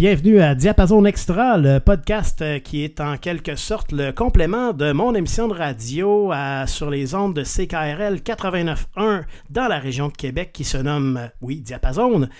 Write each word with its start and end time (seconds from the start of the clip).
Bienvenue 0.00 0.40
à 0.40 0.54
Diapason 0.54 1.04
Extra, 1.04 1.58
le 1.58 1.78
podcast 1.78 2.40
euh, 2.40 2.58
qui 2.58 2.84
est 2.84 3.02
en 3.02 3.18
quelque 3.18 3.54
sorte 3.54 3.92
le 3.92 4.12
complément 4.12 4.72
de 4.72 4.92
mon 4.92 5.14
émission 5.14 5.46
de 5.46 5.52
radio 5.52 6.32
sur 6.64 6.88
les 6.88 7.14
ondes 7.14 7.34
de 7.34 7.42
CKRL 7.42 8.20
89.1 8.20 9.24
dans 9.50 9.68
la 9.68 9.78
région 9.78 10.08
de 10.08 10.14
Québec 10.14 10.52
qui 10.54 10.64
se 10.64 10.78
nomme, 10.78 11.18
euh, 11.18 11.26
oui, 11.42 11.60
Diapason. 11.60 12.30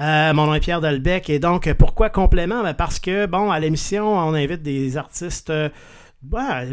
Euh, 0.00 0.32
mon 0.32 0.46
nom 0.46 0.54
est 0.54 0.60
Pierre 0.60 0.80
Delbecq 0.80 1.28
et 1.28 1.38
donc 1.38 1.70
pourquoi 1.74 2.08
complément? 2.08 2.62
Ben, 2.62 2.72
parce 2.72 2.98
que, 2.98 3.26
bon, 3.26 3.50
à 3.50 3.60
l'émission, 3.60 4.14
on 4.14 4.32
invite 4.32 4.62
des 4.62 4.96
artistes... 4.96 5.52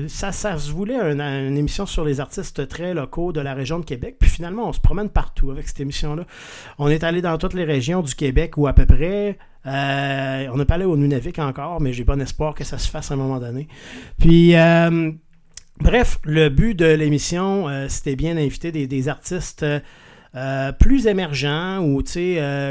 ça, 0.08 0.32
ça 0.32 0.58
se 0.58 0.72
voulait 0.72 1.00
une, 1.00 1.58
émission 1.58 1.86
sur 1.86 2.04
les 2.04 2.20
artistes 2.20 2.68
très 2.68 2.94
locaux 2.94 3.32
de 3.32 3.40
la 3.40 3.54
région 3.54 3.80
de 3.80 3.86
Québec. 3.86 4.18
Puis 4.20 4.30
finalement, 4.30 4.68
on 4.68 4.74
se 4.74 4.80
promène 4.80 5.10
partout 5.10 5.52
avec 5.52 5.68
cette 5.68 5.80
émission-là. 5.80 6.26
On 6.78 6.90
est 6.90 7.04
allé 7.04 7.22
dans 7.22 7.38
toutes 7.38 7.54
les 7.54 7.64
régions 7.64 8.02
du 8.02 8.14
Québec 8.14 8.58
ou 8.58 8.68
à 8.68 8.74
peu 8.74 8.86
près. 8.86 9.38
Euh, 9.66 10.48
on 10.52 10.58
n'a 10.58 10.66
pas 10.66 10.80
au 10.80 10.98
Nunavik 10.98 11.40
encore, 11.40 11.82
mais 11.82 11.94
j'ai 11.94 12.04
bon 12.04 12.22
espoir 12.22 12.56
que 12.56 12.64
ça 12.64 12.78
se 12.78 12.90
fasse 12.90 13.12
à 13.12 13.14
un 13.14 13.18
moment 13.18 13.40
donné. 13.40 13.68
Puis, 14.20 14.56
euh, 14.56 15.12
bref, 15.80 16.20
le 16.24 16.50
but 16.50 16.74
de 16.74 16.86
l'émission, 16.86 17.68
euh, 17.68 17.88
c'était 17.90 18.16
bien 18.16 18.36
d'inviter 18.36 18.72
des, 18.72 19.08
artistes 19.08 19.66
plus 20.80 21.08
émergents 21.08 21.80
ou 21.80 22.04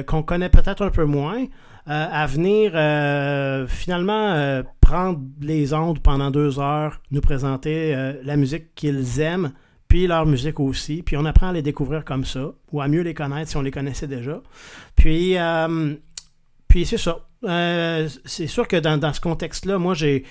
qu'on 0.06 0.22
connaît 0.22 0.50
peut-être 0.50 0.84
un 0.84 0.90
peu 0.90 1.04
moins. 1.04 1.46
À 1.86 2.26
venir 2.26 2.72
finalement 3.68 4.62
prendre 4.80 5.20
les 5.40 5.72
ondes 5.72 6.00
pendant 6.00 6.30
deux 6.30 6.58
heures, 6.58 7.00
nous 7.10 7.20
présenter 7.20 7.94
la 8.22 8.36
musique 8.36 8.74
qu'ils 8.74 9.20
aiment, 9.20 9.52
puis 9.88 10.06
leur 10.06 10.26
musique 10.26 10.58
aussi. 10.58 11.02
Puis 11.02 11.16
on 11.16 11.24
apprend 11.24 11.48
à 11.48 11.52
les 11.52 11.62
découvrir 11.62 12.04
comme 12.04 12.24
ça, 12.24 12.50
ou 12.72 12.80
à 12.80 12.88
mieux 12.88 13.02
les 13.02 13.14
connaître 13.14 13.50
si 13.50 13.56
on 13.56 13.62
les 13.62 13.70
connaissait 13.70 14.08
déjà. 14.08 14.40
Puis 14.96 15.36
puis 16.68 16.84
c'est 16.84 16.98
ça. 16.98 17.20
Euh, 17.44 18.08
c'est 18.24 18.46
sûr 18.46 18.66
que 18.68 18.76
dans, 18.76 19.12
ce 19.12 19.20
contexte-là, 19.20 19.78
moi, 19.78 19.94
j'ai. 19.94 20.24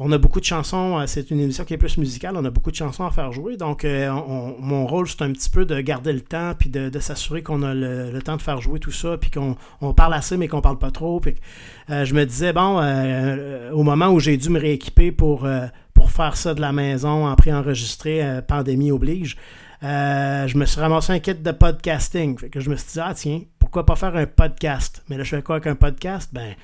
On 0.00 0.10
a 0.10 0.18
beaucoup 0.18 0.40
de 0.40 0.44
chansons, 0.44 0.98
euh, 0.98 1.06
c'est 1.06 1.30
une 1.30 1.38
émission 1.38 1.64
qui 1.64 1.72
est 1.72 1.78
plus 1.78 1.98
musicale, 1.98 2.36
on 2.36 2.44
a 2.44 2.50
beaucoup 2.50 2.72
de 2.72 2.76
chansons 2.76 3.04
à 3.04 3.12
faire 3.12 3.30
jouer. 3.30 3.56
Donc, 3.56 3.84
euh, 3.84 4.10
mon 4.58 4.88
rôle, 4.88 5.06
c'est 5.06 5.22
un 5.22 5.30
petit 5.30 5.48
peu 5.48 5.64
de 5.64 5.80
garder 5.80 6.12
le 6.12 6.20
temps, 6.20 6.54
puis 6.58 6.68
de, 6.68 6.98
s'assurer 6.98 7.44
qu'on 7.44 7.62
a 7.62 7.74
le, 7.74 8.20
temps 8.20 8.36
de 8.36 8.42
faire 8.42 8.60
jouer 8.60 8.80
tout 8.80 8.90
ça, 8.90 9.16
puis 9.18 9.30
qu'on 9.30 9.94
parle 9.94 10.14
assez, 10.14 10.36
mais 10.36 10.48
qu'on 10.48 10.60
parle 10.60 10.78
pas 10.78 10.90
trop. 10.90 11.20
Puis, 11.20 11.36
je 11.88 12.12
me 12.12 12.24
disais, 12.24 12.52
bon, 12.52 12.80
au 13.72 13.84
moment 13.84 14.08
où 14.08 14.18
j'ai 14.18 14.36
dû 14.36 14.48
me 14.50 14.58
rééquiper 14.58 15.12
pour, 15.12 15.46
pour 15.92 16.10
faire 16.10 16.36
ça 16.36 16.54
de 16.54 16.60
la 16.60 16.72
maison 16.72 17.26
en 17.28 17.36
pré-enregistré, 17.36 18.40
pandémie 18.48 18.90
oblige, 18.90 19.36
je 19.82 20.56
me 20.56 20.64
suis 20.64 20.80
ramassé 20.80 21.12
un 21.12 21.20
kit 21.20 21.34
de 21.34 21.52
podcasting. 21.52 22.38
Fait 22.38 22.48
que 22.48 22.58
je 22.58 22.68
me 22.70 22.76
suis 22.76 22.94
dit, 22.94 23.00
ah 23.00 23.12
tiens, 23.14 23.42
pourquoi 23.58 23.86
pas 23.86 23.96
faire 23.96 24.16
un 24.16 24.26
podcast? 24.26 25.04
Mais 25.08 25.18
là, 25.18 25.24
je 25.24 25.36
fais 25.36 25.42
quoi 25.42 25.56
avec 25.56 25.68
un 25.68 25.76
podcast? 25.76 26.30
Ben, 26.32 26.54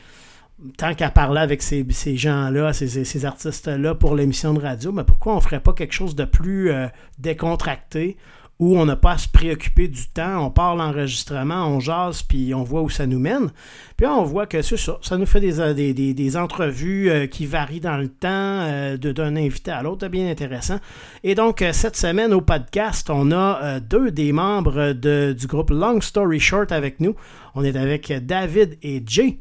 tant 0.77 0.95
qu'à 0.95 1.11
parler 1.11 1.41
avec 1.41 1.63
ces, 1.63 1.87
gens-là, 2.17 2.73
ces, 2.73 3.25
artistes-là 3.25 3.95
pour 3.95 4.15
l'émission 4.15 4.55
de 4.55 4.61
radio, 4.61 4.93
mais 4.93 5.05
pourquoi 5.05 5.37
on 5.37 5.41
ferait 5.41 5.61
pas 5.61 5.73
quelque 5.73 5.95
chose 5.95 6.15
de 6.15 6.25
plus 6.25 6.71
euh, 6.71 6.87
décontracté 7.19 8.17
où 8.59 8.79
on 8.79 8.85
n'a 8.85 8.97
pas 8.97 9.13
à 9.13 9.19
se 9.19 9.27
préoccuper 9.27 9.89
du 9.89 10.09
temps, 10.09 10.45
on 10.45 10.51
part 10.51 10.77
l'enregistrement, 10.77 11.67
on 11.67 11.81
jase, 11.81 12.23
puis 12.23 12.53
on 12.53 12.63
voit 12.63 12.83
où 12.83 12.91
ça 12.91 13.07
nous 13.07 13.19
mène. 13.19 13.51
Puis 13.97 14.07
on 14.07 14.23
voit 14.23 14.47
que 14.47 14.61
ça, 14.61 14.77
ça 15.01 15.17
nous 15.17 15.25
fait 15.25 15.41
des, 15.41 15.61
euh, 15.61 15.73
des, 15.73 16.37
entrevues 16.37 17.11
euh, 17.11 17.27
qui 17.27 17.47
varient 17.47 17.81
dans 17.81 17.97
le 17.97 18.09
temps, 18.09 18.99
d'un 18.99 19.37
invité 19.37 19.71
à 19.71 19.83
l'autre, 19.83 20.07
bien 20.09 20.31
intéressant. 20.31 20.79
Et 21.25 21.35
donc, 21.35 21.65
cette 21.73 21.97
semaine 21.97 22.35
au 22.35 22.43
podcast, 22.43 23.09
on 23.09 23.33
a 23.33 23.81
deux 23.81 24.11
des 24.11 24.33
membres 24.33 24.93
du 24.93 25.47
groupe 25.47 25.71
Long 25.71 26.03
Story 26.03 26.39
Short 26.39 26.71
avec 26.71 27.01
nous. 27.01 27.15
On 27.55 27.65
est 27.65 27.77
avec 27.77 28.13
David 28.27 28.77
et 28.83 29.03
Jay. 29.07 29.39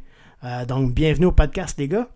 Donc, 0.67 0.93
bienvenue 0.93 1.27
au 1.27 1.31
podcast, 1.31 1.77
les 1.77 1.87
gars. 1.87 2.07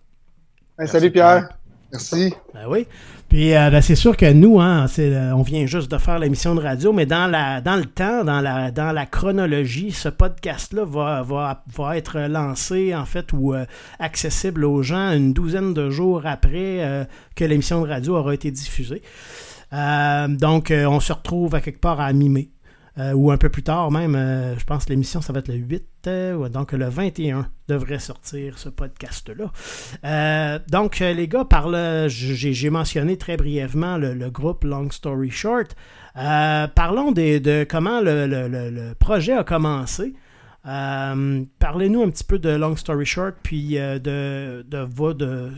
salut 0.85 1.11
Pierre. 1.11 1.49
Merci. 1.93 2.33
Ben 2.55 2.65
oui. 2.67 2.87
Puis 3.29 3.55
euh, 3.55 3.69
ben, 3.69 3.79
c'est 3.81 3.95
sûr 3.95 4.17
que 4.17 4.31
nous, 4.31 4.59
hein, 4.59 4.87
euh, 4.97 5.31
on 5.31 5.43
vient 5.43 5.67
juste 5.67 5.91
de 5.91 5.97
faire 5.99 6.17
l'émission 6.17 6.55
de 6.55 6.61
radio, 6.61 6.91
mais 6.91 7.05
dans, 7.05 7.29
la, 7.29 7.61
dans 7.61 7.75
le 7.75 7.85
temps, 7.85 8.23
dans 8.23 8.41
la, 8.41 8.71
dans 8.71 8.91
la 8.91 9.05
chronologie, 9.05 9.91
ce 9.91 10.09
podcast-là 10.09 10.85
va, 10.85 11.21
va, 11.21 11.63
va, 11.67 11.97
être 11.97 12.19
lancé, 12.21 12.95
en 12.95 13.05
fait, 13.05 13.31
ou 13.31 13.53
euh, 13.53 13.65
accessible 13.99 14.65
aux 14.65 14.81
gens 14.81 15.11
une 15.11 15.33
douzaine 15.33 15.75
de 15.75 15.91
jours 15.91 16.23
après 16.25 17.07
que 17.35 17.45
l'émission 17.45 17.81
de 17.83 17.87
radio 17.87 18.17
aura 18.17 18.33
été 18.33 18.49
diffusée. 18.49 19.03
donc, 19.71 20.71
on 20.71 20.99
se 20.99 21.13
retrouve 21.13 21.53
à 21.53 21.61
quelque 21.61 21.79
part 21.79 21.99
à 21.99 22.11
mi-mai. 22.11 22.49
Euh, 22.99 23.13
ou 23.13 23.31
un 23.31 23.37
peu 23.37 23.49
plus 23.49 23.63
tard 23.63 23.89
même, 23.89 24.13
euh, 24.13 24.55
je 24.55 24.63
pense 24.65 24.85
que 24.85 24.91
l'émission, 24.91 25.19
ça 25.19 25.33
va 25.33 25.39
être 25.39 25.47
le 25.47 25.55
8, 25.55 25.83
euh, 26.05 26.47
donc 26.47 26.73
le 26.73 26.87
21 26.87 27.47
devrait 27.67 27.97
sortir 27.97 28.59
ce 28.59 28.69
podcast-là. 28.69 29.51
donc, 30.69 30.99
les 30.99 31.27
gars, 31.27 31.47
j'ai 32.07 32.69
mentionné 32.69 33.17
très 33.17 33.35
brièvement 33.35 33.97
le, 33.97 34.29
groupe 34.29 34.63
Long 34.63 34.91
Story 34.91 35.31
Short. 35.31 35.75
parlons 36.13 37.11
de 37.11 37.63
comment 37.63 37.99
le, 37.99 38.93
projet 38.99 39.33
a 39.33 39.43
commencé. 39.43 40.13
Parlez-nous 40.63 42.03
un 42.03 42.09
petit 42.11 42.25
peu 42.25 42.37
de 42.37 42.49
Long 42.49 42.75
Story 42.75 43.07
Short, 43.07 43.33
puis 43.41 43.73
de, 43.73 43.97
de, 44.67 45.13
de, 45.13 45.49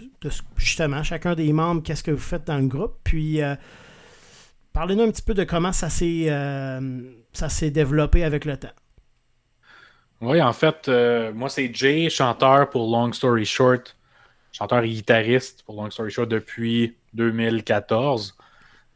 justement 0.56 1.04
chacun 1.04 1.36
des 1.36 1.52
membres, 1.52 1.84
qu'est-ce 1.84 2.04
que 2.04 2.12
vous 2.12 2.18
faites 2.18 2.48
dans 2.48 2.60
le 2.60 2.68
groupe, 2.68 2.94
puis 3.04 3.42
Parlez-nous 4.76 5.04
un 5.04 5.10
petit 5.10 5.22
peu 5.22 5.34
de 5.34 5.46
comment 5.46 5.72
ça 5.72 5.90
s'est 5.90 6.26
euh, 6.28 7.02
ça 7.32 7.48
s'est 7.48 7.72
développé 7.72 8.26
avec 8.26 8.44
le 8.44 8.58
temps. 8.58 8.74
Oui, 10.20 10.42
en 10.42 10.52
fait, 10.52 10.90
euh, 10.90 11.32
moi 11.32 11.48
c'est 11.48 11.74
Jay, 11.74 12.10
chanteur 12.10 12.70
pour 12.70 12.92
Long 12.92 13.14
Story 13.14 13.46
Short, 13.46 13.96
chanteur 14.52 14.84
et 14.84 14.90
guitariste 14.90 15.64
pour 15.64 15.82
Long 15.82 15.90
Story 15.90 16.12
Short 16.12 16.28
depuis 16.28 16.98
2014. 17.14 18.36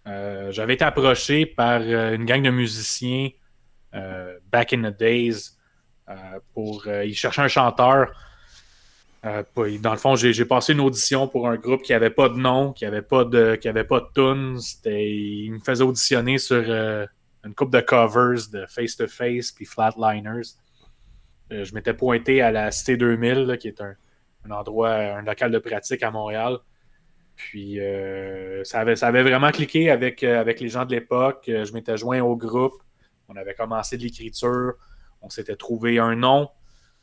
Euh, 0.08 0.52
j'avais 0.52 0.74
été 0.74 0.84
approché 0.84 1.46
par 1.46 1.82
une 1.82 2.26
gang 2.26 2.44
de 2.44 2.50
musiciens 2.50 3.30
back 4.52 4.74
in 4.74 4.82
the 4.82 5.00
days 5.00 5.52
pour 6.54 6.88
ils 6.88 7.16
cherchaient 7.16 7.44
un 7.44 7.48
chanteur 7.48 8.12
euh, 9.26 9.44
dans 9.80 9.92
le 9.92 9.98
fond, 9.98 10.16
j'ai 10.16 10.46
passé 10.46 10.74
une 10.74 10.80
audition 10.80 11.28
pour 11.28 11.50
un 11.50 11.58
groupe 11.58 11.82
qui 11.82 11.92
n'avait 11.92 12.10
pas 12.10 12.30
de 12.30 12.36
nom, 12.36 12.72
qui 12.72 12.86
n'avait 12.86 13.02
pas 13.02 13.26
de 13.26 13.56
qui 13.56 13.68
avait 13.68 13.84
pas 13.84 14.00
de 14.00 14.08
tunes. 14.14 14.60
Il 14.86 15.54
me 15.54 15.60
faisait 15.60 15.84
auditionner 15.84 16.38
sur 16.38 16.64
euh, 16.66 17.06
une 17.44 17.54
coupe 17.54 17.72
de 17.72 17.82
covers 17.82 18.50
de 18.52 18.66
Face 18.68 18.96
to 18.96 19.08
Face 19.08 19.52
puis 19.52 19.66
Flatliners. 19.66 20.54
Euh, 21.52 21.66
je 21.66 21.74
m'étais 21.74 21.94
pointé 21.94 22.42
à 22.42 22.52
la 22.52 22.72
Cité 22.72 22.96
2000, 22.96 23.58
qui 23.60 23.68
est 23.68 23.82
un, 23.82 23.96
endroit, 24.50 24.92
un 24.92 25.22
local 25.22 25.52
de 25.52 25.60
pratique 25.60 26.02
à 26.02 26.12
Montréal. 26.12 26.58
Puis 27.36 27.80
ça, 28.64 28.82
avait, 28.82 28.98
ça 28.98 29.08
avait 29.08 29.24
vraiment 29.24 29.52
cliqué 29.52 29.90
avec, 29.90 30.24
avec 30.24 30.60
les 30.60 30.68
gens 30.68 30.86
de 30.86 30.92
l'époque. 30.92 31.44
Je 31.48 31.72
m'étais 31.72 31.96
joint 31.96 32.20
au 32.20 32.36
groupe. 32.36 32.74
On 33.30 33.36
avait 33.38 33.54
commencé 33.54 33.98
de 33.98 34.04
l'écriture. 34.04 34.74
On 35.22 35.30
s'était 35.30 35.56
trouvé 35.56 36.00
un 36.00 36.16
nom. 36.16 36.50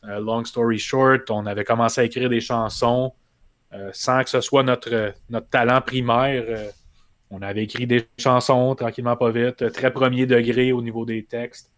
Euh, 0.04 0.20
long 0.20 0.44
story 0.44 0.78
short, 0.78 1.30
on 1.30 1.46
avait 1.46 1.64
commencé 1.64 2.00
à 2.00 2.04
écrire 2.04 2.28
des 2.28 2.40
chansons 2.40 3.12
euh, 3.72 3.90
sans 3.92 4.22
que 4.22 4.30
ce 4.30 4.40
soit 4.40 4.62
notre, 4.62 5.14
notre 5.28 5.48
talent 5.48 5.80
primaire. 5.80 6.44
Euh, 6.46 6.70
on 7.30 7.42
avait 7.42 7.64
écrit 7.64 7.86
des 7.86 8.06
chansons 8.18 8.74
tranquillement, 8.74 9.16
pas 9.16 9.30
vite, 9.30 9.72
très 9.72 9.92
premier 9.92 10.26
degré 10.26 10.72
au 10.72 10.80
niveau 10.80 11.04
des 11.04 11.24
textes. 11.24 11.72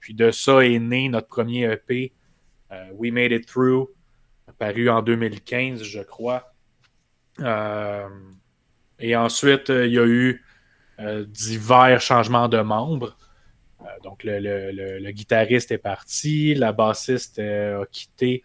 puis 0.00 0.14
de 0.14 0.32
ça 0.32 0.66
est 0.66 0.80
né 0.80 1.08
notre 1.08 1.28
premier 1.28 1.70
EP, 1.70 2.12
We 2.94 3.12
Made 3.12 3.30
It 3.30 3.46
Through, 3.46 3.90
paru 4.58 4.88
en 4.90 5.02
2015, 5.02 5.84
je 5.84 6.00
crois. 6.00 6.52
et 8.98 9.14
ensuite, 9.14 9.68
il 9.68 9.92
y 9.92 10.00
a 10.00 10.06
eu 10.06 10.44
divers 10.98 12.00
changements 12.00 12.48
de 12.48 12.58
membres. 12.58 13.16
Euh, 14.06 14.10
donc, 14.10 14.24
le, 14.24 15.10
guitariste 15.10 15.72
est 15.72 15.78
parti, 15.78 16.54
la 16.54 16.72
bassiste 16.72 17.38
euh, 17.38 17.82
a 17.82 17.86
quitté. 17.86 18.44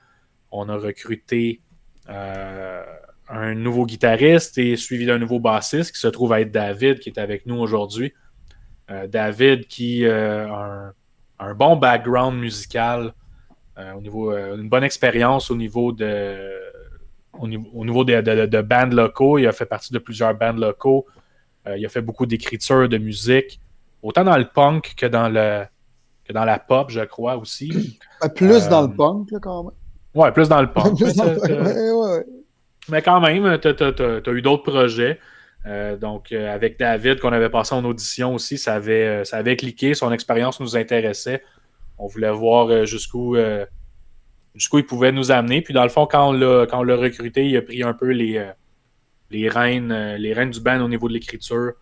On 0.51 0.69
a 0.69 0.75
recruté 0.75 1.61
euh, 2.09 2.83
un 3.29 3.55
nouveau 3.55 3.85
guitariste 3.85 4.57
et 4.57 4.75
suivi 4.75 5.05
d'un 5.05 5.19
nouveau 5.19 5.39
bassiste 5.39 5.93
qui 5.93 5.99
se 5.99 6.07
trouve 6.07 6.33
être 6.33 6.51
David, 6.51 6.99
qui 6.99 7.09
est 7.09 7.19
avec 7.19 7.45
nous 7.45 7.55
aujourd'hui. 7.57 8.13
David 9.07 9.67
qui 9.67 10.05
a 10.05 10.93
un, 11.39 11.53
bon 11.53 11.77
background 11.77 12.37
musical, 12.37 13.13
au 13.77 14.01
niveau, 14.01 14.33
une 14.33 14.67
bonne 14.67 14.83
expérience 14.83 15.49
au 15.49 15.55
niveau 15.55 15.93
de 15.93 16.51
au 17.39 17.47
niveau, 17.47 18.03
de, 18.03 18.61
bands 18.61 18.93
locaux. 18.93 19.37
Il 19.37 19.47
a 19.47 19.53
fait 19.53 19.65
partie 19.65 19.93
de 19.93 19.99
plusieurs 19.99 20.35
bands 20.35 20.51
locaux. 20.51 21.07
il 21.73 21.85
a 21.85 21.87
fait 21.87 22.01
beaucoup 22.01 22.25
d'écriture 22.25 22.89
de 22.89 22.97
musique 22.97 23.61
autant 24.01 24.23
dans 24.23 24.37
le 24.37 24.45
punk 24.45 24.93
que 24.95 25.05
dans 25.05 25.29
le 25.29 25.63
que 26.23 26.33
dans 26.33 26.45
la 26.45 26.59
pop, 26.59 26.89
je 26.89 27.01
crois 27.01 27.37
aussi. 27.37 27.99
Plus 28.35 28.67
dans 28.69 28.81
le 28.81 28.87
euh, 28.87 28.95
punk, 28.95 29.29
quand 29.41 29.63
même. 29.63 29.73
Ouais, 30.13 30.31
plus 30.33 30.49
dans 30.49 30.61
le 30.61 30.69
punk. 30.69 30.99
mais, 32.89 33.01
quand 33.01 33.21
même, 33.21 33.57
tu 33.59 33.69
as, 33.69 34.31
eu 34.33 34.41
d'autres 34.41 34.63
projets. 34.63 35.19
Euh, 35.65 35.95
donc, 35.95 36.33
euh, 36.33 36.53
avec 36.53 36.77
David, 36.77 37.21
qu'on 37.21 37.31
avait 37.31 37.49
passé 37.49 37.73
en 37.73 37.85
audition 37.85 38.35
aussi, 38.35 38.57
ça 38.57 38.73
avait, 38.73 39.23
ça 39.23 39.37
avait 39.37 39.55
cliqué. 39.55 39.93
Son 39.93 40.11
expérience 40.11 40.59
nous 40.59 40.75
intéressait. 40.75 41.43
On 41.97 42.07
voulait 42.07 42.31
voir 42.31 42.85
jusqu'où 42.85 43.37
jusqu'où 44.53 44.79
il 44.79 44.85
pouvait 44.85 45.13
nous 45.13 45.31
amener. 45.31 45.61
Puis 45.61 45.73
dans 45.73 45.83
le 45.83 45.89
fond, 45.89 46.05
quand 46.05 46.35
on 46.35 46.83
l'a 46.83 46.95
recruté, 46.97 47.47
il 47.47 47.55
a 47.55 47.61
pris 47.61 47.81
un 47.81 47.93
peu 47.93 48.09
les, 48.09 48.51
les, 49.31 49.49
euh, 49.49 50.17
les 50.17 50.33
rênes 50.33 50.51
du 50.51 50.59
band 50.59 50.81
au 50.81 50.87
niveau 50.87 51.07
de 51.07 51.13
l'écriture, 51.13 51.73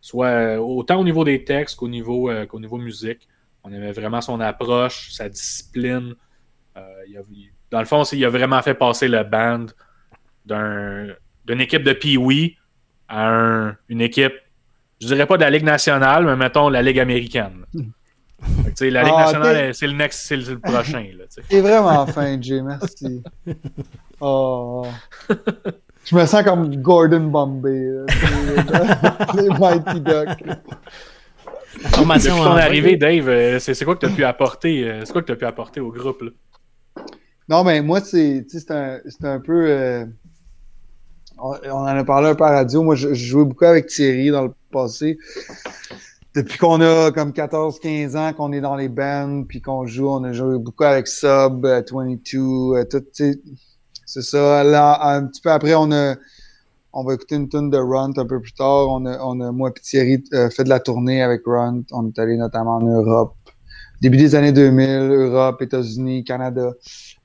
soit 0.00 0.26
euh, 0.26 0.56
autant 0.58 1.00
au 1.00 1.04
niveau 1.04 1.24
des 1.24 1.44
textes 1.44 1.76
qu'au 1.76 1.88
niveau, 1.88 2.30
qu'au 2.48 2.60
niveau 2.60 2.78
musique. 2.78 3.28
On 3.64 3.72
aimait 3.72 3.92
vraiment 3.92 4.20
son 4.20 4.40
approche, 4.40 5.10
sa 5.12 5.28
discipline. 5.28 6.14
dans 7.70 7.80
le 7.80 7.84
fond, 7.84 8.02
il 8.04 8.24
a 8.24 8.30
vraiment 8.30 8.62
fait 8.62 8.74
passer 8.74 9.08
le 9.08 9.24
band 9.24 9.66
d'une 10.46 11.60
équipe 11.60 11.82
de 11.82 11.92
Pee-Wee 11.92 12.56
à 13.08 13.72
une 13.88 14.00
équipe, 14.00 14.34
je 15.00 15.06
dirais 15.06 15.26
pas 15.26 15.36
de 15.36 15.42
la 15.42 15.50
Ligue 15.50 15.64
nationale, 15.64 16.24
mais 16.24 16.36
mettons 16.36 16.68
la 16.68 16.82
Ligue 16.82 17.00
américaine. 17.00 17.64
la 18.80 19.02
Ligue 19.02 19.12
ah, 19.16 19.24
nationale, 19.24 19.74
c'est 19.74 19.86
le 19.86 19.94
next, 19.94 20.26
c'est 20.26 20.36
le 20.36 20.58
prochain. 20.58 21.04
C'est 21.28 21.60
vraiment 21.60 22.06
fin, 22.06 22.40
Jay, 22.40 22.62
merci. 22.62 23.22
Oh. 24.20 24.84
Je 26.08 26.16
me 26.16 26.24
sens 26.24 26.42
comme 26.42 26.74
Gordon 26.76 27.20
Bombay. 27.20 27.90
les 29.34 29.48
Mighty 29.58 30.00
Ducks. 30.00 30.42
Depuis 31.76 32.28
ton 32.28 32.56
arrivée, 32.56 32.96
Dave, 32.96 33.28
euh, 33.28 33.58
c'est 33.58 33.84
quoi 33.84 33.94
que 33.94 34.06
tu 34.06 34.12
as 34.12 34.14
pu 34.14 34.24
apporter 34.24 34.88
euh, 34.88 35.04
C'est 35.04 35.12
quoi 35.12 35.20
que 35.20 35.26
tu 35.26 35.32
as 35.32 35.36
pu 35.36 35.44
apporter 35.44 35.80
au 35.80 35.92
groupe 35.92 36.22
là? 36.22 36.30
Non, 37.46 37.62
mais 37.62 37.82
moi, 37.82 38.00
c'est 38.00 38.46
un, 38.70 39.00
un 39.22 39.40
peu. 39.40 39.66
Euh, 39.68 40.06
on, 41.36 41.52
en 41.52 41.84
a 41.84 42.04
parlé 42.04 42.28
un 42.28 42.34
peu 42.34 42.44
à 42.44 42.52
radio. 42.52 42.82
Moi, 42.82 42.94
je, 42.94 43.12
jouais 43.12 43.44
beaucoup 43.44 43.66
avec 43.66 43.86
Thierry 43.86 44.30
dans 44.30 44.44
le 44.44 44.52
passé. 44.72 45.18
Depuis 46.34 46.56
qu'on 46.56 46.80
a 46.80 47.12
comme 47.12 47.32
14-15 47.32 48.16
ans 48.16 48.32
qu'on 48.32 48.52
est 48.52 48.60
dans 48.62 48.76
les 48.76 48.88
bands, 48.88 49.44
puis 49.46 49.60
qu'on 49.60 49.86
joue, 49.86 50.08
on 50.08 50.24
a 50.24 50.32
joué 50.32 50.58
beaucoup 50.58 50.84
avec 50.84 51.06
Sub, 51.06 51.66
22, 51.66 52.22
tout, 52.24 52.74
c'est 54.08 54.22
ça. 54.22 54.64
Là, 54.64 54.98
un 55.14 55.26
petit 55.26 55.40
peu 55.40 55.50
après, 55.50 55.74
on 55.74 55.92
a 55.92 56.16
on 56.92 57.04
va 57.04 57.14
écouter 57.14 57.36
une 57.36 57.48
tune 57.48 57.70
de 57.70 57.76
Runt 57.76 58.12
un 58.16 58.26
peu 58.26 58.40
plus 58.40 58.52
tard. 58.52 58.88
On 58.88 59.04
a, 59.06 59.18
on 59.20 59.40
a 59.40 59.52
moi 59.52 59.70
et 59.70 59.80
Thierry 59.80 60.24
euh, 60.32 60.50
fait 60.50 60.64
de 60.64 60.68
la 60.68 60.80
tournée 60.80 61.22
avec 61.22 61.42
Runt. 61.46 61.84
On 61.92 62.08
est 62.08 62.18
allé 62.18 62.36
notamment 62.36 62.76
en 62.76 62.80
Europe. 62.80 63.36
Début 64.00 64.16
des 64.16 64.34
années 64.34 64.52
2000, 64.52 64.88
Europe, 65.10 65.60
États-Unis, 65.60 66.24
Canada. 66.24 66.72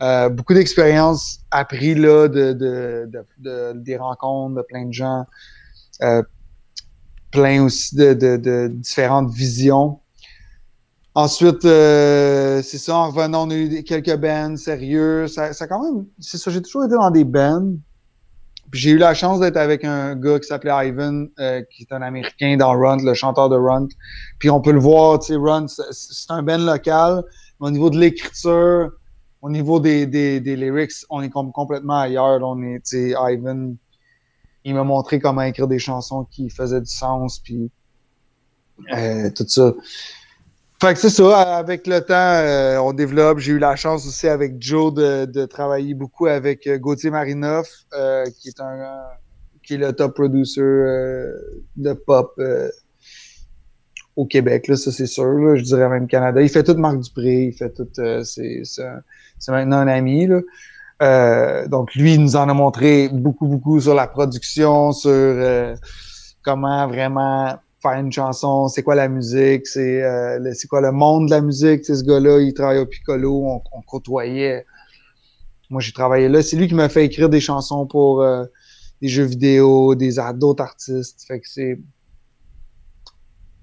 Euh, 0.02 0.30
beaucoup 0.30 0.54
d'expériences 0.54 1.40
appris 1.52 1.96
là, 1.96 2.28
de, 2.28 2.54
de, 2.54 3.10
de, 3.40 3.74
des 3.74 3.96
rencontres 3.96 4.56
de 4.56 4.62
plein 4.64 4.86
de 4.86 4.94
gens. 4.94 5.26
Euh, 6.02 6.24
plein 7.32 7.64
aussi 7.64 7.96
de, 7.96 8.68
différentes 8.68 9.32
visions. 9.32 10.00
Ensuite, 11.16 11.64
euh, 11.66 12.62
c'est 12.64 12.80
ça, 12.80 12.96
en 12.96 13.10
revenant, 13.12 13.48
on 13.48 13.52
a 13.52 13.56
eu 13.56 13.84
quelques 13.84 14.16
bands 14.16 14.58
sérieux. 14.58 15.28
Ça, 15.28 15.54
ça 15.54 15.68
quand 15.68 15.84
même, 15.84 16.06
c'est 16.20 16.38
ça, 16.38 16.50
j'ai 16.50 16.62
toujours 16.62 16.86
été 16.86 16.96
dans 16.96 17.12
des 17.12 17.24
bands. 17.24 17.74
Puis 18.72 18.82
j'ai 18.82 18.92
eu 18.92 18.98
la 18.98 19.14
chance 19.14 19.40
d'être 19.40 19.58
avec 19.58 19.86
un 19.86 20.16
gars 20.16 20.40
qui 20.40 20.48
s'appelait 20.48 20.88
Ivan, 20.88 21.28
euh, 21.40 21.62
qui 21.70 21.84
est 21.84 21.94
un 21.94 22.02
Américain 22.02 22.58
dans 22.58 22.72
Runt, 22.72 23.04
le 23.04 23.14
chanteur 23.14 23.48
de 23.48 23.56
Runt. 23.56 23.90
Puis 24.40 24.50
on 24.50 24.60
peut 24.60 24.72
le 24.72 24.80
voir, 24.80 25.20
tu 25.20 25.28
sais, 25.28 25.36
Runt, 25.36 25.68
c'est 25.68 26.32
un 26.32 26.42
band 26.42 26.58
local. 26.58 27.24
Mais 27.62 27.68
au 27.68 27.72
niveau 27.72 27.92
de 27.92 28.00
l'écriture, 28.00 28.90
au 29.44 29.52
niveau 29.52 29.80
des, 29.80 30.08
des, 30.08 30.40
des, 30.40 30.56
lyrics, 30.56 31.06
on 31.12 31.22
est 31.22 31.30
complètement 31.30 32.00
ailleurs. 32.00 32.40
on 32.42 32.60
est, 32.64 32.80
tu 32.80 33.12
sais, 33.12 33.16
Ivan, 33.16 33.76
il 34.64 34.74
m'a 34.74 34.84
montré 34.84 35.20
comment 35.20 35.42
écrire 35.42 35.68
des 35.68 35.78
chansons 35.78 36.26
qui 36.32 36.50
faisaient 36.50 36.82
du 36.82 36.92
sens, 36.92 37.38
puis 37.38 37.70
euh, 38.92 39.30
tout 39.36 39.46
ça. 39.48 39.74
Fait 40.84 40.96
que 40.96 41.00
c'est 41.00 41.12
ça, 41.12 41.56
avec 41.56 41.88
le 41.88 42.02
temps, 42.02 42.14
euh, 42.14 42.78
on 42.80 42.92
développe. 42.92 43.40
J'ai 43.40 43.54
eu 43.54 43.58
la 43.58 43.78
chance 43.78 44.06
aussi 44.06 44.28
avec 44.28 44.62
Joe 44.62 44.94
de, 44.94 45.24
de 45.24 45.46
travailler 45.46 45.94
beaucoup 45.94 46.26
avec 46.26 46.68
euh, 46.68 46.78
Gauthier 46.78 47.10
Marinoff, 47.10 47.70
euh, 47.94 48.26
qui 48.38 48.50
est 48.50 48.60
un 48.60 48.84
qui 49.64 49.76
est 49.76 49.78
le 49.78 49.94
top 49.94 50.14
producer 50.14 50.60
de 50.60 51.94
pop 51.94 52.38
au 54.18 54.26
Québec, 54.26 54.68
là, 54.68 54.76
ça 54.76 54.92
c'est 54.92 55.06
sûr. 55.06 55.56
je 55.56 55.64
dirais 55.64 55.88
même 55.88 56.06
Canada. 56.06 56.42
Il 56.42 56.50
fait 56.50 56.64
tout 56.66 56.74
Marc 56.74 57.00
Dupré, 57.00 57.46
il 57.46 57.54
fait 57.54 57.74
tout. 57.74 57.88
c'est, 58.26 58.64
c'est, 58.66 59.52
maintenant 59.54 59.78
un 59.78 59.88
ami. 59.88 60.28
Là. 60.28 61.66
donc 61.68 61.96
lui, 61.96 62.16
il 62.16 62.22
nous 62.22 62.36
en 62.36 62.50
a 62.50 62.54
montré 62.54 63.08
beaucoup, 63.08 63.48
beaucoup 63.48 63.80
sur 63.80 63.96
la 63.96 64.08
production, 64.08 64.92
sur 64.92 65.78
comment 66.44 66.86
vraiment 66.90 67.58
faire 67.84 68.00
une 68.00 68.12
chanson, 68.12 68.68
c'est 68.68 68.82
quoi 68.82 68.96
la 68.96 69.08
musique, 69.08 69.68
c'est 69.68 70.02
euh, 70.02 70.54
quoi 70.70 70.82
le 70.82 70.92
monde 70.92 71.28
de 71.28 71.32
la 71.32 71.42
musique. 71.42 71.86
ce 71.86 72.04
gars-là, 72.04 72.40
il 72.40 72.54
travaille 72.54 72.80
au 72.80 72.86
Piccolo, 72.86 73.62
on, 73.72 73.82
côtoyait. 73.82 74.66
Moi, 75.70 75.82
j'ai 75.82 75.92
travaillé 75.92 76.30
là. 76.30 76.42
C'est 76.42 76.56
lui 76.56 76.68
qui 76.68 76.76
m'a 76.76 76.90
fait 76.90 77.06
écrire 77.06 77.30
des 77.30 77.40
chansons 77.40 77.86
pour 77.86 78.22
euh, 78.22 78.46
des 79.02 79.10
jeux 79.10 79.26
vidéo, 79.26 79.96
des 79.96 80.16
d'autres 80.36 80.64
artistes. 80.64 81.24
Fait 81.28 81.40
que 81.40 81.48
c'est 81.48 81.80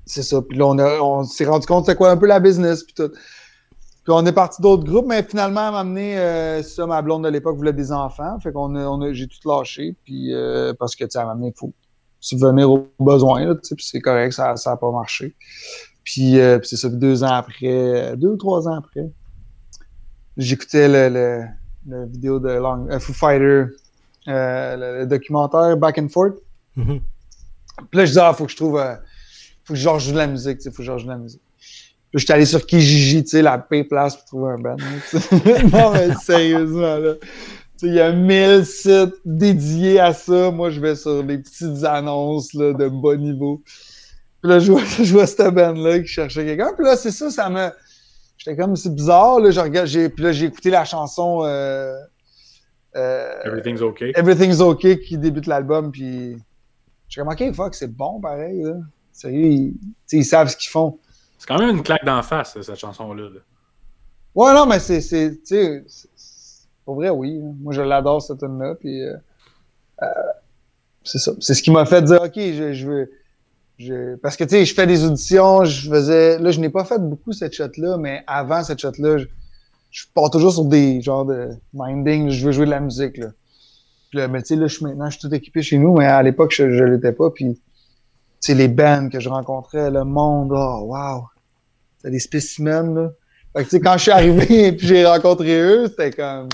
c'est 0.07 0.23
ça. 0.23 0.43
Puis 0.43 0.59
là, 0.59 0.67
on, 0.67 0.79
on 0.79 1.25
s'est 1.25 1.47
rendu 1.47 1.67
compte 1.67 1.87
c'est 1.87 1.97
quoi 1.97 2.11
un 2.11 2.17
peu 2.17 2.27
la 2.27 2.41
business 2.41 2.85
puis 2.85 2.95
tout. 2.95 3.13
Puis 4.03 4.15
on 4.15 4.25
est 4.25 4.33
parti 4.33 4.63
d'autres 4.63 4.85
groupes, 4.85 5.07
mais 5.07 5.23
finalement, 5.23 5.69
à 5.69 5.71
m'amener, 5.71 6.19
euh, 6.19 6.63
ça, 6.63 6.87
ma 6.87 7.03
blonde 7.03 7.25
de 7.25 7.29
l'époque 7.29 7.57
voulait 7.57 7.75
des 7.75 7.93
enfants. 7.93 8.39
Fait 8.41 8.51
qu'on 8.51 8.75
a, 8.75 8.87
on 8.87 9.03
a 9.03 9.13
j'ai 9.13 9.29
tout 9.29 9.47
lâché. 9.47 9.95
Puis 10.05 10.35
euh, 10.35 10.73
parce 10.79 10.97
que, 10.97 11.05
tu 11.05 11.11
sais, 11.11 11.19
à 11.19 11.27
m'amener, 11.27 11.49
il 11.49 11.59
faut, 11.59 11.73
subvenir 12.21 12.71
aux 12.71 12.89
besoins, 12.99 13.55
puis 13.55 13.85
c'est 13.85 14.01
correct, 14.01 14.33
ça 14.33 14.55
n'a 14.65 14.77
pas 14.77 14.91
marché. 14.91 15.35
Puis, 16.05 16.39
euh, 16.39 16.59
puis 16.59 16.69
c'est 16.69 16.77
ça, 16.77 16.89
deux 16.89 17.25
ans 17.25 17.33
après, 17.33 18.17
deux 18.17 18.29
ou 18.29 18.37
trois 18.37 18.69
ans 18.69 18.79
après, 18.79 19.11
j'écoutais 20.37 20.89
le, 20.89 21.45
le, 21.87 22.07
vidéo 22.07 22.39
de 22.39 22.51
Long, 22.51 22.89
euh, 22.91 22.99
Foo 22.99 23.13
Fighter, 23.13 23.67
euh, 24.29 25.01
le, 25.01 25.07
documentaire 25.07 25.77
Back 25.77 25.99
and 25.99 26.09
Forth. 26.09 26.39
Mm-hmm. 26.77 27.01
Puis 27.91 27.99
là, 27.99 28.05
je 28.05 28.11
disais, 28.11 28.21
ah, 28.21 28.33
faut 28.33 28.45
que 28.45 28.53
je 28.53 28.57
trouve, 28.57 28.83
faut 29.65 29.75
que 29.75 29.79
je 29.79 29.99
joue 29.99 30.13
de 30.13 30.17
la 30.17 30.27
musique, 30.27 30.59
tu 30.59 30.65
sais, 30.65 30.71
faut 30.71 30.79
que 30.79 30.83
je 30.83 30.99
joue 30.99 31.05
de 31.05 31.11
la 31.11 31.19
musique. 31.19 31.43
Puis 32.11 32.19
j'étais 32.19 32.33
allé 32.33 32.45
sur 32.45 32.67
Kijiji, 32.67 33.23
tu 33.23 33.31
sais, 33.31 33.43
la 33.43 33.57
paix 33.57 33.85
place 33.85 34.17
pour 34.17 34.25
trouver 34.25 34.53
un 34.55 34.59
band. 34.59 34.77
non, 35.73 35.93
mais 35.93 36.13
sérieusement, 36.17 36.97
là 36.97 37.15
il 37.83 37.95
y 37.95 38.01
a 38.01 38.13
mille 38.13 38.65
sites 38.65 39.15
dédiés 39.25 40.01
à 40.01 40.13
ça. 40.13 40.51
Moi, 40.51 40.71
je 40.71 40.81
vais 40.81 40.95
sur 40.95 41.23
les 41.23 41.39
petites 41.39 41.85
annonces 41.85 42.53
là, 42.55 42.73
de 42.73 42.89
bas 42.89 43.17
niveau. 43.17 43.63
Puis 44.43 44.51
là, 44.51 44.59
je 44.59 44.73
vois, 44.73 44.83
je 45.03 45.13
vois 45.13 45.27
cette 45.27 45.55
band-là 45.55 46.01
qui 46.01 46.09
cherchait 46.09 46.45
quelqu'un. 46.45 46.73
Puis 46.75 46.85
là, 46.85 46.97
c'est 46.97 47.11
ça, 47.11 47.31
ça 47.31 47.49
me. 47.49 47.71
J'étais 48.37 48.57
comme, 48.57 48.77
c'est 48.77 48.95
bizarre. 48.95 49.41
Là, 49.41 49.51
je 49.51 49.61
regarde, 49.61 49.87
j'ai, 49.87 50.09
puis 50.09 50.25
là, 50.25 50.33
j'ai 50.33 50.47
écouté 50.47 50.71
la 50.71 50.85
chanson 50.85 51.45
euh, 51.45 51.95
euh, 52.97 53.33
Everything's 53.45 53.83
OK. 53.83 54.03
Everything's 54.15 54.61
OK 54.61 54.99
qui 55.01 55.19
débute 55.19 55.47
l'album. 55.47 55.91
Puis 55.91 56.37
j'ai 57.09 57.21
comme, 57.21 57.31
OK, 57.31 57.55
fuck, 57.55 57.75
c'est 57.75 57.95
bon 57.95 58.21
pareil. 58.21 58.63
Là. 58.63 58.77
Sérieux, 59.13 59.47
ils, 59.47 59.75
ils 60.13 60.25
savent 60.25 60.49
ce 60.49 60.57
qu'ils 60.57 60.71
font. 60.71 60.99
C'est 61.39 61.47
quand 61.47 61.59
même 61.59 61.77
une 61.77 61.83
claque 61.83 62.05
d'en 62.05 62.23
face, 62.23 62.59
cette 62.61 62.77
chanson-là. 62.77 63.29
Ouais, 64.35 64.55
non, 64.55 64.67
mais 64.67 64.79
c'est, 64.79 65.01
c'est, 65.01 65.41
pour 66.91 66.97
vrai, 66.97 67.11
oui. 67.11 67.41
Moi, 67.61 67.73
je 67.73 67.83
l'adore, 67.83 68.21
cette 68.21 68.41
tune-là. 68.41 68.75
Euh, 68.85 69.15
euh, 70.03 70.07
c'est 71.05 71.21
ça. 71.21 71.31
C'est 71.39 71.55
ce 71.55 71.63
qui 71.63 71.71
m'a 71.71 71.85
fait 71.85 72.03
dire, 72.03 72.21
OK, 72.21 72.35
je, 72.35 72.85
veux. 72.85 73.13
Je... 73.79 74.17
Parce 74.17 74.37
que, 74.37 74.43
tu 74.43 74.51
sais, 74.51 74.65
je 74.65 74.75
fais 74.75 74.89
des 74.89 75.05
auditions, 75.05 75.65
je 75.65 75.89
faisais. 75.89 76.41
Là, 76.41 76.51
je 76.51 76.59
n'ai 76.59 76.69
pas 76.69 76.85
fait 76.85 76.99
beaucoup 76.99 77.33
cette 77.33 77.53
shot-là, 77.53 77.97
mais 77.97 78.25
avant 78.27 78.65
cette 78.65 78.81
shot-là, 78.81 79.19
je... 79.19 80.05
pars 80.13 80.31
toujours 80.31 80.53
sur 80.53 80.65
des 80.65 81.01
genres 81.01 81.27
de 81.27 81.51
minding, 81.75 82.29
je 82.31 82.45
veux 82.45 82.51
jouer 82.51 82.67
de 82.67 82.73
la 82.73 82.81
musique, 82.81 83.19
là. 83.19 83.29
Puis 84.09 84.19
là, 84.19 84.27
mais 84.27 84.43
tu 84.43 84.49
sais, 84.49 84.57
là, 84.57 84.67
je, 84.67 84.83
maintenant, 84.83 85.09
je 85.11 85.17
suis 85.17 85.29
tout 85.29 85.33
équipé 85.33 85.63
chez 85.63 85.79
nous, 85.79 85.97
mais 85.97 86.07
à 86.07 86.25
l'époque, 86.25 86.53
je, 86.53 86.65
ne 86.65 86.87
l'étais 86.87 87.13
pas. 87.13 87.31
Puis, 87.31 87.55
tu 87.55 87.61
sais, 88.41 88.55
les 88.57 88.67
bands 88.67 89.09
que 89.09 89.21
je 89.21 89.29
rencontrais, 89.29 89.93
le 89.93 90.03
monde, 90.03 90.51
oh, 90.51 90.87
wow! 90.87 91.29
C'est 91.99 92.11
des 92.11 92.19
spécimens, 92.19 92.93
là. 92.95 93.11
Fait 93.57 93.65
que, 93.65 93.69
tu 93.69 93.77
sais, 93.77 93.81
quand 93.81 93.93
je 93.93 94.03
suis 94.03 94.11
arrivé 94.11 94.67
et 94.67 94.73
puis 94.77 94.89
j'ai 94.89 95.07
rencontré 95.07 95.61
eux, 95.61 95.87
c'était 95.87 96.11
comme. 96.11 96.49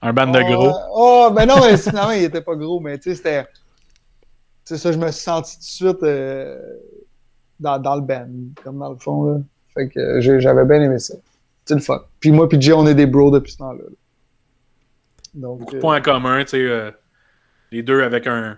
Un 0.00 0.12
band 0.12 0.28
de 0.28 0.40
gros. 0.42 0.72
Oh, 0.92 1.30
ben 1.34 1.46
non, 1.46 1.56
mais 1.60 1.76
finalement, 1.76 2.12
il 2.12 2.22
était 2.22 2.40
pas 2.40 2.54
gros, 2.54 2.78
mais 2.80 2.98
tu 2.98 3.10
sais, 3.10 3.16
c'était. 3.16 3.44
Tu 4.64 4.74
sais, 4.74 4.78
ça, 4.78 4.92
je 4.92 4.98
me 4.98 5.10
suis 5.10 5.22
senti 5.22 5.54
tout 5.54 5.60
de 5.60 5.64
suite 5.64 6.02
euh, 6.02 6.56
dans, 7.58 7.78
dans, 7.78 7.96
le 7.96 8.02
band, 8.02 8.28
comme 8.62 8.78
dans 8.78 8.90
le 8.90 8.98
fond, 8.98 9.24
là. 9.24 9.40
Fait 9.74 9.88
que 9.88 10.20
j'avais 10.20 10.64
bien 10.64 10.82
aimé 10.82 10.98
ça. 10.98 11.14
C'est 11.64 11.74
le 11.74 11.80
fun. 11.80 12.02
Puis 12.20 12.30
moi, 12.30 12.48
puis 12.48 12.60
Jay, 12.60 12.72
on 12.72 12.86
est 12.86 12.94
des 12.94 13.06
bros 13.06 13.30
depuis 13.30 13.52
ce 13.52 13.58
temps-là. 13.58 13.84
Donc, 15.34 15.60
Beaucoup 15.60 15.74
de 15.74 15.80
points 15.80 16.00
communs, 16.00 16.44
tu 16.44 16.50
sais. 16.50 16.62
Euh, 16.62 16.90
les 17.70 17.82
deux 17.82 18.02
avec 18.02 18.26
un, 18.26 18.56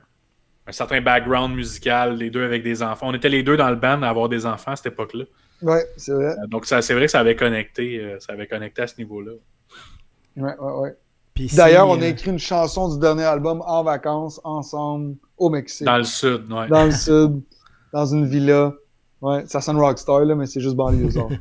un, 0.66 0.72
certain 0.72 1.00
background 1.00 1.54
musical, 1.54 2.16
les 2.16 2.30
deux 2.30 2.44
avec 2.44 2.62
des 2.62 2.82
enfants. 2.82 3.08
On 3.08 3.14
était 3.14 3.28
les 3.28 3.42
deux 3.42 3.56
dans 3.56 3.70
le 3.70 3.76
band 3.76 4.02
à 4.02 4.08
avoir 4.08 4.28
des 4.28 4.46
enfants 4.46 4.72
à 4.72 4.76
cette 4.76 4.92
époque-là. 4.92 5.24
Ouais, 5.62 5.84
c'est 5.96 6.12
vrai. 6.12 6.26
Euh, 6.26 6.46
donc, 6.46 6.66
c'est 6.66 6.94
vrai 6.94 7.06
que 7.06 7.10
ça 7.10 7.20
avait 7.20 7.34
connecté, 7.36 8.16
ça 8.20 8.34
avait 8.34 8.46
connecté 8.46 8.82
à 8.82 8.86
ce 8.86 8.98
niveau-là. 8.98 9.32
Ouais, 10.36 10.56
ouais, 10.58 10.72
ouais. 10.80 10.96
D'ailleurs, 11.54 11.88
on 11.88 12.00
a 12.00 12.04
euh, 12.04 12.08
écrit 12.08 12.30
une 12.30 12.38
chanson 12.38 12.92
du 12.92 12.98
dernier 12.98 13.24
album 13.24 13.62
en 13.66 13.82
vacances, 13.82 14.40
ensemble, 14.44 15.16
au 15.38 15.48
Mexique. 15.50 15.86
Dans 15.86 15.98
le 15.98 16.04
sud, 16.04 16.50
ouais. 16.52 16.68
Dans 16.68 16.84
le 16.84 16.92
sud, 16.92 17.40
dans 17.92 18.06
une 18.06 18.26
villa. 18.26 18.72
Ouais, 19.22 19.44
ça 19.46 19.60
sonne 19.60 19.76
rockstar, 19.76 20.20
là, 20.24 20.34
mais 20.34 20.46
c'est 20.46 20.60
juste 20.60 20.76
banlieusard. 20.76 21.28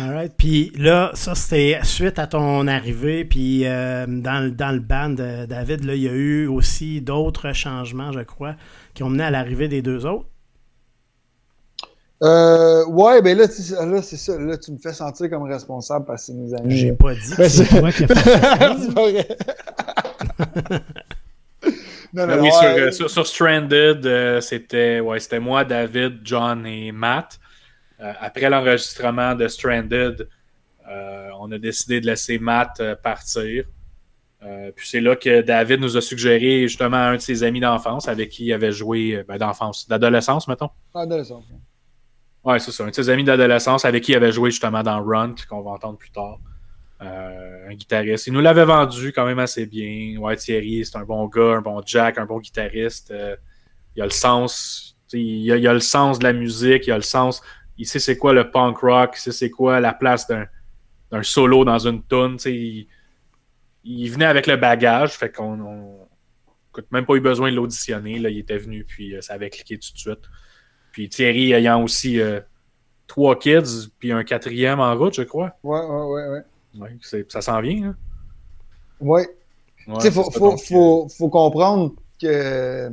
Alright. 0.00 0.32
Puis 0.36 0.72
là, 0.76 1.10
ça, 1.14 1.34
c'était 1.34 1.78
suite 1.84 2.18
à 2.18 2.26
ton 2.26 2.66
arrivée. 2.66 3.24
Puis 3.24 3.64
euh, 3.64 4.06
dans, 4.08 4.44
le- 4.44 4.50
dans 4.50 4.72
le 4.72 4.80
band, 4.80 5.10
de 5.10 5.46
David, 5.46 5.84
là, 5.84 5.94
il 5.94 6.02
y 6.02 6.08
a 6.08 6.12
eu 6.12 6.46
aussi 6.48 7.00
d'autres 7.00 7.52
changements, 7.52 8.10
je 8.12 8.20
crois, 8.20 8.54
qui 8.94 9.02
ont 9.04 9.08
mené 9.08 9.24
à 9.24 9.30
l'arrivée 9.30 9.68
des 9.68 9.82
deux 9.82 10.04
autres. 10.06 10.26
Euh, 12.22 12.84
ouais, 12.86 13.22
ben 13.22 13.36
là, 13.38 13.44
là, 13.44 14.02
c'est 14.02 14.16
ça. 14.16 14.38
Là, 14.38 14.56
tu 14.56 14.72
me 14.72 14.78
fais 14.78 14.92
sentir 14.92 15.30
comme 15.30 15.44
responsable 15.44 16.04
parce 16.04 16.22
que 16.22 16.32
c'est 16.32 16.38
mes 16.38 16.52
amis. 16.54 16.76
J'ai 16.76 16.92
pas 16.92 17.14
dit 17.14 17.30
que 17.30 17.36
Ben, 17.36 17.48
c'est 17.48 17.66
toi 17.78 17.92
qui 17.92 18.04
as 18.04 18.06
fait 18.08 18.14
ça. 18.14 18.76
c'est 18.80 18.94
pas 18.94 19.10
vrai. 19.10 19.28
non, 22.12 22.26
Ben 22.26 22.26
non, 22.26 22.34
oui, 22.42 22.48
ouais. 22.48 22.50
sur, 22.50 22.62
euh, 22.64 22.90
sur- 22.90 23.10
sur 23.10 23.26
Stranded, 23.26 24.04
euh, 24.06 24.40
c'était 24.40 25.00
ouais, 25.00 25.20
c'était 25.20 25.40
moi, 25.40 25.64
David, 25.64 26.20
John 26.24 26.66
et 26.66 26.90
Matt. 26.92 27.38
Euh, 28.00 28.12
après 28.20 28.48
l'enregistrement 28.48 29.34
de 29.34 29.46
Stranded, 29.48 30.28
euh, 30.90 31.28
on 31.40 31.50
a 31.52 31.58
décidé 31.58 32.00
de 32.00 32.06
laisser 32.06 32.38
Matt 32.38 32.80
euh, 32.80 32.96
partir. 32.96 33.64
Euh, 34.44 34.70
puis 34.74 34.88
c'est 34.88 35.00
là 35.00 35.16
que 35.16 35.42
David 35.42 35.80
nous 35.80 35.96
a 35.96 36.00
suggéré 36.00 36.62
justement 36.68 36.96
un 36.96 37.16
de 37.16 37.20
ses 37.20 37.42
amis 37.42 37.60
d'enfance 37.60 38.06
avec 38.08 38.28
qui 38.30 38.46
il 38.46 38.52
avait 38.52 38.70
joué, 38.72 39.24
ben, 39.26 39.36
d'enfance, 39.36 39.88
d'adolescence, 39.88 40.46
mettons. 40.48 40.70
Ah, 40.94 41.00
adolescent. 41.00 41.42
Ouais, 42.48 42.58
c'est 42.58 42.72
ça. 42.72 42.84
Un 42.84 42.88
de 42.88 42.94
ses 42.94 43.10
amis 43.10 43.24
d'adolescence 43.24 43.84
avec 43.84 44.04
qui 44.04 44.12
il 44.12 44.14
avait 44.16 44.32
joué 44.32 44.50
justement 44.50 44.82
dans 44.82 45.04
Runt, 45.04 45.34
qu'on 45.50 45.60
va 45.60 45.72
entendre 45.72 45.98
plus 45.98 46.10
tard. 46.10 46.38
Euh, 47.02 47.68
un 47.68 47.74
guitariste. 47.74 48.26
Il 48.26 48.32
nous 48.32 48.40
l'avait 48.40 48.64
vendu 48.64 49.12
quand 49.12 49.26
même 49.26 49.38
assez 49.38 49.66
bien. 49.66 50.18
Ouais, 50.18 50.34
Thierry, 50.34 50.82
c'est 50.86 50.96
un 50.96 51.04
bon 51.04 51.26
gars, 51.26 51.56
un 51.56 51.60
bon 51.60 51.82
Jack, 51.84 52.16
un 52.16 52.24
bon 52.24 52.38
guitariste. 52.38 53.10
Euh, 53.10 53.36
il 53.94 54.00
a 54.00 54.06
le 54.06 54.10
sens. 54.10 54.96
Il 55.12 55.52
a, 55.52 55.58
il 55.58 55.68
a 55.68 55.74
le 55.74 55.80
sens 55.80 56.18
de 56.18 56.24
la 56.24 56.32
musique, 56.32 56.86
il 56.86 56.92
a 56.92 56.96
le 56.96 57.02
sens. 57.02 57.42
Il 57.76 57.86
sait 57.86 57.98
c'est 57.98 58.16
quoi 58.16 58.32
le 58.32 58.50
punk 58.50 58.78
rock, 58.78 59.12
il 59.16 59.20
sait 59.20 59.32
c'est 59.32 59.50
quoi 59.50 59.78
la 59.78 59.92
place 59.92 60.26
d'un 60.26 61.22
solo 61.22 61.66
dans 61.66 61.86
une 61.86 62.02
tune. 62.02 62.38
Il, 62.46 62.86
il 63.84 64.10
venait 64.10 64.24
avec 64.24 64.46
le 64.46 64.56
bagage, 64.56 65.10
fait 65.10 65.30
qu'on 65.30 65.60
on, 65.60 66.08
écoute, 66.70 66.86
même 66.92 67.04
pas 67.04 67.14
eu 67.14 67.20
besoin 67.20 67.50
de 67.50 67.56
l'auditionner. 67.56 68.16
Il 68.16 68.38
était 68.38 68.56
venu, 68.56 68.84
puis 68.84 69.14
euh, 69.14 69.20
ça 69.20 69.34
avait 69.34 69.50
cliqué 69.50 69.78
tout 69.78 69.92
de 69.92 69.98
suite. 69.98 70.30
Puis 70.98 71.08
Thierry 71.08 71.52
ayant 71.52 71.80
aussi 71.84 72.20
euh, 72.20 72.40
trois 73.06 73.38
kids, 73.38 73.86
puis 74.00 74.10
un 74.10 74.24
quatrième 74.24 74.80
en 74.80 74.96
route, 74.96 75.14
je 75.14 75.22
crois. 75.22 75.52
Ouais, 75.62 75.78
ouais, 75.78 76.02
ouais, 76.02 76.28
ouais. 76.28 76.40
Ouais, 76.80 76.96
c'est- 77.02 77.30
ça 77.30 77.40
s'en 77.40 77.60
vient. 77.60 77.90
Hein? 77.90 77.96
Ouais. 79.00 79.28
Ouais, 79.86 79.94
tu 79.94 80.00
sais, 80.00 80.10
faut, 80.10 80.24
ça, 80.24 80.32
faut, 80.32 80.50
donc, 80.50 80.60
faut, 80.60 81.06
faut 81.16 81.28
comprendre 81.28 81.92
que 82.20 82.90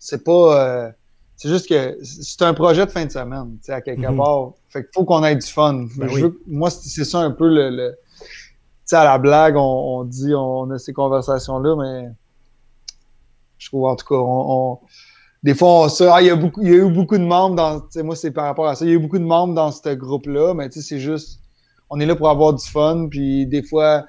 c'est 0.00 0.24
pas. 0.24 0.60
euh, 0.86 0.90
c'est 1.36 1.48
juste 1.48 1.68
que 1.68 1.96
c'est 2.02 2.42
un 2.42 2.52
projet 2.52 2.84
de 2.84 2.90
fin 2.90 3.04
de 3.06 3.12
semaine, 3.12 3.58
tu 3.60 3.66
sais, 3.66 3.72
à 3.74 3.80
quelque 3.80 4.08
Mhm. 4.08 4.16
part. 4.16 4.50
Fait 4.68 4.82
qu'il 4.82 4.90
faut 4.92 5.04
qu'on 5.04 5.22
ait 5.22 5.36
du 5.36 5.46
fun. 5.46 5.86
Ben 5.96 6.08
Je 6.08 6.14
oui. 6.16 6.20
veux 6.22 6.30
que- 6.30 6.40
moi, 6.48 6.68
c'est 6.70 6.88
c'est 6.88 7.04
ça 7.04 7.20
un 7.20 7.30
peu 7.30 7.46
le. 7.48 7.70
le- 7.70 7.96
tu 8.18 8.26
sais, 8.86 8.96
à 8.96 9.04
la 9.04 9.18
blague, 9.18 9.54
on, 9.54 9.60
on 10.00 10.02
dit, 10.02 10.34
on 10.34 10.68
a 10.72 10.78
ces 10.80 10.92
conversations-là, 10.92 11.76
mais 11.76 12.08
je 13.58 13.68
trouve 13.68 13.84
en 13.84 13.94
tout 13.94 14.04
cas, 14.06 14.16
on. 14.16 14.72
on- 14.72 14.78
des 15.46 15.54
fois, 15.54 15.84
on, 15.84 15.88
ça, 15.88 16.16
ah, 16.16 16.20
il, 16.22 16.26
y 16.26 16.30
a 16.30 16.36
beaucoup, 16.36 16.60
il 16.62 16.68
y 16.68 16.72
a 16.72 16.76
eu 16.76 16.90
beaucoup 16.92 17.16
de 17.16 17.22
membres 17.24 17.54
dans. 17.56 17.80
tu 17.80 17.86
sais, 17.90 18.02
Moi, 18.02 18.16
c'est 18.16 18.32
par 18.32 18.44
rapport 18.44 18.66
à 18.66 18.74
ça. 18.74 18.84
Il 18.84 18.88
y 18.88 18.90
a 18.92 18.96
eu 18.96 18.98
beaucoup 18.98 19.18
de 19.18 19.24
membres 19.24 19.54
dans 19.54 19.70
ce 19.70 19.94
groupe-là, 19.94 20.54
mais 20.54 20.68
tu 20.68 20.80
sais, 20.80 20.88
c'est 20.88 20.98
juste. 21.00 21.40
On 21.88 22.00
est 22.00 22.06
là 22.06 22.16
pour 22.16 22.28
avoir 22.28 22.52
du 22.52 22.66
fun, 22.66 23.06
puis 23.08 23.46
des 23.46 23.62
fois, 23.62 24.04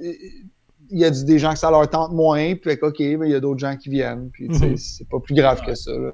il 0.00 0.98
y 0.98 1.04
a 1.04 1.10
du- 1.10 1.24
des 1.26 1.38
gens 1.38 1.52
que 1.52 1.58
ça 1.58 1.70
leur 1.70 1.88
tente 1.90 2.12
moins, 2.12 2.54
puis 2.54 2.72
OK, 2.80 2.98
mais 3.00 3.28
il 3.28 3.32
y 3.32 3.34
a 3.34 3.40
d'autres 3.40 3.60
gens 3.60 3.76
qui 3.76 3.90
viennent, 3.90 4.30
puis 4.32 4.48
Mhm. 4.48 4.76
c'est 4.78 5.06
pas 5.08 5.20
plus 5.20 5.34
grave 5.34 5.60
que 5.64 5.74
ça. 5.74 5.92
là. 5.92 6.12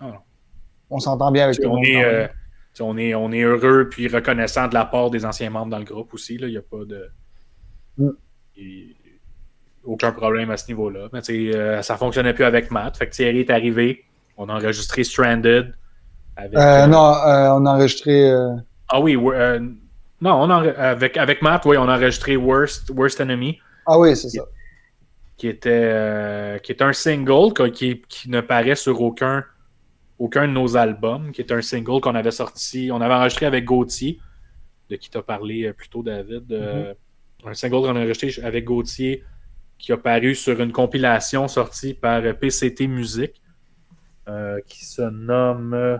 Ah. 0.00 0.22
On 0.90 1.00
s'entend 1.00 1.32
bien 1.32 1.44
avec 1.44 1.56
tout 1.56 1.62
le 1.62 1.68
on, 1.70 1.74
monde. 1.74 1.84
est, 1.86 2.04
euh, 2.04 2.28
on, 2.80 2.96
est, 2.96 3.14
on 3.16 3.32
est 3.32 3.42
heureux 3.42 3.88
puis 3.90 4.06
reconnaissant 4.06 4.68
de 4.68 4.74
la 4.74 4.84
part 4.84 5.10
des 5.10 5.24
anciens 5.24 5.50
membres 5.50 5.70
dans 5.70 5.78
le 5.78 5.84
groupe 5.84 6.14
aussi. 6.14 6.38
là. 6.38 6.46
Il 6.46 6.52
n'y 6.52 6.56
a 6.56 6.62
pas 6.62 6.84
de. 6.84 7.10
Mm. 7.98 8.10
Aucun 9.84 10.12
problème 10.12 10.50
à 10.50 10.56
ce 10.56 10.66
niveau-là. 10.68 11.08
Mais 11.12 11.20
euh, 11.30 11.82
ça 11.82 11.96
fonctionnait 11.96 12.32
plus 12.34 12.44
avec 12.44 12.70
Matt. 12.70 12.96
Fait 12.96 13.06
que 13.06 13.12
Thierry 13.12 13.40
est 13.40 13.50
arrivé. 13.50 14.04
On 14.36 14.48
a 14.48 14.54
enregistré 14.54 15.04
Stranded. 15.04 15.74
Avec, 16.36 16.58
Euh, 16.58 16.86
non, 16.86 16.98
on 16.98 17.66
a 17.66 17.70
enregistré. 17.74 18.32
Ah 18.88 19.00
oui, 19.00 19.16
non, 20.20 20.42
on 20.42 20.50
a, 20.50 20.56
avec, 20.70 21.16
avec 21.16 21.42
Matt, 21.42 21.64
oui, 21.66 21.76
on 21.76 21.88
a 21.88 21.96
enregistré 21.96 22.36
Worst, 22.36 22.90
Worst 22.90 23.20
Enemy. 23.20 23.58
Ah 23.86 23.98
oui, 23.98 24.16
c'est 24.16 24.30
ça. 24.30 24.42
qui 25.36 25.48
était, 25.48 25.70
euh, 25.72 26.58
qui 26.58 26.72
est 26.72 26.80
un 26.80 26.92
single 26.92 27.52
qui, 27.72 28.00
qui 28.08 28.30
ne 28.30 28.40
paraît 28.40 28.76
sur 28.76 29.02
aucun, 29.02 29.44
aucun 30.18 30.46
de 30.46 30.52
nos 30.52 30.76
albums, 30.76 31.32
qui 31.32 31.42
est 31.42 31.52
un 31.52 31.60
single 31.60 32.00
qu'on 32.00 32.14
avait 32.14 32.30
sorti, 32.30 32.90
on 32.92 33.00
avait 33.00 33.14
enregistré 33.14 33.46
avec 33.46 33.64
Gauthier, 33.64 34.20
de 34.88 34.96
qui 34.96 35.10
t'as 35.10 35.22
parlé 35.22 35.64
euh, 35.66 35.72
plus 35.72 35.88
tôt, 35.88 36.02
David. 36.02 36.50
euh, 36.52 36.94
Un 37.44 37.52
single 37.54 37.82
qu'on 37.82 37.96
a 37.96 38.00
enregistré 38.00 38.32
avec 38.44 38.64
Gauthier 38.64 39.24
qui 39.84 39.92
a 39.92 39.98
paru 39.98 40.34
sur 40.34 40.58
une 40.62 40.72
compilation 40.72 41.46
sortie 41.46 41.92
par 41.92 42.22
PCT 42.38 42.86
Musique, 42.86 43.42
euh, 44.28 44.58
qui 44.66 44.82
se 44.86 45.02
nomme. 45.02 45.74
euh, 45.74 45.98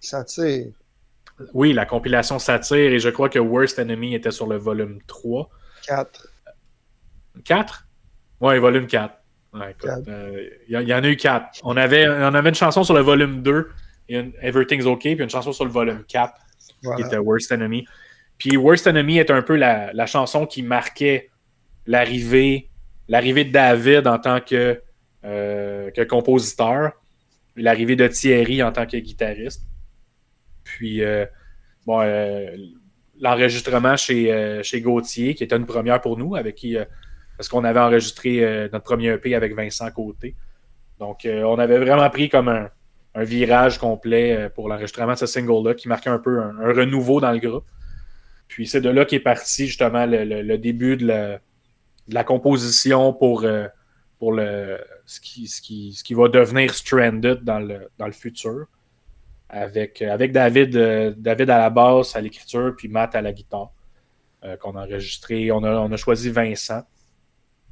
Ça 0.00 0.24
tire. 0.24 0.72
oui, 1.54 1.72
la 1.72 1.86
compilation 1.86 2.40
Satire, 2.40 2.92
et 2.92 2.98
je 2.98 3.08
crois 3.10 3.28
que 3.28 3.38
Worst 3.38 3.78
Enemy 3.78 4.16
était 4.16 4.32
sur 4.32 4.48
le 4.48 4.56
volume 4.56 4.98
3. 5.06 5.48
4. 5.86 6.26
4? 7.44 7.86
Ouais, 8.40 8.58
volume 8.58 8.88
4. 8.88 9.14
Ouais, 9.54 9.70
écoute, 9.70 9.82
Quatre. 9.84 10.08
euh, 10.08 10.48
Il 10.68 10.76
y, 10.76 10.82
il 10.82 10.88
y 10.88 10.94
en 10.94 11.04
a 11.04 11.08
eu 11.08 11.16
4. 11.16 11.60
On 11.62 11.76
avait, 11.76 12.08
on 12.08 12.34
avait 12.34 12.48
une 12.48 12.54
chanson 12.56 12.82
sur 12.82 12.94
le 12.94 13.02
volume 13.02 13.40
2, 13.42 13.70
et 14.08 14.18
une- 14.18 14.32
Everything's 14.40 14.84
OK, 14.86 15.02
puis 15.02 15.12
une 15.20 15.30
chanson 15.30 15.52
sur 15.52 15.64
le 15.64 15.70
volume 15.70 16.02
4, 16.08 16.34
qui 16.96 17.02
était 17.02 17.18
Worst 17.18 17.52
Enemy. 17.52 17.86
Puis 18.36 18.56
Worst 18.56 18.88
Enemy 18.88 19.18
est 19.18 19.30
un 19.30 19.42
peu 19.42 19.54
la, 19.54 19.92
la 19.92 20.06
chanson 20.06 20.44
qui 20.44 20.62
marquait 20.64 21.30
l'arrivée 21.86 22.68
l'arrivée 23.08 23.44
de 23.44 23.52
David 23.52 24.06
en 24.06 24.18
tant 24.18 24.40
que, 24.40 24.80
euh, 25.24 25.90
que 25.90 26.02
compositeur, 26.02 26.92
l'arrivée 27.56 27.96
de 27.96 28.06
Thierry 28.06 28.62
en 28.62 28.72
tant 28.72 28.86
que 28.86 28.96
guitariste. 28.96 29.62
Puis, 30.64 31.02
euh, 31.02 31.26
euh, 31.88 32.56
l'enregistrement 33.20 33.96
chez, 33.96 34.60
chez 34.62 34.80
Gauthier, 34.80 35.34
qui 35.34 35.44
était 35.44 35.56
une 35.56 35.66
première 35.66 36.00
pour 36.00 36.18
nous, 36.18 36.34
avec 36.36 36.54
qui, 36.54 36.76
parce 37.36 37.48
qu'on 37.48 37.64
avait 37.64 37.80
enregistré 37.80 38.68
notre 38.72 38.84
premier 38.84 39.08
EP 39.08 39.34
avec 39.34 39.54
Vincent 39.54 39.90
Côté. 39.90 40.34
Donc, 40.98 41.26
on 41.26 41.58
avait 41.58 41.78
vraiment 41.78 42.08
pris 42.10 42.28
comme 42.28 42.48
un, 42.48 42.70
virage 43.14 43.78
complet 43.78 44.50
pour 44.54 44.68
l'enregistrement 44.68 45.12
de 45.12 45.18
ce 45.18 45.26
single-là, 45.26 45.74
qui 45.74 45.86
marquait 45.88 46.10
un 46.10 46.18
peu 46.18 46.40
un, 46.40 46.72
renouveau 46.72 47.20
dans 47.20 47.30
le 47.30 47.38
groupe. 47.38 47.66
Puis, 48.48 48.66
c'est 48.66 48.80
de 48.80 48.88
là 48.88 49.04
qu'est 49.04 49.20
parti 49.20 49.66
justement 49.66 50.06
le 50.06 50.56
début 50.56 50.96
de 50.96 51.06
la, 51.06 51.40
de 52.08 52.14
la 52.14 52.24
composition 52.24 53.12
pour, 53.12 53.44
euh, 53.44 53.68
le, 54.20 54.78
ce, 55.06 55.20
qui, 55.20 56.14
va 56.14 56.28
devenir 56.28 56.74
Stranded 56.74 57.42
dans 57.42 57.58
le, 57.58 58.12
futur. 58.12 58.66
Avec, 59.48 60.00
euh, 60.00 60.16
David, 60.28 60.76
euh, 60.76 61.12
David 61.16 61.50
à 61.50 61.58
la 61.58 61.70
basse, 61.70 62.16
à 62.16 62.20
l'écriture, 62.20 62.74
puis 62.76 62.88
Matt 62.88 63.14
à 63.14 63.20
la 63.20 63.32
guitare, 63.32 63.70
qu'on 64.60 64.76
a 64.76 64.86
enregistré. 64.86 65.52
On 65.52 65.62
a, 65.62 65.72
on 65.74 65.92
a 65.92 65.96
choisi 65.96 66.30
Vincent. 66.30 66.82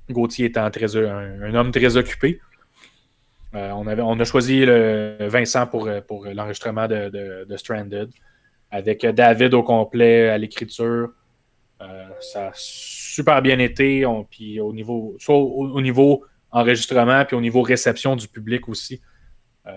Gauthier 0.08 0.46
étant 0.46 0.64
un, 0.64 1.54
homme 1.54 1.70
très 1.70 1.96
occupé. 1.96 2.40
On, 3.52 3.86
a 3.86 4.24
choisi 4.24 4.64
le, 4.64 5.16
Vincent 5.28 5.66
pour, 5.66 5.88
l'enregistrement 5.88 6.86
de, 6.86 7.08
de, 7.08 7.46
de 7.48 7.56
Stranded. 7.56 8.10
Avec 8.70 9.04
David 9.04 9.54
au 9.54 9.64
complet 9.64 10.28
à 10.28 10.38
l'écriture. 10.38 11.10
Ça 12.20 12.52
super 13.14 13.42
bien 13.42 13.58
été. 13.58 14.04
Puis 14.30 14.60
au 14.60 14.72
niveau, 14.72 15.16
soit 15.18 15.36
au, 15.36 15.70
au 15.70 15.80
niveau 15.80 16.24
enregistrement, 16.50 17.24
puis 17.24 17.36
au 17.36 17.40
niveau 17.40 17.62
réception 17.62 18.16
du 18.16 18.28
public 18.28 18.68
aussi. 18.68 19.00
Euh, 19.66 19.72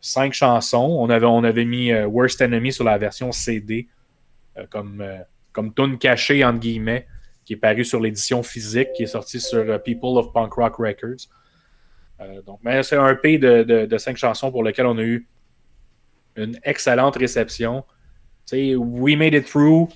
cinq 0.00 0.32
chansons. 0.32 0.96
On 1.00 1.08
avait, 1.44 1.64
mis 1.64 1.92
euh, 1.92 2.06
Worst 2.06 2.40
Enemy 2.40 2.72
sur 2.72 2.84
la 2.84 2.98
version 2.98 3.32
CD 3.32 3.88
euh, 4.56 4.66
comme, 4.70 5.04
comme 5.52 5.74
tune 5.74 5.98
cachée, 5.98 6.44
entre 6.44 6.60
guillemets, 6.60 7.06
qui 7.44 7.54
est 7.54 7.56
paru 7.56 7.84
sur 7.84 8.00
l'édition 8.00 8.42
physique, 8.42 8.92
qui 8.94 9.04
est 9.04 9.08
sortie 9.08 9.40
sur 9.40 9.82
People 9.82 10.18
of 10.18 10.32
Punk 10.32 10.52
Rock 10.54 10.76
Records. 10.76 11.28
Mais 12.62 12.82
c'est 12.82 12.96
un 12.96 13.10
EP 13.10 13.38
de, 13.38 13.98
cinq 13.98 14.16
chansons 14.16 14.50
pour 14.50 14.64
lequel 14.64 14.86
on 14.86 14.98
a 14.98 15.02
eu 15.02 15.28
une 16.36 16.58
excellente 16.64 17.16
réception. 17.16 17.84
Tu 18.44 18.56
sais, 18.56 18.76
We 18.76 19.16
Made 19.16 19.34
It 19.34 19.46
Through, 19.46 19.88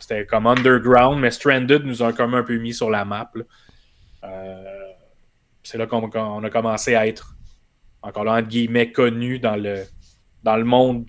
c'était 0.00 0.26
comme 0.26 0.46
underground, 0.46 1.20
mais 1.20 1.30
Stranded 1.30 1.84
nous 1.84 2.02
a 2.02 2.12
comme 2.12 2.34
un 2.34 2.42
peu 2.42 2.58
mis 2.58 2.74
sur 2.74 2.90
la 2.90 3.04
map. 3.04 3.30
Euh, 4.24 4.64
c'est 5.62 5.78
là 5.78 5.86
qu'on 5.86 6.10
on 6.14 6.42
a 6.42 6.50
commencé 6.50 6.94
à 6.94 7.06
être 7.06 7.36
encore 8.02 8.24
là, 8.24 8.32
entre 8.34 8.48
guillemets, 8.48 8.92
connu 8.92 9.38
dans 9.38 9.56
le, 9.56 9.84
dans 10.42 10.56
le 10.56 10.64
monde 10.64 11.06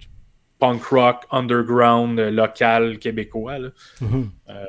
punk 0.59 0.83
rock, 0.83 1.25
underground, 1.31 2.19
local, 2.19 2.99
québécois. 2.99 3.59
Mm 3.59 3.71
-hmm. 4.01 4.25
euh, 4.49 4.65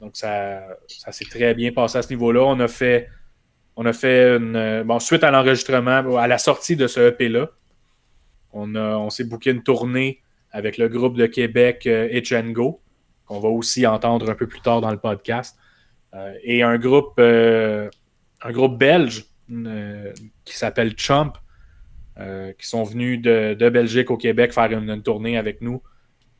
donc, 0.00 0.16
ça, 0.16 0.62
ça 0.88 1.12
s'est 1.12 1.26
très 1.26 1.54
bien 1.54 1.72
passé 1.72 1.98
à 1.98 2.02
ce 2.02 2.08
niveau-là. 2.08 2.42
On 2.42 2.58
a 2.60 2.68
fait, 2.68 3.08
on 3.76 3.84
a 3.84 3.92
fait 3.92 4.36
une. 4.36 4.82
Bon, 4.84 4.98
suite 4.98 5.22
à 5.22 5.30
l'enregistrement, 5.30 6.16
à 6.16 6.26
la 6.26 6.38
sortie 6.38 6.76
de 6.76 6.86
ce 6.86 7.00
EP-là, 7.08 7.50
on, 8.52 8.74
on 8.74 9.10
s'est 9.10 9.24
booké 9.24 9.50
une 9.50 9.62
tournée 9.62 10.22
avec 10.50 10.78
le 10.78 10.88
groupe 10.88 11.16
de 11.16 11.26
Québec 11.26 11.86
Itch 11.86 12.32
Go, 12.52 12.80
qu'on 13.30 13.38
va 13.38 13.48
aussi 13.48 13.86
entendre 13.86 14.28
un 14.28 14.34
peu 14.34 14.48
plus 14.48 14.60
tard 14.60 14.80
dans 14.80 14.90
le 14.90 14.98
podcast. 14.98 15.56
et 16.42 16.64
un 16.64 16.78
groupe, 16.78 17.20
un 17.20 18.50
groupe 18.50 18.76
belge 18.76 19.26
qui 20.44 20.56
s'appelle 20.56 20.94
Chump, 20.96 21.36
qui 22.16 22.66
sont 22.66 22.82
venus 22.82 23.22
de, 23.22 23.68
Belgique 23.68 24.10
au 24.10 24.16
Québec 24.16 24.52
faire 24.52 24.72
une, 24.72 25.00
tournée 25.02 25.38
avec 25.38 25.60
nous. 25.60 25.80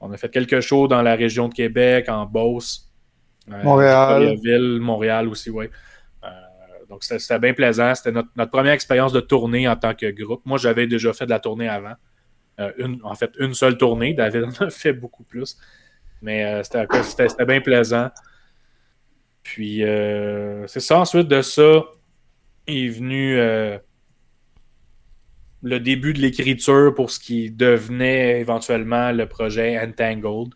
On 0.00 0.11
a 0.11 0.16
fait 0.16 0.30
quelque 0.30 0.61
chose 0.61 0.88
dans 0.88 1.02
la 1.02 1.14
région 1.14 1.49
de 1.49 1.54
Québec, 1.54 2.09
en 2.09 2.26
Beauce, 2.26 2.90
Montréal. 3.47 4.37
Montréal 4.80 5.28
aussi, 5.28 5.50
oui. 5.50 5.66
Donc, 6.88 7.04
c'était 7.04 7.38
bien 7.38 7.54
plaisant. 7.54 7.94
C'était 7.94 8.11
notre, 8.11 8.50
première 8.50 8.73
expérience 8.73 9.12
de 9.12 9.20
tournée 9.20 9.68
en 9.68 9.76
tant 9.76 9.94
que 9.94 10.11
groupe. 10.11 10.42
Moi, 10.44 10.59
j'avais 10.59 10.88
déjà 10.88 11.12
fait 11.12 11.25
de 11.25 11.30
la 11.30 11.38
tournée 11.38 11.68
avant. 11.68 11.94
Euh, 12.59 12.73
en 13.04 13.14
fait, 13.14 13.30
une 13.38 13.54
seule 13.54 13.78
tournée. 13.78 14.12
David 14.12 14.42
en 14.42 14.64
a 14.64 14.70
fait 14.70 14.92
beaucoup 14.92 15.23
plus. 15.23 15.56
Mais 16.23 16.45
euh, 16.45 16.62
c'était 16.62 17.45
bien 17.47 17.61
plaisant. 17.61 18.11
Puis, 19.43 19.85
euh, 19.85 20.67
c'est 20.67 20.81
ça. 20.81 20.99
Ensuite 20.99 21.29
de 21.29 21.43
ça, 21.43 21.85
est 22.67 22.89
venu 22.89 23.37
le 25.62 25.81
début 25.81 26.12
de 26.12 26.21
l'écriture 26.21 26.95
pour 26.95 27.11
ce 27.11 27.19
qui 27.19 27.50
devenait 27.50 28.41
éventuellement 28.41 29.12
le 29.12 29.27
projet 29.27 29.79
Entangled. 29.81 30.55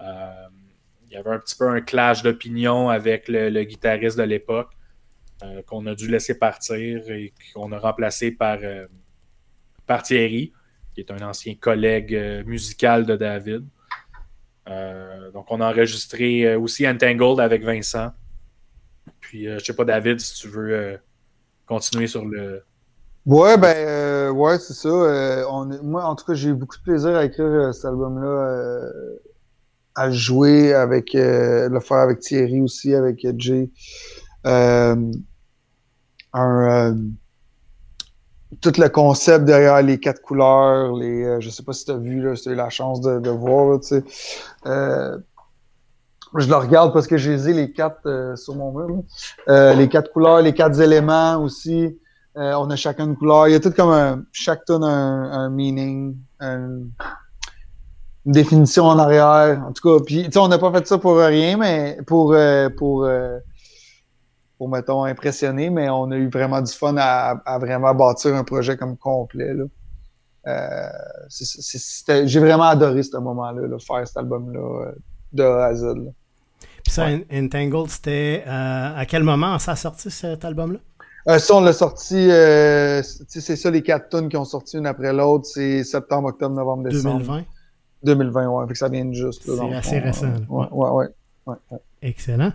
il 0.00 1.12
y 1.12 1.16
avait 1.16 1.30
un 1.30 1.38
petit 1.38 1.56
peu 1.56 1.68
un 1.68 1.80
clash 1.80 2.22
d'opinion 2.22 2.88
avec 2.88 3.28
le 3.28 3.62
guitariste 3.64 4.18
de 4.18 4.24
l'époque. 4.24 4.70
Euh, 5.44 5.62
qu'on 5.62 5.86
a 5.86 5.94
dû 5.94 6.08
laisser 6.08 6.36
partir 6.36 7.08
et 7.10 7.32
qu'on 7.54 7.70
a 7.70 7.78
remplacé 7.78 8.32
par, 8.32 8.58
euh, 8.60 8.88
par 9.86 10.02
Thierry, 10.02 10.52
qui 10.92 11.00
est 11.00 11.12
un 11.12 11.20
ancien 11.20 11.54
collègue 11.54 12.12
euh, 12.12 12.42
musical 12.42 13.06
de 13.06 13.14
David. 13.14 13.64
Donc, 15.32 15.46
on 15.50 15.60
a 15.60 15.70
enregistré 15.70 16.54
aussi 16.56 16.86
Entangled 16.86 17.40
avec 17.40 17.64
Vincent. 17.64 18.10
Puis, 19.20 19.44
je 19.44 19.64
sais 19.64 19.74
pas, 19.74 19.84
David, 19.84 20.20
si 20.20 20.34
tu 20.34 20.48
veux 20.48 20.98
continuer 21.66 22.06
sur 22.06 22.24
le. 22.24 22.62
Ouais, 23.26 23.56
ben, 23.56 24.30
ouais, 24.30 24.58
c'est 24.58 24.74
ça. 24.74 24.88
moi, 25.82 26.04
en 26.04 26.14
tout 26.14 26.24
cas, 26.24 26.34
j'ai 26.34 26.50
eu 26.50 26.54
beaucoup 26.54 26.76
de 26.76 26.82
plaisir 26.82 27.16
à 27.16 27.24
écrire 27.24 27.72
cet 27.74 27.86
album-là, 27.86 28.90
à 29.94 30.10
jouer 30.10 30.74
avec, 30.74 31.14
le 31.14 31.80
faire 31.80 31.98
avec 31.98 32.20
Thierry 32.20 32.60
aussi, 32.60 32.94
avec 32.94 33.26
Jay. 33.38 33.70
Euh, 34.46 35.12
un, 36.32 36.92
euh, 36.92 36.94
tout 38.60 38.72
le 38.78 38.88
concept 38.88 39.44
derrière 39.44 39.82
les 39.82 39.98
quatre 39.98 40.22
couleurs, 40.22 40.94
les, 40.96 41.24
euh, 41.24 41.40
je 41.40 41.50
sais 41.50 41.62
pas 41.62 41.72
si 41.72 41.84
tu 41.84 41.90
as 41.90 41.96
vu, 41.96 42.36
si 42.36 42.44
tu 42.44 42.48
as 42.48 42.52
eu 42.52 42.56
la 42.56 42.70
chance 42.70 43.00
de, 43.00 43.30
voir, 43.30 43.78
je 46.34 46.46
le 46.46 46.56
regarde 46.56 46.92
parce 46.92 47.06
que 47.06 47.16
j'ai 47.16 47.36
les 47.36 47.72
quatre 47.72 48.34
sur 48.36 48.54
mon 48.54 48.72
mur. 48.72 49.02
les 49.46 49.88
quatre 49.88 50.12
couleurs, 50.12 50.42
les 50.42 50.52
quatre 50.52 50.80
éléments 50.80 51.36
aussi. 51.42 51.98
on 52.34 52.70
a 52.70 52.76
chacun 52.76 53.06
une 53.06 53.16
couleur. 53.16 53.48
Il 53.48 53.52
y 53.52 53.54
a 53.54 53.60
tout 53.60 53.70
comme 53.70 53.90
un, 53.90 54.24
chaque 54.32 54.64
tonne 54.64 54.84
un, 54.84 55.32
un 55.32 55.48
meaning, 55.50 56.16
une 56.40 56.90
définition 58.26 58.84
en 58.84 58.98
arrière. 58.98 59.62
En 59.66 59.72
tout 59.72 59.98
cas, 59.98 60.04
puis 60.04 60.28
on 60.36 60.48
n'a 60.48 60.58
pas 60.58 60.72
fait 60.72 60.86
ça 60.86 60.98
pour 60.98 61.16
rien, 61.16 61.56
mais 61.56 61.98
pour, 62.06 62.36
pour 62.76 63.08
pour, 64.58 64.68
mettons, 64.68 65.04
impressionner, 65.04 65.70
mais 65.70 65.88
on 65.88 66.10
a 66.10 66.16
eu 66.16 66.28
vraiment 66.28 66.60
du 66.60 66.72
fun 66.72 66.96
à, 66.98 67.58
vraiment 67.60 67.94
bâtir 67.94 68.34
un 68.34 68.44
projet 68.44 68.76
comme 68.76 68.96
complet. 68.96 69.54
Euh, 70.46 70.88
j'ai 72.24 72.40
vraiment 72.40 72.64
adoré 72.64 73.02
ce 73.04 73.16
moment-là, 73.16 73.78
faire 73.78 74.06
cet 74.06 74.16
album-là 74.16 74.92
de 75.32 75.42
A 75.42 75.66
à 75.66 75.74
Z. 75.74 75.94
Puis 76.82 76.92
ça, 76.92 77.06
Entangled, 77.32 77.88
c'était 77.88 78.42
euh, 78.46 78.96
à 78.96 79.04
quel 79.06 79.22
moment 79.22 79.58
ça 79.58 79.72
a 79.72 79.76
sorti 79.76 80.10
cet 80.10 80.44
album-là? 80.44 80.78
Euh, 81.28 81.38
ça, 81.38 81.54
on 81.54 81.60
l'a 81.60 81.72
sorti, 81.72 82.28
c'est 83.28 83.56
ça, 83.56 83.70
les 83.70 83.82
quatre 83.82 84.08
tonnes 84.08 84.28
qui 84.28 84.36
ont 84.36 84.46
sorti 84.46 84.78
une 84.78 84.86
après 84.86 85.12
l'autre, 85.12 85.44
c'est 85.46 85.84
septembre, 85.84 86.28
octobre, 86.28 86.54
novembre, 86.56 86.88
décembre. 86.88 87.18
2020? 87.18 87.44
2020, 88.04 88.48
ouais, 88.48 88.66
fait 88.66 88.72
que 88.72 88.78
ça 88.78 88.88
vient 88.88 89.12
juste. 89.12 89.42
C'est 89.44 89.74
assez 89.74 89.98
récent. 89.98 90.32
Ouais, 90.48 90.66
ouais, 90.72 91.06
ouais, 91.46 91.56
Excellent. 92.00 92.52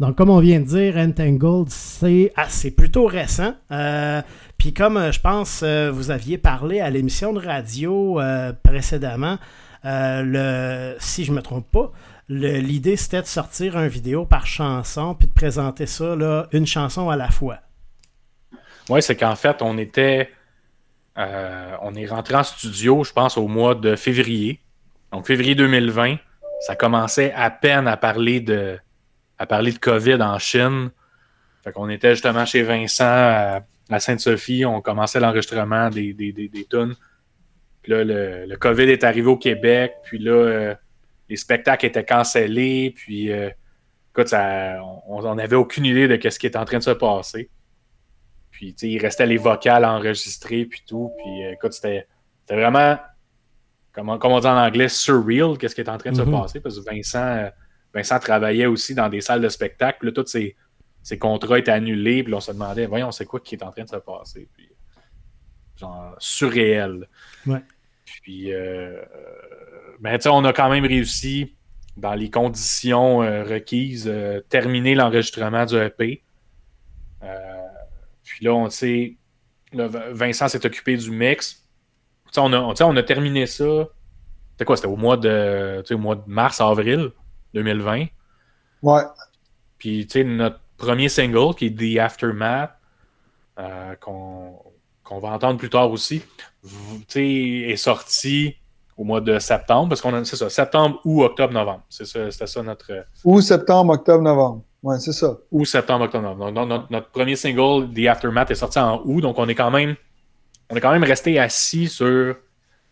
Donc, 0.00 0.16
comme 0.16 0.30
on 0.30 0.40
vient 0.40 0.58
de 0.58 0.64
dire, 0.64 0.96
Entangled, 0.96 1.68
c'est 1.68 2.32
ah, 2.36 2.48
plutôt 2.76 3.06
récent. 3.06 3.54
Euh, 3.70 4.22
puis 4.58 4.72
comme 4.72 4.96
euh, 4.96 5.12
je 5.12 5.20
pense 5.20 5.60
euh, 5.62 5.90
vous 5.92 6.10
aviez 6.10 6.36
parlé 6.36 6.80
à 6.80 6.90
l'émission 6.90 7.32
de 7.32 7.38
radio 7.38 8.20
précédemment, 8.62 9.38
le, 9.84 10.96
si 10.98 11.24
je 11.24 11.32
me 11.32 11.42
trompe 11.42 11.70
pas, 11.70 11.92
l'idée 12.28 12.96
c'était 12.96 13.20
de 13.20 13.26
sortir 13.26 13.76
un 13.76 13.86
vidéo 13.86 14.24
par 14.24 14.46
chanson 14.46 15.14
puis 15.14 15.28
de 15.28 15.32
présenter 15.32 15.86
ça 15.86 16.16
là, 16.16 16.46
une 16.52 16.66
chanson 16.66 17.10
à 17.10 17.16
la 17.16 17.30
fois. 17.30 17.58
Oui, 18.88 19.00
c'est 19.00 19.16
qu'en 19.16 19.36
fait, 19.36 19.62
on 19.62 19.78
était. 19.78 20.30
on 21.16 21.94
est 21.94 22.06
rentré 22.06 22.34
en 22.34 22.42
studio, 22.42 23.04
je 23.04 23.12
pense, 23.12 23.38
au 23.38 23.46
mois 23.46 23.74
de 23.74 23.94
février. 23.94 24.60
Donc, 25.12 25.26
février 25.26 25.54
2020, 25.54 26.16
ça 26.66 26.74
commençait 26.74 27.32
à 27.34 27.50
peine 27.50 27.86
à 27.86 27.96
parler 27.96 28.40
de, 28.40 28.78
à 29.38 29.46
parler 29.46 29.72
de 29.72 29.78
COVID 29.78 30.22
en 30.22 30.38
Chine. 30.38 30.90
Fait 31.62 31.72
qu'on 31.72 31.88
était 31.88 32.10
justement 32.10 32.44
chez 32.44 32.62
Vincent 32.62 33.04
à, 33.04 33.98
Sainte-Sophie, 33.98 34.64
on 34.64 34.80
commençait 34.80 35.20
l'enregistrement 35.20 35.90
des, 35.90 36.12
des, 36.12 36.32
des, 36.32 36.66
tunes. 36.68 36.94
Puis 37.82 37.92
là, 37.92 38.04
le, 38.04 38.56
COVID 38.56 38.84
est 38.84 39.04
arrivé 39.04 39.28
au 39.28 39.36
Québec, 39.36 39.92
puis 40.04 40.18
là, 40.18 40.32
euh, 40.32 40.74
les 41.28 41.36
spectacles 41.36 41.86
étaient 41.86 42.04
cancellés, 42.04 42.94
puis 42.96 43.30
euh, 43.30 43.50
écoute, 44.12 44.28
ça, 44.28 44.78
on 45.06 45.34
n'avait 45.34 45.56
aucune 45.56 45.84
idée 45.84 46.08
de 46.08 46.30
ce 46.30 46.38
qui 46.38 46.46
était 46.46 46.58
en 46.58 46.64
train 46.64 46.78
de 46.78 46.82
se 46.82 46.90
passer. 46.90 47.50
Puis, 48.50 48.74
il 48.82 48.98
restait 48.98 49.26
les 49.26 49.36
vocales 49.36 49.84
enregistrées, 49.84 50.64
puis 50.64 50.82
tout. 50.86 51.10
Puis, 51.18 51.44
euh, 51.44 51.52
écoute, 51.52 51.72
c'était 51.72 52.06
vraiment, 52.48 52.96
comme, 53.92 54.08
on 54.08 54.40
dit 54.40 54.46
en 54.46 54.56
anglais, 54.56 54.88
surreal, 54.88 55.58
qu'est-ce 55.58 55.74
qui 55.74 55.80
est 55.80 55.90
en 55.90 55.98
train 55.98 56.12
de 56.12 56.16
se 56.16 56.22
mm-hmm. 56.22 56.42
passer, 56.42 56.60
parce 56.60 56.78
que 56.78 56.84
Vincent 56.88 57.50
Vincent 57.94 58.18
travaillait 58.18 58.66
aussi 58.66 58.94
dans 58.94 59.08
des 59.08 59.20
salles 59.20 59.40
de 59.40 59.48
spectacle. 59.48 60.06
Là, 60.06 60.12
tous 60.12 60.26
ses, 60.26 60.56
contrats 61.18 61.58
étaient 61.58 61.70
annulés. 61.70 62.24
Puis 62.24 62.34
on 62.34 62.40
se 62.40 62.50
demandait, 62.50 62.86
voyons, 62.86 63.12
c'est 63.12 63.24
quoi 63.24 63.40
qui 63.40 63.54
est 63.54 63.62
en 63.62 63.70
train 63.70 63.84
de 63.84 63.88
se 63.88 63.96
passer? 63.96 64.48
Puis, 64.56 64.68
genre, 65.76 66.14
surréel. 66.18 67.08
Ouais. 67.46 67.62
Puis, 68.04 68.52
euh, 68.52 69.00
ben, 70.00 70.18
on 70.26 70.44
a 70.44 70.52
quand 70.52 70.68
même 70.68 70.84
réussi, 70.84 71.54
dans 71.96 72.14
les 72.14 72.30
conditions 72.30 73.22
euh, 73.22 73.44
requises, 73.44 74.08
euh, 74.08 74.40
terminer 74.48 74.94
l'enregistrement 74.96 75.64
du 75.64 75.76
EP. 75.76 76.22
Puis 78.24 78.44
là, 78.44 78.54
on 78.54 78.70
sait, 78.70 79.18
Vincent 79.72 80.48
s'est 80.48 80.64
occupé 80.64 80.96
du 80.96 81.10
mix. 81.10 81.68
on 82.36 82.52
a, 82.52 82.58
on 82.58 82.96
a 82.96 83.02
terminé 83.02 83.46
ça. 83.46 83.88
C'était 84.52 84.64
quoi? 84.64 84.76
C'était 84.76 84.88
au 84.88 84.96
mois 84.96 85.16
de, 85.16 85.84
au 85.90 85.98
mois 85.98 86.16
de 86.16 86.22
mars, 86.26 86.60
avril. 86.60 87.12
2020. 87.54 88.06
Ouais. 88.82 89.02
Puis, 89.78 90.06
tu 90.06 90.20
sais, 90.20 90.24
notre 90.24 90.60
premier 90.76 91.08
single, 91.08 91.54
qui 91.54 91.66
est 91.66 91.70
The 91.70 91.98
Aftermath, 91.98 92.72
euh, 93.58 93.94
qu'on 93.96 95.18
va 95.20 95.28
entendre 95.28 95.58
plus 95.58 95.70
tard 95.70 95.90
aussi, 95.90 96.22
est 97.14 97.76
sorti 97.76 98.56
au 98.96 99.04
mois 99.04 99.20
de 99.20 99.38
septembre, 99.38 99.88
parce 99.88 100.00
qu'on 100.00 100.14
a, 100.14 100.24
c'est 100.24 100.36
ça, 100.36 100.48
septembre 100.48 101.00
ou 101.04 101.22
octobre, 101.22 101.52
novembre. 101.52 101.82
C'est 101.88 102.04
ça, 102.04 102.30
c'était 102.30 102.46
ça 102.46 102.62
notre. 102.62 103.06
Ou 103.24 103.40
septembre, 103.40 103.94
octobre, 103.94 104.22
novembre. 104.22 104.62
Ouais, 104.82 104.98
c'est 104.98 105.12
ça. 105.12 105.38
Ou 105.50 105.64
septembre, 105.64 106.04
octobre, 106.04 106.24
novembre. 106.24 106.66
Donc, 106.66 106.90
notre, 106.90 107.08
premier 107.10 107.36
single, 107.36 107.92
The 107.92 108.06
Aftermath, 108.06 108.50
est 108.50 108.56
sorti 108.56 108.78
en 108.78 109.00
août, 109.04 109.20
donc 109.20 109.38
on 109.38 109.48
est 109.48 109.54
quand 109.54 109.70
même, 109.70 109.96
on 110.70 110.76
est 110.76 110.80
quand 110.80 110.92
même 110.92 111.04
resté 111.04 111.38
assis 111.38 111.88
sur 111.88 112.36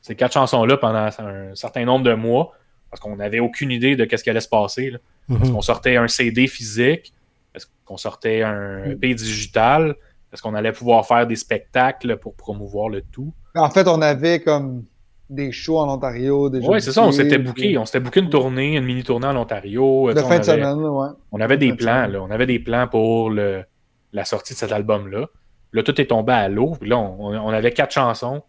ces 0.01 0.17
quatre 0.17 0.33
chansons-là 0.33 0.77
pendant 0.79 1.09
un 1.19 1.55
certain 1.55 1.85
nombre 1.85 2.05
de 2.05 2.15
mois 2.15 2.53
parce 2.93 3.01
qu'on 3.01 3.17
n'avait 3.17 3.41
aucune 3.41 3.71
idée 3.71 3.97
de 3.97 4.07
ce 4.07 4.23
qui 4.23 4.29
allait 4.29 4.41
se 4.41 4.51
passer. 4.51 4.93
Est-ce 5.31 5.33
mhm. 5.33 5.53
qu'on 5.55 5.63
sortait 5.63 5.97
un 5.97 6.09
CD 6.09 6.47
physique? 6.47 7.15
Est-ce 7.55 7.65
qu'on 7.87 7.97
sortait 7.97 8.43
un 8.43 8.85
EP 8.85 9.15
digital? 9.15 9.97
Est-ce 10.31 10.43
qu'on 10.43 10.53
allait 10.53 10.73
pouvoir 10.73 11.07
faire 11.07 11.27
des 11.27 11.37
spectacles 11.37 12.19
pour 12.19 12.35
promouvoir 12.35 12.91
le 12.91 13.01
tout? 13.01 13.33
En 13.55 13.71
fait, 13.71 13.89
on 13.89 14.03
avait 14.03 14.41
comme 14.41 14.85
des 15.31 15.53
shows 15.53 15.79
en 15.79 15.89
Ontario. 15.89 16.51
Oui, 16.51 16.83
c'est 16.83 16.93
ça, 16.93 17.03
on 17.03 17.13
s'était 17.13 17.39
booké. 17.39 17.79
On 17.79 17.87
s'était 17.87 18.01
booké 18.01 18.21
une 18.21 18.29
tournée, 18.29 18.77
une 18.77 18.85
mini-tournée 18.85 19.27
en 19.27 19.37
Ontario. 19.37 20.13
De 20.13 20.21
fin 20.21 20.39
de 20.39 20.45
semaine, 20.45 20.77
oui. 20.77 21.07
On 21.31 21.41
avait 21.41 21.57
des 21.57 21.73
plans, 21.73 22.07
là. 22.09 22.21
On 22.21 22.31
avait 22.31 22.47
des 22.47 22.59
plans 22.59 22.89
pour 22.89 23.31
le, 23.31 23.65
la 24.13 24.27
sortie 24.27 24.53
de 24.53 24.59
cet 24.59 24.71
album-là. 24.71 25.29
Là, 25.73 25.83
tout 25.83 25.99
est 25.99 26.07
tombé 26.09 26.35
à 26.35 26.51
l'eau. 26.51 26.77
Là, 26.83 26.99
on, 26.99 27.49
avait 27.49 27.73
quatre 27.73 27.93
chansons. 27.93 28.43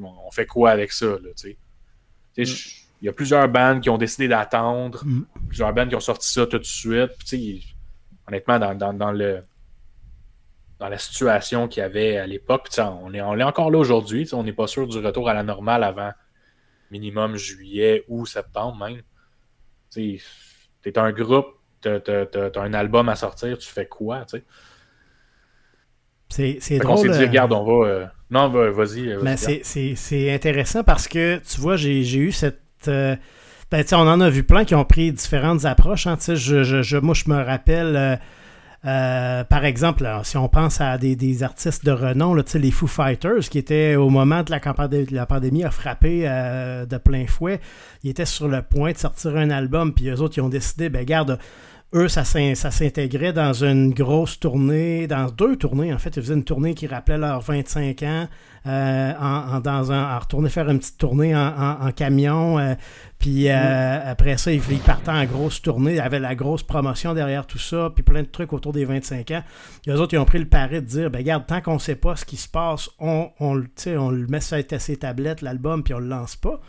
On 0.00 0.30
fait 0.30 0.46
quoi 0.46 0.70
avec 0.70 0.92
ça, 0.92 1.06
là, 1.06 1.30
tu 1.36 1.56
sais? 2.36 2.44
Mm 2.44 2.79
il 3.02 3.06
y 3.06 3.08
a 3.08 3.12
plusieurs 3.12 3.48
bandes 3.48 3.80
qui 3.80 3.90
ont 3.90 3.98
décidé 3.98 4.28
d'attendre, 4.28 5.02
mm. 5.04 5.24
plusieurs 5.48 5.72
bandes 5.72 5.88
qui 5.88 5.96
ont 5.96 6.00
sorti 6.00 6.30
ça 6.30 6.46
tout 6.46 6.58
de 6.58 6.64
suite. 6.64 7.10
honnêtement, 8.28 8.58
dans, 8.58 9.12
le 9.12 9.40
dans 10.78 10.88
la 10.88 10.98
situation 10.98 11.68
qu'il 11.68 11.82
y 11.82 11.84
avait 11.84 12.16
à 12.16 12.26
l'époque. 12.26 12.68
On 12.78 13.12
est, 13.14 13.20
on 13.20 13.38
est 13.38 13.42
encore 13.42 13.70
là 13.70 13.78
aujourd'hui. 13.78 14.28
On 14.32 14.42
n'est 14.42 14.52
pas 14.52 14.66
sûr 14.66 14.86
du 14.86 14.98
retour 14.98 15.28
à 15.28 15.34
la 15.34 15.42
normale 15.42 15.84
avant 15.84 16.12
minimum 16.90 17.36
juillet 17.36 18.04
ou 18.08 18.26
septembre 18.26 18.84
même. 18.84 19.02
Tu 19.90 20.20
es 20.84 20.98
un 20.98 21.12
groupe, 21.12 21.46
tu 21.82 21.88
as, 21.88 22.50
un 22.56 22.74
album 22.74 23.08
à 23.08 23.16
sortir, 23.16 23.58
tu 23.58 23.68
fais 23.68 23.86
quoi? 23.86 24.24
C'est 26.28 26.78
drôle. 26.78 26.92
On 26.92 26.96
s'est 26.96 27.08
dit, 27.08 27.14
euh, 27.14 27.26
regarde, 27.26 27.52
on 27.52 27.64
va. 27.64 27.88
Euh, 27.88 28.06
non, 28.30 28.48
vas-y. 28.48 29.16
mais 29.22 29.36
c'est 29.36 30.32
intéressant 30.32 30.84
parce 30.84 31.08
que, 31.08 31.38
tu 31.38 31.60
vois, 31.60 31.76
j'ai 31.76 32.16
eu 32.16 32.32
cette. 32.32 32.60
Euh, 32.88 33.16
ben, 33.70 33.84
on 33.92 34.08
en 34.08 34.20
a 34.20 34.30
vu 34.30 34.42
plein 34.42 34.64
qui 34.64 34.74
ont 34.74 34.84
pris 34.84 35.12
différentes 35.12 35.64
approches. 35.64 36.06
Hein, 36.06 36.16
je, 36.18 36.98
moi, 36.98 37.14
je 37.14 37.30
me 37.30 37.42
rappelle. 37.42 38.18
Euh, 38.86 39.44
par 39.44 39.66
exemple, 39.66 40.08
si 40.22 40.38
on 40.38 40.48
pense 40.48 40.80
à 40.80 40.96
des, 40.96 41.42
artistes 41.42 41.84
de 41.84 41.90
renom, 41.90 42.34
les 42.34 42.70
Foo 42.70 42.86
Fighters, 42.86 43.48
qui 43.50 43.58
étaient 43.58 43.94
au 43.94 44.08
moment 44.08 44.42
de 44.42 44.50
la, 44.50 45.26
pandémie, 45.26 45.64
a 45.64 45.70
frappé 45.70 46.22
euh, 46.24 46.86
de 46.86 46.96
plein 46.96 47.26
fouet, 47.26 47.60
ils 48.02 48.10
étaient 48.10 48.24
sur 48.24 48.48
le 48.48 48.62
point 48.62 48.92
de 48.92 48.98
sortir 48.98 49.36
un 49.36 49.50
album, 49.50 49.92
puis 49.92 50.08
eux 50.08 50.20
autres, 50.20 50.38
ils 50.38 50.40
ont 50.40 50.48
décidé, 50.48 50.88
ben 50.88 51.04
garde, 51.04 51.38
eux, 51.92 52.08
ça 52.08 52.24
s'intégrait 52.24 53.32
dans 53.32 53.64
une 53.64 53.92
grosse 53.92 54.38
tournée, 54.38 55.08
dans 55.08 55.28
deux 55.28 55.56
tournées, 55.56 55.92
en 55.92 55.98
fait. 55.98 56.16
Ils 56.16 56.22
faisaient 56.22 56.34
une 56.34 56.44
tournée 56.44 56.74
qui 56.74 56.86
rappelait 56.86 57.18
leurs 57.18 57.40
25 57.40 58.02
ans, 58.04 58.28
euh, 58.66 59.12
en, 59.18 59.58
dans 59.60 59.90
un, 59.90 60.16
en 60.16 60.48
faire 60.48 60.68
une 60.68 60.78
petite 60.78 60.98
tournée 60.98 61.34
en, 61.34 61.90
camion. 61.96 62.60
Euh, 62.60 62.74
puis 63.18 63.48
euh, 63.48 63.54
mm. 63.54 64.02
après 64.06 64.36
ça, 64.36 64.52
ils, 64.52 64.60
partaient 64.60 65.10
en 65.10 65.24
grosse 65.24 65.62
tournée. 65.62 65.92
Il 65.92 65.96
y 65.96 66.00
avait 66.00 66.20
la 66.20 66.36
grosse 66.36 66.62
promotion 66.62 67.12
derrière 67.12 67.46
tout 67.46 67.58
ça, 67.58 67.90
puis 67.92 68.04
plein 68.04 68.22
de 68.22 68.28
trucs 68.28 68.52
autour 68.52 68.72
des 68.72 68.84
25 68.84 69.30
ans. 69.32 69.42
Les 69.86 69.94
autres, 69.94 70.14
ils 70.14 70.18
ont 70.18 70.24
pris 70.24 70.38
le 70.38 70.48
pari 70.48 70.76
de 70.76 70.86
dire, 70.86 71.10
ben 71.10 71.18
regarde, 71.18 71.44
tant 71.46 71.60
qu'on 71.60 71.80
sait 71.80 71.96
pas 71.96 72.14
ce 72.14 72.24
qui 72.24 72.36
se 72.36 72.48
passe, 72.48 72.88
on, 73.00 73.30
on, 73.40 73.64
on 73.86 74.10
le 74.10 74.26
met 74.28 74.40
sur 74.40 74.58
ses 74.78 74.96
tablettes, 74.96 75.42
l'album, 75.42 75.82
puis 75.82 75.92
on 75.94 75.98
le 75.98 76.08
lance 76.08 76.36
pas. 76.36 76.60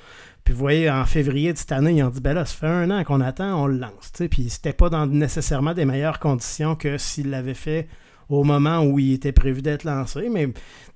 Puis 0.44 0.54
vous 0.54 0.60
voyez, 0.60 0.90
en 0.90 1.06
février 1.06 1.54
de 1.54 1.58
cette 1.58 1.72
année, 1.72 1.94
ils 1.94 2.04
ont 2.04 2.10
dit 2.10 2.22
ben 2.22 2.34
là, 2.34 2.46
ça 2.46 2.56
fait 2.56 2.68
un 2.68 2.90
an 2.92 3.04
qu'on 3.04 3.22
attend, 3.22 3.64
on 3.64 3.68
le 3.68 3.78
lance. 3.78 4.12
Puis 4.30 4.50
c'était 4.50 4.74
pas 4.74 4.90
dans 4.90 5.06
nécessairement 5.06 5.74
des 5.74 5.86
meilleures 5.86 6.20
conditions 6.20 6.76
que 6.76 6.98
s'il 6.98 7.30
l'avait 7.30 7.54
fait 7.54 7.88
au 8.32 8.44
moment 8.44 8.84
où 8.84 8.98
il 8.98 9.14
était 9.14 9.32
prévu 9.32 9.62
d'être 9.62 9.84
lancé. 9.84 10.30
Mais 10.30 10.50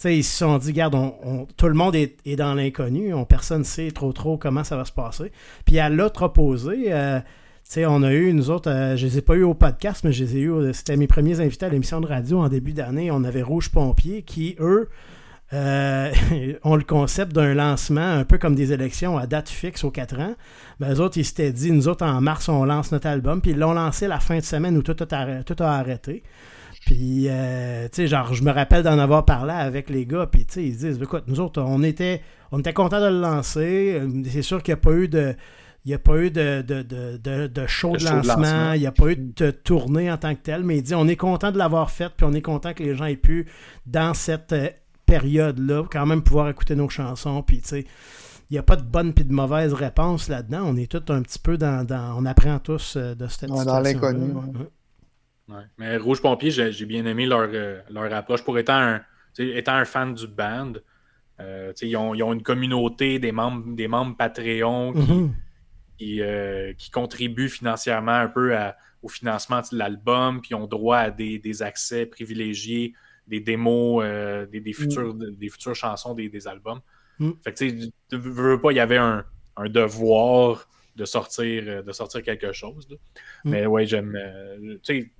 ils 0.06 0.24
se 0.24 0.38
sont 0.38 0.58
dit, 0.58 0.72
regarde, 0.72 0.96
on, 0.96 1.48
tout 1.58 1.68
le 1.68 1.74
monde 1.74 1.96
est, 1.96 2.36
dans 2.36 2.54
l'inconnu, 2.54 3.14
personne 3.28 3.60
ne 3.60 3.64
sait 3.64 3.92
trop 3.92 4.14
trop 4.14 4.38
comment 4.38 4.64
ça 4.64 4.78
va 4.78 4.86
se 4.86 4.92
passer. 4.92 5.32
Puis 5.66 5.80
à 5.80 5.90
l'autre 5.90 6.24
opposé, 6.24 6.94
euh, 6.94 7.20
on 7.78 8.04
a 8.04 8.14
eu, 8.14 8.34
nous 8.34 8.50
autres, 8.50 8.70
euh, 8.70 8.96
je 8.96 9.06
les 9.06 9.18
ai 9.18 9.22
pas 9.22 9.36
eu 9.36 9.44
au 9.44 9.54
podcast, 9.54 10.04
mais 10.04 10.14
je 10.14 10.24
les 10.24 10.38
ai 10.38 10.42
eu, 10.42 10.74
c'était 10.74 10.98
mes 10.98 11.08
premiers 11.08 11.40
invités 11.42 11.66
à 11.66 11.70
l'émission 11.70 12.00
de 12.00 12.08
radio 12.08 12.40
en 12.40 12.48
début 12.48 12.74
d'année. 12.74 13.12
On 13.12 13.24
avait 13.24 13.42
Rouge 13.42 13.70
Pompier 13.70 14.22
qui, 14.22 14.56
eux, 14.60 14.90
euh, 15.56 16.12
ont 16.64 16.76
le 16.76 16.84
concept 16.84 17.34
d'un 17.34 17.54
lancement 17.54 18.02
un 18.02 18.26
peu 18.26 18.38
comme 18.38 18.56
des 18.56 18.74
élections 18.74 19.18
à 19.18 19.26
date 19.26 19.50
fixe 19.50 19.84
aux 19.84 19.92
4 19.92 20.20
ans. 20.20 20.36
Ben, 20.80 20.94
eux 20.94 21.00
autres, 21.00 21.18
ils 21.18 21.26
s'étaient 21.26 21.52
dit, 21.52 21.72
nous 21.72 21.88
autres, 21.88 22.06
en 22.06 22.20
mars, 22.22 22.50
on 22.50 22.66
lance 22.66 22.92
notre 22.92 23.08
album. 23.08 23.42
Puis 23.42 23.52
ils 23.52 23.58
l'ont 23.58 23.74
lancé 23.74 24.08
la 24.08 24.20
fin 24.20 24.38
de 24.38 24.44
semaine 24.44 24.78
où 24.78 24.84
tout 24.84 24.96
a, 25.00 25.44
tout 25.44 25.56
a 25.60 25.72
arrêté. 25.72 26.24
Puis, 26.86 27.26
euh, 27.30 27.86
tu 27.86 27.96
sais, 27.96 28.08
genre, 28.08 28.34
je 28.34 28.44
me 28.44 28.52
rappelle 28.52 28.84
d'en 28.84 29.00
avoir 29.00 29.26
parlé 29.26 29.54
avec 29.54 29.90
les 29.90 30.06
gars. 30.06 30.28
Puis, 30.28 30.46
tu 30.46 30.54
sais, 30.54 30.64
ils 30.64 30.78
disent, 30.78 31.00
écoute, 31.02 31.24
nous 31.28 31.40
autres, 31.40 31.62
on 31.62 31.82
était, 31.84 32.22
on 32.52 32.60
était 32.60 32.74
contents 32.74 33.02
de 33.02 33.08
le 33.08 33.20
lancer. 33.20 34.02
C'est 34.30 34.42
sûr 34.42 34.62
qu'il 34.62 34.74
n'y 34.74 34.80
a 34.80 34.82
pas 34.82 34.94
eu 34.94 35.08
de. 35.08 35.36
Il 35.84 35.90
n'y 35.90 35.94
a 35.94 36.00
pas 36.00 36.18
eu 36.18 36.32
de, 36.32 36.64
de, 36.64 36.82
de, 36.82 37.46
de, 37.46 37.68
show, 37.68 37.96
de, 37.96 38.04
lancement, 38.04 38.74
il 38.74 38.80
n'y 38.80 38.88
a 38.88 38.92
pas 38.92 39.12
eu 39.12 39.18
de 39.18 39.52
tournée 39.52 40.12
en 40.12 40.18
tant 40.18 40.34
que 40.34 40.42
tel, 40.42 40.64
mais 40.64 40.78
il 40.78 40.82
dit 40.82 40.96
on 40.96 41.08
est 41.08 41.16
content 41.16 41.52
de 41.52 41.60
l'avoir 41.60 41.92
fait, 41.92 42.10
puis 42.10 42.26
on 42.28 42.34
est 42.34 42.42
content 42.42 42.74
que 42.74 42.82
les 42.82 42.96
gens 42.96 43.06
aient 43.06 43.16
pu, 43.16 43.46
dans 43.86 44.16
cette 44.16 44.52
euh, 44.54 44.70
période-là, 45.20 45.84
quand 45.92 46.06
même 46.06 46.22
pouvoir 46.22 46.50
écouter 46.50 46.76
nos 46.76 46.90
chansons. 46.90 47.42
Puis, 47.42 47.62
tu 47.62 47.68
sais, 47.70 47.86
il 48.50 48.54
n'y 48.54 48.58
a 48.58 48.64
pas 48.64 48.76
de 48.76 48.84
bonne 48.84 49.14
puis 49.14 49.26
de 49.26 49.34
mauvaise 49.34 49.74
réponse 49.74 50.28
là-dedans. 50.28 50.64
On 50.66 50.76
est 50.76 50.92
tous 50.92 51.12
un 51.12 51.22
petit 51.22 51.40
peu 51.40 51.58
dans. 51.58 51.86
on 52.18 52.26
apprend 52.26 52.60
tous 52.60 52.96
euh, 52.96 53.16
de 53.16 53.28
cette 53.28 53.50
Dans 53.50 53.80
l'inconnu. 53.80 54.34
Mais 55.78 55.98
Rouge 55.98 56.22
Pompier, 56.22 56.52
j'ai 56.52 56.86
bien 56.86 57.06
aimé 57.06 57.26
leur, 57.26 57.50
euh, 57.54 57.80
leur 57.90 58.12
approche. 58.14 58.44
Pour 58.44 58.58
étant 58.58 58.78
un, 58.78 59.02
étant 59.38 59.74
un 59.74 59.86
fan 59.86 60.14
du 60.14 60.28
band, 60.28 60.74
euh, 61.40 61.72
ils, 61.82 61.96
ont, 61.98 62.14
ils, 62.14 62.24
ont, 62.24 62.34
une 62.34 62.42
communauté 62.42 63.20
des 63.20 63.32
membres, 63.32 63.76
des 63.76 63.88
membres 63.88 64.16
Patreon 64.18 64.94
qui, 64.94 66.20
mm-hmm. 66.20 66.76
qui, 66.76 66.76
qui, 66.78 66.92
contribuent 66.92 67.50
financièrement 67.50 68.14
un 68.14 68.28
peu 68.28 68.56
au 69.04 69.08
financement 69.08 69.62
de 69.72 69.78
l'album, 69.78 70.42
puis 70.42 70.56
ont 70.56 70.68
droit 70.68 70.98
à 70.98 71.12
des, 71.12 71.38
des 71.38 71.62
accès 71.62 72.08
privilégiés 72.08 72.94
des 73.28 73.40
démos, 73.40 74.04
euh, 74.04 74.46
des, 74.46 74.60
des, 74.60 74.72
mm. 74.72 74.74
futures, 74.74 75.14
des 75.14 75.50
futures 75.50 75.76
chansons 75.76 76.14
des, 76.14 76.30
des 76.30 76.48
albums. 76.48 76.80
Mm. 77.20 77.32
Fait 77.44 77.52
que 77.54 77.86
tu 78.10 78.18
veux 78.18 78.60
pas, 78.60 78.72
il 78.72 78.76
y 78.76 78.80
avait 78.80 78.98
un, 78.98 79.26
un, 79.58 79.70
devoir 79.70 80.68
de 80.96 81.06
sortir, 81.06 81.64
euh, 81.68 81.82
de 81.82 81.92
sortir 81.92 82.24
quelque 82.24 82.52
chose. 82.52 82.88
Mm. 83.44 83.50
Mais 83.50 83.66
ouais, 83.66 83.86
j'aime. 83.86 84.16
Euh, 84.16 84.78
tu 84.84 85.02
sais, 85.02 85.12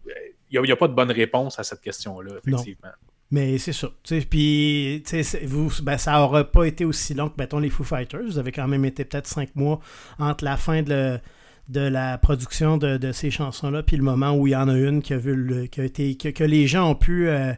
il 0.52 0.62
n'y 0.62 0.72
a, 0.72 0.76
pas 0.76 0.88
de 0.88 0.94
bonne 0.94 1.12
réponse 1.12 1.60
à 1.60 1.64
cette 1.64 1.82
question-là, 1.82 2.36
effectivement. 2.46 2.92
Mais 3.32 3.58
c'est 3.58 3.74
ça. 3.74 3.90
Puis, 4.30 5.04
vous, 5.44 5.72
ben, 5.82 5.98
ça 5.98 6.14
n'aurait 6.14 6.50
pas 6.50 6.66
été 6.66 6.86
aussi 6.86 7.16
long 7.16 7.28
que, 7.30 7.36
mettons, 7.40 7.60
les 7.60 7.72
Foo 7.72 7.84
Fighters. 7.84 8.24
Vous 8.24 8.38
avez 8.38 8.52
quand 8.52 8.68
même 8.68 8.86
été 8.86 9.04
peut-être 9.04 9.28
cinq 9.28 9.56
mois 9.56 9.80
entre 10.20 10.46
la 10.46 10.56
fin 10.56 10.84
de, 10.84 11.20
de 11.70 11.80
la 11.80 12.18
production 12.18 12.78
de, 12.78 12.98
de 12.98 13.12
ces 13.12 13.32
chansons-là, 13.32 13.84
puis 13.84 13.98
le 13.98 14.04
moment 14.04 14.36
où 14.36 14.48
il 14.48 14.52
y 14.52 14.56
en 14.56 14.70
a 14.70 14.78
une 14.78 15.02
qui 15.02 15.14
a 15.14 15.18
vu 15.18 15.36
le, 15.36 15.66
qui 15.66 15.82
a 15.82 15.84
été, 15.84 16.16
que, 16.16 16.44
les 16.44 16.68
gens 16.68 16.92
ont 16.92 16.96
pu 16.96 17.28
euh, 17.28 17.54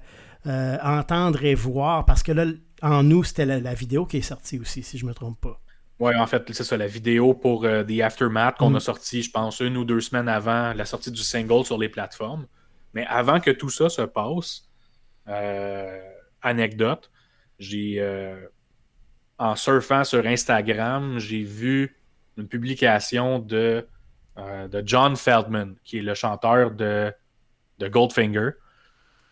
entendre 0.48 1.44
et 1.44 1.56
voir, 1.56 2.06
parce 2.06 2.24
que 2.24 2.32
là, 2.32 2.46
en 2.82 3.04
nous, 3.04 3.24
c'était 3.24 3.46
la, 3.46 3.74
vidéo 3.74 4.06
qui 4.06 4.18
est 4.18 4.22
sortie 4.22 4.60
aussi, 4.60 4.84
si 4.84 4.98
je 4.98 5.06
ne 5.06 5.10
me 5.10 5.14
trompe 5.14 5.40
pas. 5.42 5.60
Oui, 6.00 6.16
en 6.16 6.28
fait, 6.28 6.44
c'est 6.54 6.64
ça, 6.64 6.78
la 6.78 6.88
vidéo 6.88 7.34
pour 7.34 7.66
euh, 7.66 7.84
The 7.84 8.02
Aftermath 8.02 8.58
qu'on 8.58 8.70
mm. 8.70 8.76
a 8.76 8.80
sorti, 8.80 9.24
je 9.24 9.32
pense, 9.32 9.60
une 9.60 9.78
ou 9.78 9.84
deux 9.84 10.00
semaines 10.00 10.30
avant 10.30 10.74
la 10.74 10.86
sortie 10.86 11.12
du 11.12 11.22
single 11.22 11.66
sur 11.66 11.78
les 11.78 11.90
plateformes. 11.90 12.46
Mais 12.94 13.06
avant 13.08 13.40
que 13.40 13.52
tout 13.52 13.70
ça 13.70 13.90
se 13.90 14.04
passe, 14.04 14.68
euh, 15.28 16.00
anecdote, 16.42 17.10
j'ai 17.58 18.02
en 19.40 19.56
surfant 19.56 20.04
sur 20.04 20.26
Instagram, 20.26 21.20
j'ai 21.20 21.44
vu 21.44 21.96
une 22.38 22.48
publication 22.48 23.40
de, 23.40 23.88
de 24.38 24.84
John 24.86 25.16
Feldman, 25.16 25.76
qui 25.84 25.98
est 25.98 26.02
le 26.02 26.14
chanteur 26.14 26.72
de, 26.72 27.12
de 27.80 27.88
Goldfinger 27.88 28.52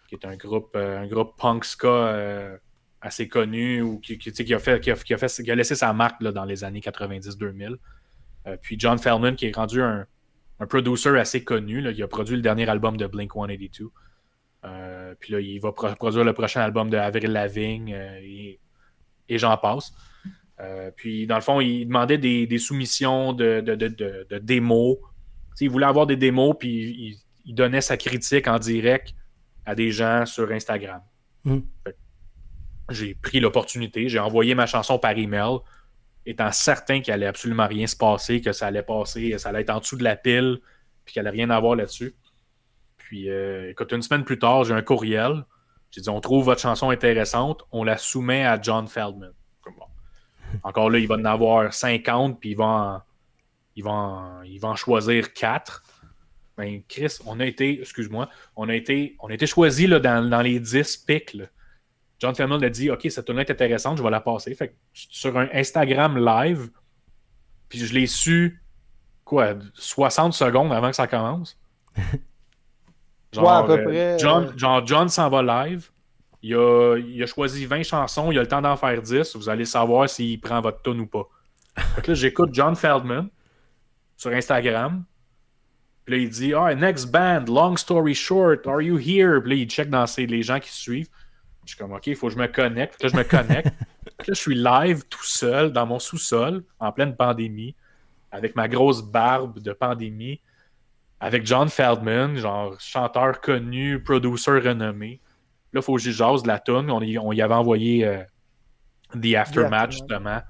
qui 0.07 0.15
est 0.15 0.25
un 0.25 0.35
groupe, 0.35 0.75
euh, 0.75 1.01
un 1.01 1.07
groupe 1.07 1.35
punk 1.37 1.65
ska 1.65 1.87
euh, 1.87 2.57
assez 3.01 3.27
connu 3.27 3.81
ou 3.81 3.99
qui, 3.99 4.13
a 4.53 4.59
fait, 4.59 4.79
qui, 4.79 4.91
a, 4.91 4.95
qui 4.95 5.51
a 5.51 5.55
laissé 5.55 5.75
sa 5.75 5.93
marque 5.93 6.21
là, 6.21 6.31
dans 6.31 6.45
les 6.45 6.63
années 6.63 6.79
90-2000. 6.79 7.75
Euh, 8.47 8.57
puis 8.61 8.75
John 8.79 8.97
Feldman, 8.97 9.35
qui 9.35 9.47
est 9.47 9.55
rendu 9.55 9.81
un, 9.81 10.05
un 10.59 10.67
producer 10.67 11.17
assez 11.17 11.43
connu, 11.43 11.81
là, 11.81 11.91
il 11.91 12.01
a 12.01 12.07
produit 12.07 12.35
le 12.35 12.41
dernier 12.41 12.67
album 12.69 12.97
de 12.97 13.07
Blink 13.07 13.33
182. 13.33 13.91
puis 15.19 15.33
là, 15.33 15.39
il 15.39 15.59
va 15.59 15.71
produire 15.71 16.23
le 16.23 16.33
prochain 16.33 16.61
album 16.61 16.89
de 16.89 16.97
Avril 16.97 17.31
Lavigne 17.31 17.89
et, 18.23 18.59
j'en 19.29 19.57
passe. 19.57 19.93
puis 20.95 21.27
dans 21.27 21.35
le 21.35 21.41
fond, 21.41 21.59
il 21.59 21.85
demandait 21.85 22.17
des, 22.17 22.57
soumissions 22.57 23.33
de, 23.33 23.61
de, 23.61 23.75
de, 23.75 24.37
démos. 24.39 24.97
il 25.59 25.69
voulait 25.69 25.87
avoir 25.87 26.07
des 26.07 26.15
démos, 26.15 26.55
puis 26.57 27.19
il, 27.45 27.53
donnait 27.53 27.81
sa 27.81 27.97
critique 27.97 28.47
en 28.47 28.57
direct 28.57 29.13
à 29.65 29.75
des 29.75 29.91
gens 29.91 30.25
sur 30.25 30.51
Instagram. 30.51 31.01
Hmm. 31.43 31.59
J'ai 32.89 33.15
pris 33.15 33.39
l'opportunité, 33.39 34.09
j'ai 34.09 34.19
envoyé 34.19 34.53
ma 34.55 34.67
chanson 34.67 34.99
par 34.99 35.17
email, 35.17 35.57
étant 36.25 36.51
certain 36.51 37.01
qu'il 37.01 37.13
allait 37.13 37.25
absolument 37.25 37.67
rien 37.67 37.87
se 37.87 37.95
passer, 37.95 38.41
que 38.41 38.51
ça 38.51 38.67
allait 38.67 38.83
passer, 38.83 39.37
ça 39.37 39.49
allait 39.49 39.61
être 39.61 39.71
en 39.71 39.79
dessous 39.79 39.97
de 39.97 40.03
la 40.03 40.15
pile, 40.15 40.59
puis 41.03 41.13
qu'il 41.13 41.19
allait 41.19 41.31
rien 41.31 41.49
avoir 41.49 41.75
là-dessus. 41.75 42.15
Puis, 42.97 43.29
euh, 43.29 43.69
écoute, 43.69 43.91
une 43.91 44.01
semaine 44.01 44.23
plus 44.23 44.39
tard, 44.39 44.63
j'ai 44.63 44.73
un 44.73 44.81
courriel. 44.81 45.45
J'ai 45.91 46.01
dit, 46.01 46.09
on 46.09 46.19
trouve 46.19 46.45
votre 46.45 46.61
chanson 46.61 46.89
intéressante, 46.89 47.63
on 47.71 47.83
la 47.83 47.97
soumet 47.97 48.45
à 48.45 48.59
John 48.61 48.87
Feldman. 48.87 49.33
Encore 50.63 50.89
là, 50.89 50.99
il 50.99 51.07
va 51.07 51.15
en 51.15 51.25
avoir 51.25 51.73
50, 51.73 52.39
puis 52.39 52.51
il 52.51 52.57
va 52.57 52.65
en, 52.65 53.01
il 53.75 53.83
va 53.83 54.41
il 54.45 54.59
va 54.59 54.69
en 54.69 54.75
choisir 54.75 55.33
4 55.33 55.83
ben, 56.57 56.81
Chris, 56.87 57.17
on 57.25 57.39
a 57.39 57.45
été, 57.45 57.81
excuse-moi, 57.81 58.29
on 58.55 58.69
a 58.69 58.75
été, 58.75 59.17
on 59.19 59.27
a 59.27 59.33
été 59.33 59.45
choisi 59.45 59.87
là, 59.87 59.99
dans, 59.99 60.41
les 60.41 60.59
10 60.59 60.97
pics. 60.97 61.37
John 62.19 62.33
Feldman 62.33 62.63
a 62.63 62.69
dit 62.69 62.89
Ok, 62.89 63.05
cette 63.09 63.25
tournée 63.25 63.41
est 63.41 63.51
intéressante, 63.51 63.97
je 63.97 64.03
vais 64.03 64.09
la 64.09 64.21
passer. 64.21 64.55
Fait 64.55 64.75
sur 64.93 65.37
un 65.37 65.49
Instagram 65.53 66.17
live, 66.17 66.69
puis 67.67 67.79
je 67.79 67.93
l'ai 67.93 68.07
su, 68.07 68.63
quoi, 69.25 69.55
60 69.73 70.33
secondes 70.33 70.71
avant 70.71 70.89
que 70.89 70.95
ça 70.95 71.07
commence. 71.07 71.59
Genre, 73.33 73.51
à 73.51 73.65
peu 73.65 73.83
près. 73.83 74.17
John, 74.17 74.57
genre, 74.57 74.87
John 74.87 75.09
s'en 75.09 75.29
va 75.29 75.65
live. 75.65 75.89
Il 76.41 76.55
a, 76.55 76.97
il 76.97 77.21
a, 77.21 77.25
choisi 77.25 77.65
20 77.65 77.83
chansons, 77.83 78.31
il 78.31 78.37
a 78.37 78.41
le 78.41 78.47
temps 78.47 78.61
d'en 78.61 78.77
faire 78.77 79.01
10. 79.01 79.35
Vous 79.35 79.49
allez 79.49 79.65
savoir 79.65 80.07
s'il 80.07 80.39
prend 80.39 80.61
votre 80.61 80.81
tune 80.83 81.01
ou 81.01 81.07
pas. 81.07 81.27
Fait 81.95 82.07
là, 82.07 82.13
j'écoute 82.13 82.51
John 82.53 82.77
Feldman 82.77 83.27
sur 84.15 84.31
Instagram. 84.31 85.03
Puis 86.05 86.15
là, 86.15 86.21
il 86.21 86.29
dit 86.29 86.53
Ah, 86.53 86.73
next 86.75 87.11
band, 87.11 87.45
long 87.47 87.75
story 87.77 88.13
short, 88.13 88.67
are 88.67 88.81
you 88.81 88.97
here? 88.97 89.41
Puis 89.41 89.49
là, 89.49 89.55
il 89.55 89.67
check 89.67 89.89
dans 89.89 90.05
les 90.17 90.43
gens 90.43 90.59
qui 90.59 90.71
suivent. 90.71 91.09
Je 91.65 91.71
suis 91.71 91.77
comme 91.77 91.93
OK, 91.93 92.05
il 92.07 92.15
faut 92.15 92.27
que 92.27 92.33
je 92.33 92.39
me 92.39 92.47
connecte. 92.47 92.95
Puis 92.99 93.07
là, 93.07 93.13
je 93.13 93.17
me 93.17 93.23
connecte. 93.23 93.69
puis 94.17 94.27
là, 94.27 94.33
je 94.33 94.33
suis 94.33 94.55
live 94.55 95.03
tout 95.09 95.23
seul 95.23 95.71
dans 95.71 95.85
mon 95.87 95.97
sous-sol, 95.97 96.63
en 96.79 96.91
pleine 96.91 97.15
pandémie, 97.15 97.75
avec 98.31 98.55
ma 98.55 98.67
grosse 98.67 99.01
barbe 99.01 99.59
de 99.59 99.73
pandémie, 99.73 100.41
avec 101.19 101.45
John 101.45 101.69
Feldman, 101.69 102.35
genre 102.37 102.79
chanteur 102.79 103.41
connu, 103.41 103.99
producer 104.03 104.51
renommé. 104.51 105.21
Là, 105.73 105.79
il 105.79 105.83
faut 105.83 105.95
que 105.95 106.01
jase 106.01 106.43
de 106.43 106.47
la 106.47 106.59
tune. 106.59 106.91
On, 106.91 107.01
y- 107.01 107.17
on 107.17 107.31
y 107.31 107.41
avait 107.41 107.53
envoyé 107.55 108.05
euh, 108.05 108.23
The 109.19 109.35
Aftermath, 109.35 109.91
justement, 109.91 110.41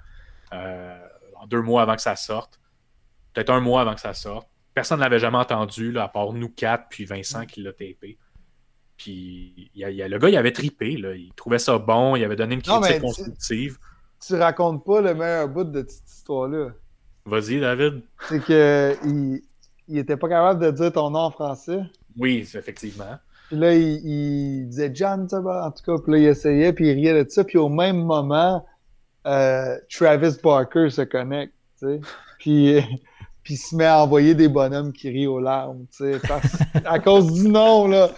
euh, 0.54 1.00
en 1.36 1.48
deux 1.48 1.62
mois 1.62 1.84
avant 1.84 1.96
que 1.96 2.02
ça 2.02 2.16
sorte. 2.16 2.60
Peut-être 3.34 3.52
un 3.52 3.62
mois 3.62 3.82
avant 3.82 3.96
que 3.96 4.02
ça 4.02 4.14
sorte. 4.14 4.50
Personne 4.76 5.00
ne 5.00 5.04
l'avait 5.04 5.18
jamais 5.20 5.38
entendu, 5.40 5.92
là, 5.92 6.04
à 6.04 6.08
part 6.08 6.32
nous 6.34 6.50
quatre, 6.50 6.86
puis 6.90 7.06
Vincent 7.06 7.46
qui 7.48 7.64
l'a 7.64 7.72
tapé. 7.72 8.20
Puis 8.98 9.72
y 9.74 9.84
a- 9.84 9.90
il 9.90 9.96
y 9.98 10.04
a- 10.04 10.08
le 10.08 10.20
gars, 10.20 10.30
il 10.30 10.38
avait 10.38 10.52
tripé. 10.52 10.98
Là. 10.98 11.16
Il 11.16 11.34
trouvait 11.34 11.60
ça 11.60 11.78
bon, 11.80 12.16
il 12.16 12.24
avait 12.24 12.36
donné 12.36 12.56
une 12.56 12.62
critique 12.62 13.02
constructive. 13.02 13.78
Tu 14.26 14.36
racontes 14.36 14.86
pas 14.86 15.02
le 15.02 15.14
meilleur 15.16 15.48
bout 15.50 15.64
de 15.64 15.86
cette 15.88 16.08
histoire-là. 16.10 16.70
Vas-y, 17.26 17.60
David. 17.60 18.02
C'est 18.30 18.44
que 18.44 18.96
il, 19.06 19.42
il 19.88 19.98
était 19.98 20.18
pas 20.18 20.30
capable 20.30 20.64
de 20.64 20.72
dire 20.72 20.92
ton 20.92 21.10
nom 21.10 21.20
en 21.22 21.32
français. 21.32 21.80
Oui, 22.18 22.48
effectivement. 22.54 23.18
Puis 23.48 23.58
là, 23.58 23.74
il, 23.76 24.06
il 24.06 24.68
disait 24.68 24.92
John? 24.94 25.28
En 25.32 25.72
tout 25.72 25.84
cas, 25.84 26.02
puis 26.04 26.12
là, 26.14 26.18
il 26.20 26.26
essayait, 26.26 26.74
puis 26.74 26.90
il 26.90 26.94
riait 26.94 27.24
de 27.24 27.30
ça. 27.30 27.44
Puis 27.44 27.58
au 27.58 27.70
même 27.70 28.04
moment, 28.04 28.66
euh, 29.28 29.78
Travis 29.90 30.38
Barker 30.44 30.90
se 30.90 31.02
connecte, 31.02 31.54
tu 31.80 31.86
sais. 31.88 32.02
Puis, 32.40 32.84
puis 33.46 33.54
il 33.54 33.58
se 33.58 33.76
met 33.76 33.86
à 33.86 34.00
envoyer 34.04 34.34
des 34.34 34.48
bonhommes 34.50 34.92
qui 34.92 35.08
rient 35.10 35.28
aux 35.28 35.40
larmes, 35.40 35.86
tu 35.96 36.04
sais. 36.12 36.20
parce- 36.28 36.58
à 36.84 37.00
cause 37.00 37.32
du 37.32 37.48
nom, 37.48 37.88
là. 37.88 38.10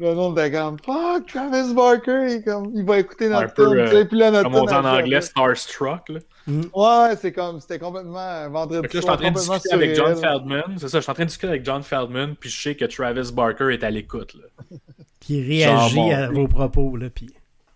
Le 0.00 0.14
nom 0.14 0.32
était 0.32 0.50
comme 0.50 0.78
Fuck, 0.84 1.26
Travis 1.26 1.74
Barker, 1.74 2.24
il, 2.26 2.32
est 2.36 2.42
comme, 2.42 2.72
il 2.74 2.84
va 2.84 2.98
écouter 2.98 3.28
notre 3.28 3.54
tune, 3.54 3.84
tu 3.84 3.90
sais. 3.90 4.04
Puis 4.06 4.18
là, 4.18 4.30
notre 4.32 4.50
Comme 4.50 4.62
on 4.62 4.64
dit 4.64 4.72
en 4.74 4.84
anglais, 4.84 5.20
Starstruck. 5.20 6.08
Là. 6.08 6.18
Ouais, 6.48 7.14
c'est 7.20 7.30
comme, 7.32 7.60
c'était 7.60 7.78
complètement 7.78 8.48
vendredi 8.50 8.82
là, 8.82 8.88
je 8.92 8.98
suis 8.98 8.98
en 8.98 9.02
soir, 9.02 9.18
train 9.18 9.30
de 9.30 9.34
discuter 9.36 9.74
avec 9.74 9.94
John. 9.94 10.16
Feldman. 10.16 10.62
C'est 10.78 10.88
ça, 10.88 10.98
je 10.98 11.02
suis 11.02 11.10
en 11.10 11.14
train 11.14 11.22
de 11.24 11.28
discuter 11.28 11.48
avec 11.48 11.64
John 11.64 11.82
Feldman, 11.82 12.34
puis 12.34 12.48
je 12.50 12.62
sais 12.62 12.74
que 12.74 12.86
Travis 12.86 13.30
Barker 13.32 13.68
est 13.74 13.84
à 13.84 13.90
l'écoute. 13.90 14.34
là. 14.34 14.76
Qui 15.20 15.40
réagit 15.46 15.94
Genre, 15.94 16.06
bon, 16.06 16.14
à 16.14 16.28
vos 16.30 16.48
propos, 16.48 16.96
là, 16.96 17.06
puis... 17.14 17.30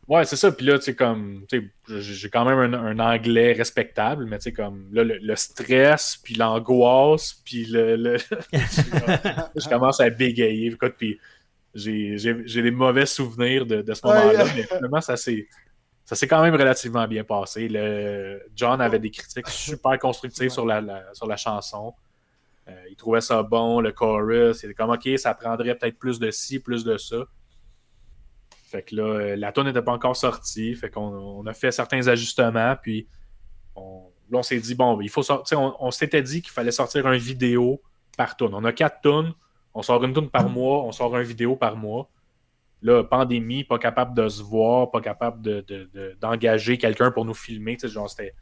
Ouais, 0.09 0.25
c'est 0.25 0.37
ça. 0.37 0.53
Puis 0.53 0.64
là, 0.66 0.79
tu 0.79 0.85
sais, 0.85 0.95
comme, 0.95 1.45
tu 1.49 1.73
sais, 1.88 2.01
j'ai 2.01 2.31
quand 2.31 2.45
même 2.45 2.75
un, 2.75 2.79
un 2.79 2.99
anglais 3.01 3.53
respectable, 3.53 4.27
mais 4.27 4.38
tu 4.38 4.45
sais, 4.45 4.53
comme, 4.53 4.88
là, 4.92 5.03
le, 5.03 5.19
le 5.21 5.37
stress, 5.37 6.16
puis 6.23 6.35
l'angoisse, 6.35 7.35
puis 7.45 7.64
le. 7.66 7.97
le- 7.97 8.16
je 8.53 9.69
commence 9.69 10.01
à 10.01 10.09
bégayer, 10.11 10.69
écoute, 10.69 10.95
puis 10.97 11.19
j'ai 11.75 12.16
des 12.62 12.71
mauvais 12.71 13.07
souvenirs 13.07 13.66
de, 13.66 13.83
de 13.83 13.95
ce 13.95 14.07
moment-là, 14.07 14.45
Ouais. 14.45 14.51
mais 14.57 14.62
finalement, 14.62 15.01
ça 15.01 15.16
s'est. 15.16 15.47
Ça 16.05 16.14
s'est 16.14 16.29
quand 16.29 16.40
même 16.40 16.55
relativement 16.55 17.09
bien 17.09 17.25
passé. 17.25 17.66
Le, 17.69 18.40
John 18.55 18.81
avait 18.81 19.01
des 19.01 19.11
critiques 19.11 19.49
super 19.49 19.99
constructives 19.99 20.51
sur 20.51 20.64
la, 20.64 20.81
la- 20.81 21.12
sur 21.14 21.27
la 21.27 21.37
chanson. 21.37 21.95
Euh, 22.69 22.73
il 22.88 22.95
trouvait 22.95 23.21
ça 23.21 23.42
bon, 23.42 23.81
le 23.81 23.90
chorus. 23.90 24.62
Il 24.62 24.66
était 24.66 24.75
comme, 24.75 24.90
OK, 24.90 25.09
ça 25.16 25.35
prendrait 25.35 25.75
peut-être 25.75 25.99
plus 25.99 26.21
de 26.21 26.31
ci, 26.31 26.61
plus 26.61 26.85
de 26.85 26.97
ça. 26.97 27.25
Fait 28.69 28.83
que 28.83 28.97
là, 28.97 29.03
euh, 29.05 29.37
la 29.37 29.53
tune 29.53 29.63
n'était 29.65 29.81
pas 29.81 29.93
encore 29.93 30.17
sortie. 30.17 30.75
Fait 30.75 30.91
qu'on 30.91 31.01
on 31.03 31.47
a 31.47 31.53
fait 31.53 31.71
certains 31.71 32.09
ajustements. 32.09 32.75
Puis 32.83 33.07
on, 33.77 34.11
là, 34.31 34.39
on 34.39 34.43
s'est 34.43 34.59
dit, 34.59 34.75
bon, 34.75 35.01
il 35.01 35.09
faut 35.09 35.23
sortir. 35.23 35.61
On, 35.61 35.75
on 35.79 35.91
s'était 35.93 36.21
dit 36.23 36.43
qu'il 36.43 36.51
fallait 36.51 36.73
sortir 36.73 37.07
un 37.07 37.17
vidéo 37.17 37.81
par 38.17 38.37
tune. 38.37 38.51
On 38.53 38.65
a 38.65 38.73
quatre 38.73 39.01
tunes. 39.03 39.33
On 39.73 39.83
sort 39.83 40.03
une 40.05 40.13
tune 40.13 40.29
par 40.31 40.49
mois. 40.49 40.83
On 40.85 40.91
sort 40.91 41.15
un 41.15 41.23
vidéo 41.23 41.55
par 41.55 41.77
mois. 41.77 42.11
Là, 42.83 43.05
pandémie, 43.05 43.63
pas 43.65 43.79
capable 43.79 44.15
de 44.15 44.29
se 44.29 44.43
voir, 44.43 44.91
pas 44.91 45.01
capable 45.01 45.41
de- 45.43 45.61
de- 45.67 45.89
de- 45.95 46.17
d'engager 46.21 46.77
quelqu'un 46.77 47.11
pour 47.11 47.25
nous 47.25 47.35
filmer. 47.35 47.79
Genre, 47.83 48.11
c'était, 48.11 48.35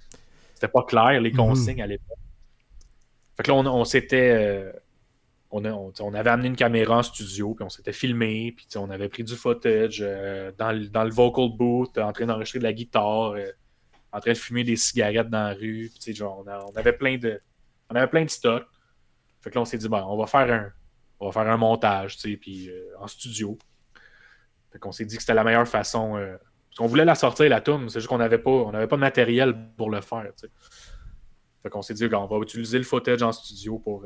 pas 0.72 0.82
clair, 0.84 1.20
les 1.20 1.30
consignes 1.36 1.82
à 1.82 1.86
l'époque. 1.86 2.18
Fait 3.36 3.42
que 3.42 3.50
là, 3.50 3.56
on, 3.58 3.66
on 3.66 3.84
s'était. 3.84 4.30
euh, 4.32 4.72
on, 5.62 6.14
avait 6.14 6.30
amené 6.30 6.48
une 6.48 6.56
caméra 6.56 6.98
en 6.98 7.02
studio, 7.02 7.54
puis 7.54 7.64
on 7.64 7.68
s'était 7.68 7.92
filmé, 7.92 8.52
puis 8.56 8.66
on 8.76 8.90
avait 8.90 9.08
pris 9.08 9.22
du 9.22 9.36
footage 9.36 10.02
euh, 10.02 10.50
dans, 10.58 10.72
le, 10.72 11.10
vocal 11.10 11.50
booth, 11.56 11.96
en 11.98 12.12
train 12.12 12.26
d'enregistrer 12.26 12.58
de 12.58 12.64
la 12.64 12.72
guitare, 12.72 13.32
euh, 13.32 13.46
en 14.12 14.20
train 14.20 14.32
de 14.32 14.36
fumer 14.36 14.64
des 14.64 14.76
cigarettes 14.76 15.30
dans 15.30 15.48
la 15.48 15.54
rue. 15.54 15.90
Puis, 16.00 16.22
on, 16.22 16.44
avait 16.76 16.92
plein 16.92 17.18
de. 17.18 17.40
On 17.90 17.94
avait 17.94 18.08
plein 18.08 18.24
de 18.24 18.30
stock. 18.30 18.64
Fait 19.40 19.50
que 19.50 19.54
là, 19.54 19.62
on 19.62 19.64
s'est 19.64 19.78
dit, 19.78 19.86
on 19.90 20.16
va 20.16 20.26
faire 20.26 20.52
un. 20.52 20.70
On 21.20 21.26
va 21.26 21.32
faire 21.32 21.50
un 21.50 21.56
montage, 21.56 22.18
puis 22.40 22.68
euh, 22.70 22.92
en 22.98 23.06
studio. 23.06 23.56
Fait 24.72 24.78
qu'on 24.78 24.92
s'est 24.92 25.04
dit 25.04 25.16
que 25.16 25.22
c'était 25.22 25.34
la 25.34 25.44
meilleure 25.44 25.68
façon. 25.68 26.14
parce 26.14 26.78
qu'on 26.78 26.86
voulait 26.86 27.04
la 27.04 27.14
sortir, 27.14 27.48
la 27.48 27.60
tune, 27.60 27.88
c'est 27.88 28.00
juste 28.00 28.08
qu'on 28.08 28.18
n'avait 28.18 28.38
pas, 28.38 28.72
pas 28.72 28.86
de 28.86 28.96
matériel 28.96 29.54
pour 29.76 29.88
le 29.88 30.00
faire. 30.00 30.32
Fait 31.62 31.70
qu'on 31.70 31.82
s'est 31.82 31.94
dit, 31.94 32.06
on 32.12 32.26
va 32.26 32.38
utiliser 32.38 32.76
le 32.78 32.84
footage 32.84 33.22
en 33.22 33.30
studio 33.30 33.78
pour, 33.78 34.04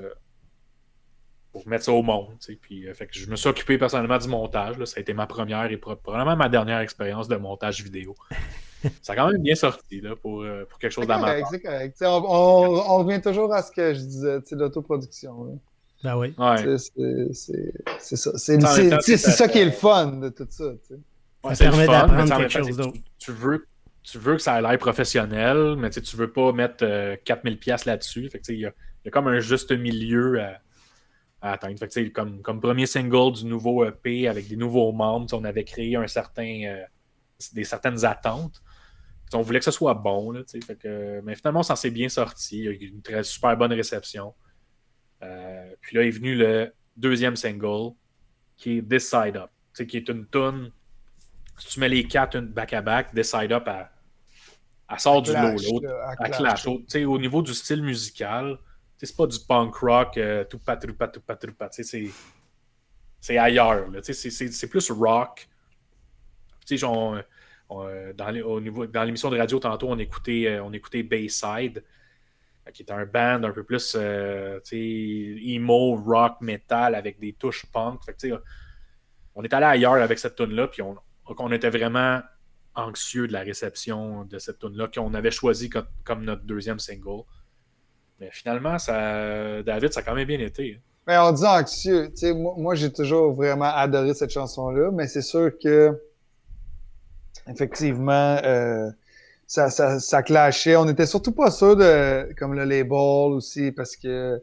pour 1.53 1.67
mettre 1.69 1.85
ça 1.85 1.93
au 1.93 2.03
monde. 2.03 2.29
Puis, 2.61 2.87
euh, 2.89 2.95
fait 2.95 3.07
que 3.07 3.15
je 3.19 3.29
me 3.31 3.37
suis 3.37 3.49
occupé 3.49 3.79
personnellement 3.79 4.19
du 4.19 4.29
montage. 4.29 4.79
là. 4.79 4.87
Ça 4.87 4.99
a 4.99 5.01
été 5.01 5.15
ma 5.15 5.27
première 5.27 5.71
et 5.71 5.77
pro- 5.77 5.97
probablement 5.97 6.37
ma 6.37 6.49
dernière 6.49 6.81
expérience 6.81 7.27
de 7.29 7.37
montage 7.37 7.83
vidéo. 7.83 8.15
ça 9.03 9.13
a 9.15 9.17
quand 9.17 9.31
même 9.33 9.43
bien 9.43 9.55
sorti 9.55 10.01
là, 10.01 10.15
pour, 10.17 10.43
euh, 10.43 10.65
pour 10.69 10.79
quelque 10.79 10.93
chose 10.93 11.05
C'est 11.09 11.13
correct, 11.13 11.27
d'amateur. 11.27 11.49
c'est 11.51 11.61
correct. 11.61 11.97
On, 12.03 12.07
on- 12.07 12.91
on 12.91 12.99
revient 13.05 13.21
toujours 13.21 13.53
à 13.55 13.63
ce 13.63 13.73
que 13.73 13.95
je 13.95 14.01
disais, 14.01 14.39
l'autoproduction. 14.53 15.45
là. 15.45 15.53
Ben 16.05 16.17
oui. 16.17 16.33
Ouais. 16.39 16.79
C'est 16.79 17.33
c'est- 17.35 17.73
c'est 17.99 18.17
ça. 18.17 18.31
C'est 18.39 19.17
ça 19.19 19.49
qui 19.49 19.59
est 19.59 19.65
le 19.65 19.71
fun 19.73 20.07
de 20.19 20.29
tout 20.29 20.47
ça. 20.49 20.65
Ouais, 21.45 21.55
Ça 21.55 21.65
permet 21.65 21.87
fun, 21.87 21.93
d'apprendre 21.93 22.37
quelque 22.37 22.53
temps, 22.53 22.59
chose 22.59 22.67
tu- 22.69 22.77
d'autre. 22.83 22.99
Tu, 23.19 23.33
veux, 23.33 23.67
tu 24.05 24.19
veux 24.19 24.37
que 24.37 24.43
ça 24.43 24.59
ait 24.59 24.63
l'air 24.63 24.79
professionnel, 24.79 25.75
mais 25.77 25.91
tu 25.91 26.01
tu 26.03 26.17
veux 26.17 26.31
pas 26.31 26.53
mettre 26.53 26.85
euh, 26.85 27.17
4000 27.25 27.59
pièces 27.59 27.85
là-dessus. 27.85 28.31
Il 28.49 28.55
y 28.55 28.61
y 28.61 28.67
a 28.67 29.11
comme 29.11 29.27
un 29.29 29.41
juste 29.41 29.73
milieu 29.73 30.41
à, 30.41 30.59
à 31.41 31.53
atteindre. 31.53 31.79
Fait 31.79 31.89
que, 31.89 32.09
comme, 32.09 32.43
comme 32.43 32.61
premier 32.61 32.87
single 32.87 33.33
du 33.33 33.45
nouveau 33.45 33.85
EP 33.85 34.29
avec 34.29 34.49
des 34.49 34.57
nouveaux 34.57 34.93
membres, 34.93 35.27
on 35.33 35.45
avait 35.45 35.65
créé 35.65 35.97
un 35.97 36.07
certain, 36.07 36.65
euh, 36.65 36.85
des 37.53 37.65
certaines 37.65 38.05
attentes. 38.05 38.63
On 39.35 39.43
voulait 39.43 39.59
que 39.59 39.65
ce 39.65 39.71
soit 39.71 39.95
bon. 39.95 40.31
Là, 40.31 40.43
tu 40.43 40.59
sais, 40.59 40.67
fait 40.67 40.77
que, 40.77 41.21
mais 41.23 41.35
finalement, 41.35 41.63
ça 41.63 41.77
s'est 41.77 41.91
bien 41.91 42.09
sorti. 42.09 42.59
Il 42.59 42.65
y 42.65 42.69
a 42.69 42.71
eu 42.71 42.89
une 42.89 43.03
très, 43.03 43.23
super 43.23 43.57
bonne 43.57 43.73
réception. 43.73 44.35
Euh, 45.23 45.75
puis 45.81 45.97
là 45.97 46.05
est 46.05 46.11
venu 46.11 46.37
le 46.37 46.73
deuxième 46.97 47.35
single 47.35 47.93
qui 48.57 48.79
est 48.79 48.89
This 48.89 49.11
Side 49.11 49.37
Up, 49.37 49.51
qui 49.75 49.97
est 49.97 50.09
une 50.09 50.27
tune 50.29 50.71
si 51.59 51.69
tu 51.69 51.81
mets 51.81 51.89
les 51.89 52.07
quatre 52.07 52.37
une 52.37 52.47
back-à-back, 52.47 53.15
Decide 53.15 53.53
Up, 53.53 53.65
elle, 53.67 53.89
elle 54.91 55.01
sort 55.01 55.23
du 55.23 55.33
lot. 55.33 55.57
Clash, 55.57 55.83
là, 55.83 56.09
à 56.09 56.17
clash. 56.17 56.39
clash. 56.39 56.67
Au, 57.07 57.19
niveau 57.19 57.43
du 57.43 57.53
style 57.53 57.83
musical, 57.83 58.59
c'est 59.07 59.17
pas 59.17 59.27
du 59.27 59.39
punk 59.47 59.75
rock, 59.77 60.17
euh, 60.19 60.45
tout 60.45 60.59
pat, 60.59 60.81
tout 60.81 60.95
pat, 60.95 61.13
tout 61.13 61.53
pat, 61.55 61.73
c'est- 61.73 62.11
c'est 63.21 63.39
ailleurs. 63.39 63.89
C'est 64.03 64.13
c'est- 64.13 64.67
plus 64.69 64.91
rock. 64.91 65.49
Euh, 66.71 67.23
on- 67.71 68.13
dans 68.15 68.41
au 68.47 68.61
niveau- 68.61 68.87
dans 68.87 69.05
l'émission 69.05 69.31
de 69.31 69.39
radio, 69.39 69.59
tantôt, 69.59 69.89
on 69.91 69.99
écoutait, 69.99 70.47
euh, 70.49 70.63
on 70.65 70.73
écoutait 70.73 71.03
Bayside, 71.03 71.83
euh, 72.67 72.71
qui 72.73 72.83
est 72.83 72.91
un 72.93 73.05
band 73.07 73.43
un 73.45 73.53
peu 73.53 73.63
plus 73.65 73.95
euh, 73.99 74.61
emo, 74.73 75.97
rock, 75.97 76.41
metal, 76.41 76.95
avec 76.95 77.19
des 77.19 77.33
touches 77.35 77.67
punk. 77.73 78.01
Fait 78.05 78.33
on 79.35 79.43
est 79.45 79.53
allé 79.55 79.67
ailleurs 79.67 79.95
avec 79.95 80.19
cette 80.19 80.35
tune 80.37 80.51
là 80.53 80.67
puis 80.67 80.83
on, 80.83 80.97
on 81.27 81.53
était 81.53 81.71
vraiment 81.71 82.21
anxieux 82.75 83.29
de 83.29 83.33
la 83.33 83.41
réception 83.41 84.25
de 84.25 84.39
cette 84.39 84.59
tune 84.59 84.77
là 84.77 84.89
qu'on 84.89 85.15
avait 85.15 85.31
choisi 85.31 85.69
comme, 85.71 85.87
comme 86.05 86.25
notre 86.25 86.43
deuxième 86.43 86.79
single. 86.79 87.23
Mais 88.21 88.31
finalement, 88.33 88.79
ça, 88.79 89.63
David, 89.63 89.93
ça 89.93 90.01
a 90.01 90.03
quand 90.03 90.15
même 90.15 90.27
bien 90.27 90.41
été. 90.41 90.81
Mais 91.07 91.17
on 91.19 91.33
dit 91.33 91.45
anxieux. 91.45 92.13
Moi, 92.35 92.55
moi, 92.57 92.75
j'ai 92.75 92.93
toujours 92.93 93.33
vraiment 93.33 93.73
adoré 93.73 94.13
cette 94.15 94.31
chanson-là, 94.31 94.91
mais 94.93 95.07
c'est 95.07 95.23
sûr 95.23 95.53
que 95.59 95.99
effectivement, 97.49 98.37
euh, 98.45 98.91
ça, 99.47 99.71
ça, 99.71 99.99
ça 100.01 100.23
clashait. 100.23 100.77
On 100.77 100.87
était 100.89 101.07
surtout 101.07 101.33
pas 101.33 101.51
sûr 101.51 101.77
de 101.77 102.29
comme 102.39 102.55
le 102.55 102.65
label 102.65 103.33
aussi, 103.33 103.73
parce 103.73 103.97
que 103.97 104.43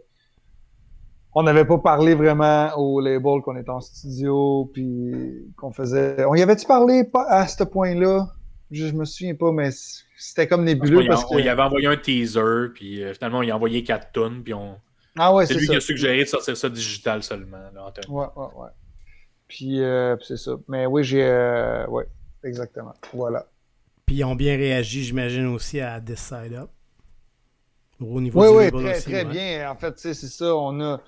on 1.38 1.44
n'avait 1.44 1.66
pas 1.66 1.78
parlé 1.78 2.16
vraiment 2.16 2.72
au 2.78 3.02
label 3.02 3.42
qu'on 3.44 3.58
était 3.58 3.70
en 3.70 3.82
studio, 3.82 4.72
puis 4.74 5.54
qu'on 5.58 5.72
faisait. 5.72 6.26
On 6.26 6.34
y 6.34 6.42
avait-tu 6.42 6.66
parlé 6.66 7.04
à 7.28 7.48
ce 7.48 7.64
point-là? 7.64 8.28
Je, 8.72 8.88
je 8.88 8.94
me 8.94 9.06
souviens 9.06 9.36
pas, 9.36 9.52
mais 9.52 9.70
c'était 10.18 10.48
comme 10.48 10.64
nébuleux 10.64 11.06
parce 11.08 11.26
on 11.30 11.38
y 11.40 11.44
que. 11.44 11.50
avait 11.50 11.62
envoyé 11.62 11.88
un 11.88 11.98
teaser, 11.98 12.70
puis 12.74 13.04
euh, 13.04 13.14
finalement, 13.14 13.40
on 13.40 13.44
y 13.44 13.52
a 13.52 13.56
envoyé 13.56 13.84
quatre 13.84 14.12
tunes, 14.12 14.44
puis 14.44 14.54
on... 14.54 14.80
Ah 15.18 15.34
ouais, 15.34 15.46
c'est 15.46 15.54
c'est 15.54 15.60
lui 15.60 15.68
ça. 15.68 15.74
qui 15.74 15.78
a 15.78 15.82
suggéré 15.82 16.20
de 16.24 16.30
sortir 16.30 16.58
ça 16.58 16.70
digital 16.70 17.24
seulement. 17.24 17.70
Là, 17.74 17.86
en 17.86 17.92
termes. 17.92 18.14
Ouais, 18.14 18.26
ouais, 18.36 18.46
ouais. 18.56 18.70
Puis, 19.48 19.82
euh, 19.82 20.16
puis 20.18 20.26
c'est 20.28 20.38
ça. 20.38 20.58
Mais 20.68 20.86
oui, 20.88 21.04
j'ai. 21.04 21.24
euh, 21.24 21.86
ouais, 21.88 22.06
exactement. 22.44 22.94
Voilà. 23.14 23.46
Puis 24.06 24.18
ils 24.18 24.24
ont 24.26 24.36
bien 24.36 24.58
réagi, 24.58 25.04
j'imagine, 25.04 25.46
aussi 25.48 25.80
à 25.80 26.02
This 26.02 26.20
Side 26.20 26.54
Up. 26.54 26.70
Au 28.02 28.20
niveau 28.20 28.42
Oui, 28.42 28.70
du 28.70 28.76
oui, 28.76 28.84
très, 28.84 28.98
aussi, 28.98 29.04
très 29.04 29.24
ouais. 29.26 29.32
bien. 29.32 29.72
En 29.72 29.76
fait, 29.78 29.98
c'est 29.98 30.14
ça. 30.14 30.54
On 30.56 30.82
a, 30.82 31.02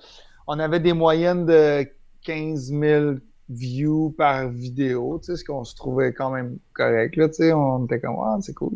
on 0.46 0.58
avait 0.58 0.80
des 0.80 0.94
moyennes 0.94 1.44
de 1.44 1.86
15 2.24 2.70
000 2.72 3.14
views 3.48 4.14
par 4.16 4.48
vidéo, 4.48 5.18
tu 5.22 5.26
sais, 5.32 5.36
ce 5.36 5.44
qu'on 5.44 5.64
se 5.64 5.74
trouvait 5.74 6.12
quand 6.12 6.30
même 6.30 6.58
correct, 6.74 7.16
là, 7.16 7.28
tu 7.28 7.34
sais, 7.34 7.52
on 7.52 7.84
était 7.86 8.00
comme, 8.00 8.16
ah, 8.22 8.36
c'est 8.40 8.54
cool. 8.54 8.74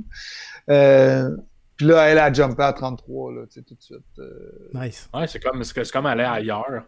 Euh, 0.70 1.36
puis 1.76 1.86
là, 1.86 2.08
elle 2.08 2.18
a 2.18 2.32
jumpé 2.32 2.62
à 2.62 2.72
33, 2.72 3.32
là, 3.32 3.46
tu 3.46 3.54
sais, 3.54 3.62
tout 3.62 3.74
de 3.74 3.82
suite. 3.82 3.98
euh. 4.18 4.70
Nice. 4.74 5.08
Ouais, 5.12 5.26
c'est 5.26 5.40
comme, 5.40 5.62
c'est 5.64 5.90
comme 5.92 6.06
aller 6.06 6.24
ailleurs. 6.24 6.84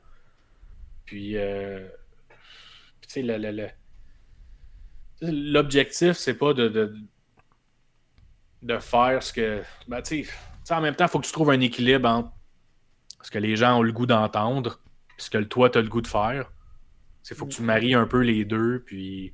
Puis, 1.04 1.36
euh, 1.36 1.86
tu 3.02 3.08
sais, 3.08 3.22
le- 3.22 3.36
le- 3.38 3.50
le- 3.52 3.68
l'objectif, 5.52 6.12
c'est 6.16 6.34
pas 6.34 6.54
de, 6.54 6.68
de, 6.68 6.94
de 8.62 8.78
faire 8.78 9.22
ce 9.22 9.32
que. 9.32 9.62
Ben, 9.88 10.00
tu 10.02 10.24
sais, 10.24 10.30
tu 10.30 10.34
sais, 10.64 10.74
en 10.74 10.80
même 10.80 10.94
temps, 10.94 11.04
il 11.04 11.10
faut 11.10 11.18
que 11.20 11.26
tu 11.26 11.32
trouves 11.32 11.50
un 11.50 11.60
équilibre 11.60 12.08
entre 12.08 12.30
ce 13.22 13.30
que 13.30 13.38
les 13.38 13.56
gens 13.56 13.78
ont 13.78 13.82
le 13.82 13.92
goût 13.92 14.06
d'entendre 14.06 14.80
puis 15.16 15.26
ce 15.26 15.30
que 15.30 15.38
toi, 15.38 15.70
tu 15.70 15.78
as 15.78 15.82
le 15.82 15.88
goût 15.88 16.00
de 16.00 16.06
faire. 16.06 16.50
Il 17.30 17.36
faut 17.36 17.46
que 17.46 17.52
tu 17.52 17.62
maries 17.62 17.94
un 17.94 18.06
peu 18.06 18.20
les 18.20 18.44
deux. 18.44 18.82
Puis, 18.84 19.32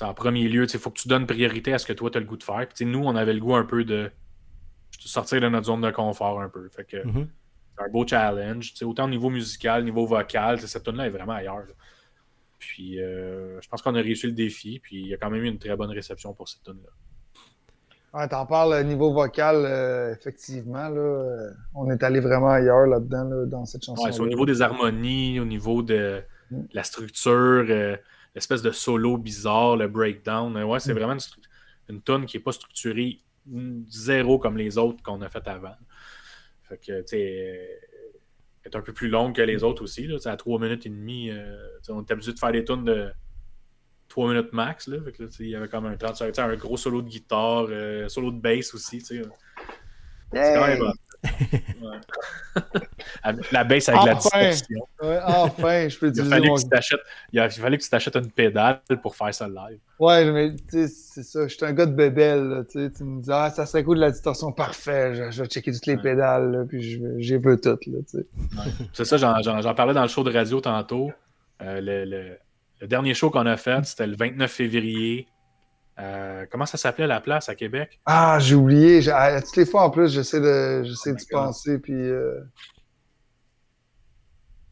en 0.00 0.14
premier 0.14 0.48
lieu, 0.48 0.66
il 0.72 0.78
faut 0.78 0.90
que 0.90 0.98
tu 0.98 1.08
donnes 1.08 1.26
priorité 1.26 1.72
à 1.72 1.78
ce 1.78 1.86
que 1.86 1.92
toi, 1.92 2.10
tu 2.10 2.18
as 2.18 2.20
le 2.20 2.26
goût 2.26 2.36
de 2.36 2.42
faire. 2.44 2.66
Puis, 2.74 2.84
nous, 2.84 3.00
on 3.04 3.16
avait 3.16 3.32
le 3.32 3.40
goût 3.40 3.54
un 3.56 3.64
peu 3.64 3.84
de 3.84 4.10
sortir 5.00 5.40
de 5.40 5.48
notre 5.48 5.66
zone 5.66 5.80
de 5.80 5.90
confort 5.90 6.40
un 6.40 6.48
peu. 6.48 6.68
Fait 6.68 6.84
que 6.84 7.06
Mhm. 7.06 7.28
c'est 7.76 7.84
un 7.84 7.88
beau 7.88 8.06
challenge. 8.06 8.74
Autant 8.82 9.04
au 9.04 9.08
niveau 9.08 9.30
musical, 9.30 9.84
niveau 9.84 10.06
vocal, 10.06 10.60
cette 10.60 10.82
tune 10.82 10.96
là 10.96 11.06
est 11.06 11.10
vraiment 11.10 11.32
ailleurs. 11.32 11.58
là. 11.58 11.74
Puis 12.58 13.00
euh, 13.00 13.60
je 13.60 13.68
pense 13.68 13.82
qu'on 13.82 13.94
a 13.94 14.00
réussi 14.00 14.26
le 14.26 14.32
défi, 14.32 14.80
puis 14.80 14.96
il 15.00 15.06
y 15.08 15.14
a 15.14 15.16
quand 15.16 15.30
même 15.30 15.44
eu 15.44 15.48
une 15.48 15.58
très 15.58 15.76
bonne 15.76 15.90
réception 15.90 16.32
pour 16.34 16.48
cette 16.48 16.62
tune 16.64 16.80
là 16.82 16.90
Ouais, 18.20 18.26
t'en 18.26 18.46
parles 18.46 18.72
euh, 18.72 18.82
niveau 18.82 19.12
vocal, 19.12 19.56
euh, 19.64 20.12
effectivement, 20.14 20.88
là, 20.88 20.98
euh, 20.98 21.50
on 21.74 21.90
est 21.90 22.02
allé 22.02 22.20
vraiment 22.20 22.48
ailleurs 22.48 22.86
là-dedans, 22.86 23.24
là, 23.24 23.44
dans 23.46 23.64
cette 23.66 23.84
chanson. 23.84 24.02
Ouais, 24.02 24.12
c'est 24.12 24.20
au 24.20 24.26
niveau 24.26 24.46
des 24.46 24.62
harmonies, 24.62 25.38
au 25.38 25.44
niveau 25.44 25.82
de 25.82 26.20
Mm. 26.20 26.24
La 26.72 26.82
structure, 26.82 27.66
euh, 27.68 27.96
l'espèce 28.34 28.62
de 28.62 28.70
solo 28.70 29.16
bizarre, 29.18 29.76
le 29.76 29.88
breakdown. 29.88 30.56
Euh, 30.56 30.64
Ouais, 30.64 30.80
c'est 30.80 30.92
Mm. 30.92 30.98
vraiment 30.98 31.14
une, 31.14 31.94
une 31.96 32.02
tune 32.02 32.26
qui 32.26 32.36
n'est 32.36 32.42
pas 32.42 32.52
structurée 32.52 33.20
mm, 33.46 33.82
zéro 33.88 34.38
comme 34.38 34.56
les 34.56 34.78
autres 34.78 35.02
qu'on 35.02 35.20
a 35.22 35.28
fait 35.28 35.46
avant. 35.48 35.74
Fait 36.68 36.78
que, 36.78 37.00
tu 37.00 37.08
sais, 37.08 37.80
elle 38.64 38.72
est 38.72 38.76
un 38.76 38.82
peu 38.82 38.92
plus 38.92 39.08
longue 39.08 39.34
que 39.34 39.42
les 39.42 39.64
autres 39.64 39.82
aussi. 39.82 40.06
Là, 40.06 40.16
à 40.26 40.36
3 40.36 40.58
minutes 40.60 40.84
et 40.86 40.90
demie, 40.90 41.30
euh, 41.30 41.56
on 41.88 42.02
est 42.04 42.10
habitué 42.10 42.32
de 42.34 42.38
faire 42.38 42.52
des 42.52 42.64
tunes 42.64 42.84
de 42.84 43.10
3 44.08 44.28
minutes 44.28 44.52
max. 44.52 44.86
Là, 44.88 44.98
Fait 45.02 45.12
que 45.12 45.22
là, 45.22 45.28
il 45.40 45.48
y 45.48 45.54
avait 45.56 45.68
comme 45.68 45.86
un 45.86 45.96
30 45.96 46.16
secondes, 46.16 46.32
tu 46.34 46.42
sais, 46.42 46.46
un 46.46 46.56
gros 46.56 46.76
solo 46.76 47.00
de 47.02 47.08
guitare, 47.08 47.66
euh, 47.70 48.08
solo 48.08 48.30
de 48.30 48.38
bass 48.40 48.74
aussi. 48.74 49.00
C'est 49.00 49.22
quand 50.32 50.66
même 50.66 50.78
Hey! 50.78 50.92
Ouais. 51.24 52.62
La 53.52 53.64
bass 53.64 53.88
avec 53.88 54.04
la 54.04 54.14
distorsion. 54.14 54.86
Ouais, 55.02 55.18
enfin, 55.24 55.88
je 55.88 55.98
peux 55.98 56.12
Il, 56.14 56.32
a 56.32 56.38
mon... 56.40 56.54
que 56.54 56.60
tu 56.62 56.68
t'achètes- 56.68 57.00
il, 57.32 57.40
a, 57.40 57.48
que 57.48 57.76
tu 57.76 57.90
t'achètes 57.90 58.16
une 58.16 58.30
pédale 58.30 58.80
pour 59.02 59.16
faire 59.16 59.32
ça 59.34 59.48
live. 59.48 59.78
Ouais, 59.98 60.30
mais 60.30 60.54
tu 60.54 60.62
sais, 60.70 60.88
c'est 60.88 61.22
ça. 61.22 61.46
Je 61.48 61.54
suis 61.54 61.64
un 61.66 61.72
gars 61.72 61.86
de 61.86 61.94
bébelle, 61.94 62.44
là, 62.48 62.64
tu 62.64 62.78
me 63.04 63.22
dis, 63.22 63.30
ah, 63.32 63.50
ça 63.50 63.66
serait 63.66 63.84
cool 63.84 63.96
de 63.96 64.02
la 64.02 64.10
distorsion, 64.10 64.52
parfait. 64.52 65.14
Je, 65.14 65.30
je 65.30 65.42
vais 65.42 65.48
checker 65.48 65.72
toutes 65.72 65.86
les 65.86 65.96
Ouais. 65.96 66.02
pédales, 66.02 66.50
là, 66.52 66.64
puis 66.68 66.82
je, 66.82 66.98
j'ai 67.18 67.38
veux 67.38 67.60
toutes. 67.60 67.84
C'est 68.92 69.04
ça, 69.04 69.16
j'en, 69.16 69.74
parlais 69.74 69.94
dans 69.94 70.02
le 70.02 70.08
show 70.08 70.22
de 70.24 70.32
radio 70.32 70.60
tantôt. 70.60 71.10
Euh, 71.62 71.80
le, 71.80 72.04
le- 72.04 72.38
le 72.80 72.86
dernier 72.86 73.12
show 73.12 73.28
qu'on 73.30 73.46
a 73.46 73.56
fait, 73.56 73.84
c'était 73.84 74.06
le 74.06 74.14
29 74.14 74.48
février. 74.50 75.26
Euh, 75.98 76.46
comment 76.50 76.66
ça 76.66 76.76
s'appelait 76.78 77.06
la 77.06 77.20
place 77.20 77.48
à 77.48 77.54
Québec? 77.54 77.98
Ah, 78.06 78.38
j'ai 78.40 78.54
oublié. 78.54 79.00
Ah, 79.10 79.40
toutes 79.42 79.56
les 79.56 79.66
fois, 79.66 79.82
en 79.82 79.90
plus, 79.90 80.12
j'essaie 80.12 80.40
de, 80.40 80.82
j'essaie 80.84 81.10
Oh 81.12 81.14
d'y 81.16 81.26
penser, 81.26 81.78
puis... 81.78 81.94
euh, 81.94 82.40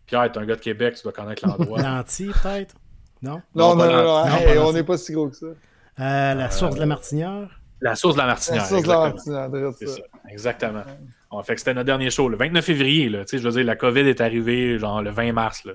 Pierre, 0.06 0.30
t'es 0.30 0.38
un 0.38 0.46
gars 0.46 0.54
de 0.54 0.60
Québec, 0.60 0.94
tu 0.94 1.02
dois 1.02 1.12
connaître 1.12 1.46
l'endroit. 1.46 1.82
Lanty, 1.82 2.26
peut-être? 2.26 2.76
Non? 3.22 3.42
Non, 3.54 3.74
Non, 3.74 3.86
non, 3.86 4.02
non, 4.04 4.36
hey, 4.36 4.58
on 4.58 4.72
n'est 4.72 4.84
pas 4.84 4.96
si 4.98 5.12
gros 5.12 5.28
que 5.28 5.36
ça. 5.36 5.46
Euh, 5.46 6.34
la 6.34 6.50
source 6.50 6.74
de 6.74 6.80
la 6.80 6.86
Martinière? 6.86 7.60
la 7.80 7.94
source 7.94 8.14
de 8.14 8.20
la 8.20 8.26
Martinière. 8.26 8.62
La 8.62 8.68
source 8.68 8.82
de 8.84 8.88
la 8.88 9.08
exactement. 9.08 9.48
Martinière, 9.48 9.72
ça. 9.74 9.86
ça, 9.96 10.30
exactement. 10.30 10.82
On 11.30 11.42
fait 11.42 11.54
que 11.54 11.60
c'était 11.60 11.74
notre 11.74 11.86
dernier 11.86 12.10
show, 12.10 12.28
le 12.28 12.36
29 12.36 12.64
février. 12.64 13.08
Là, 13.08 13.24
Tu 13.24 13.30
sais, 13.30 13.38
je 13.38 13.48
veux 13.48 13.52
dire, 13.54 13.64
la 13.64 13.76
COVID 13.76 14.00
est 14.00 14.20
arrivée 14.20 14.78
genre 14.78 15.02
le 15.02 15.10
20 15.10 15.32
mars. 15.32 15.64
Là. 15.64 15.72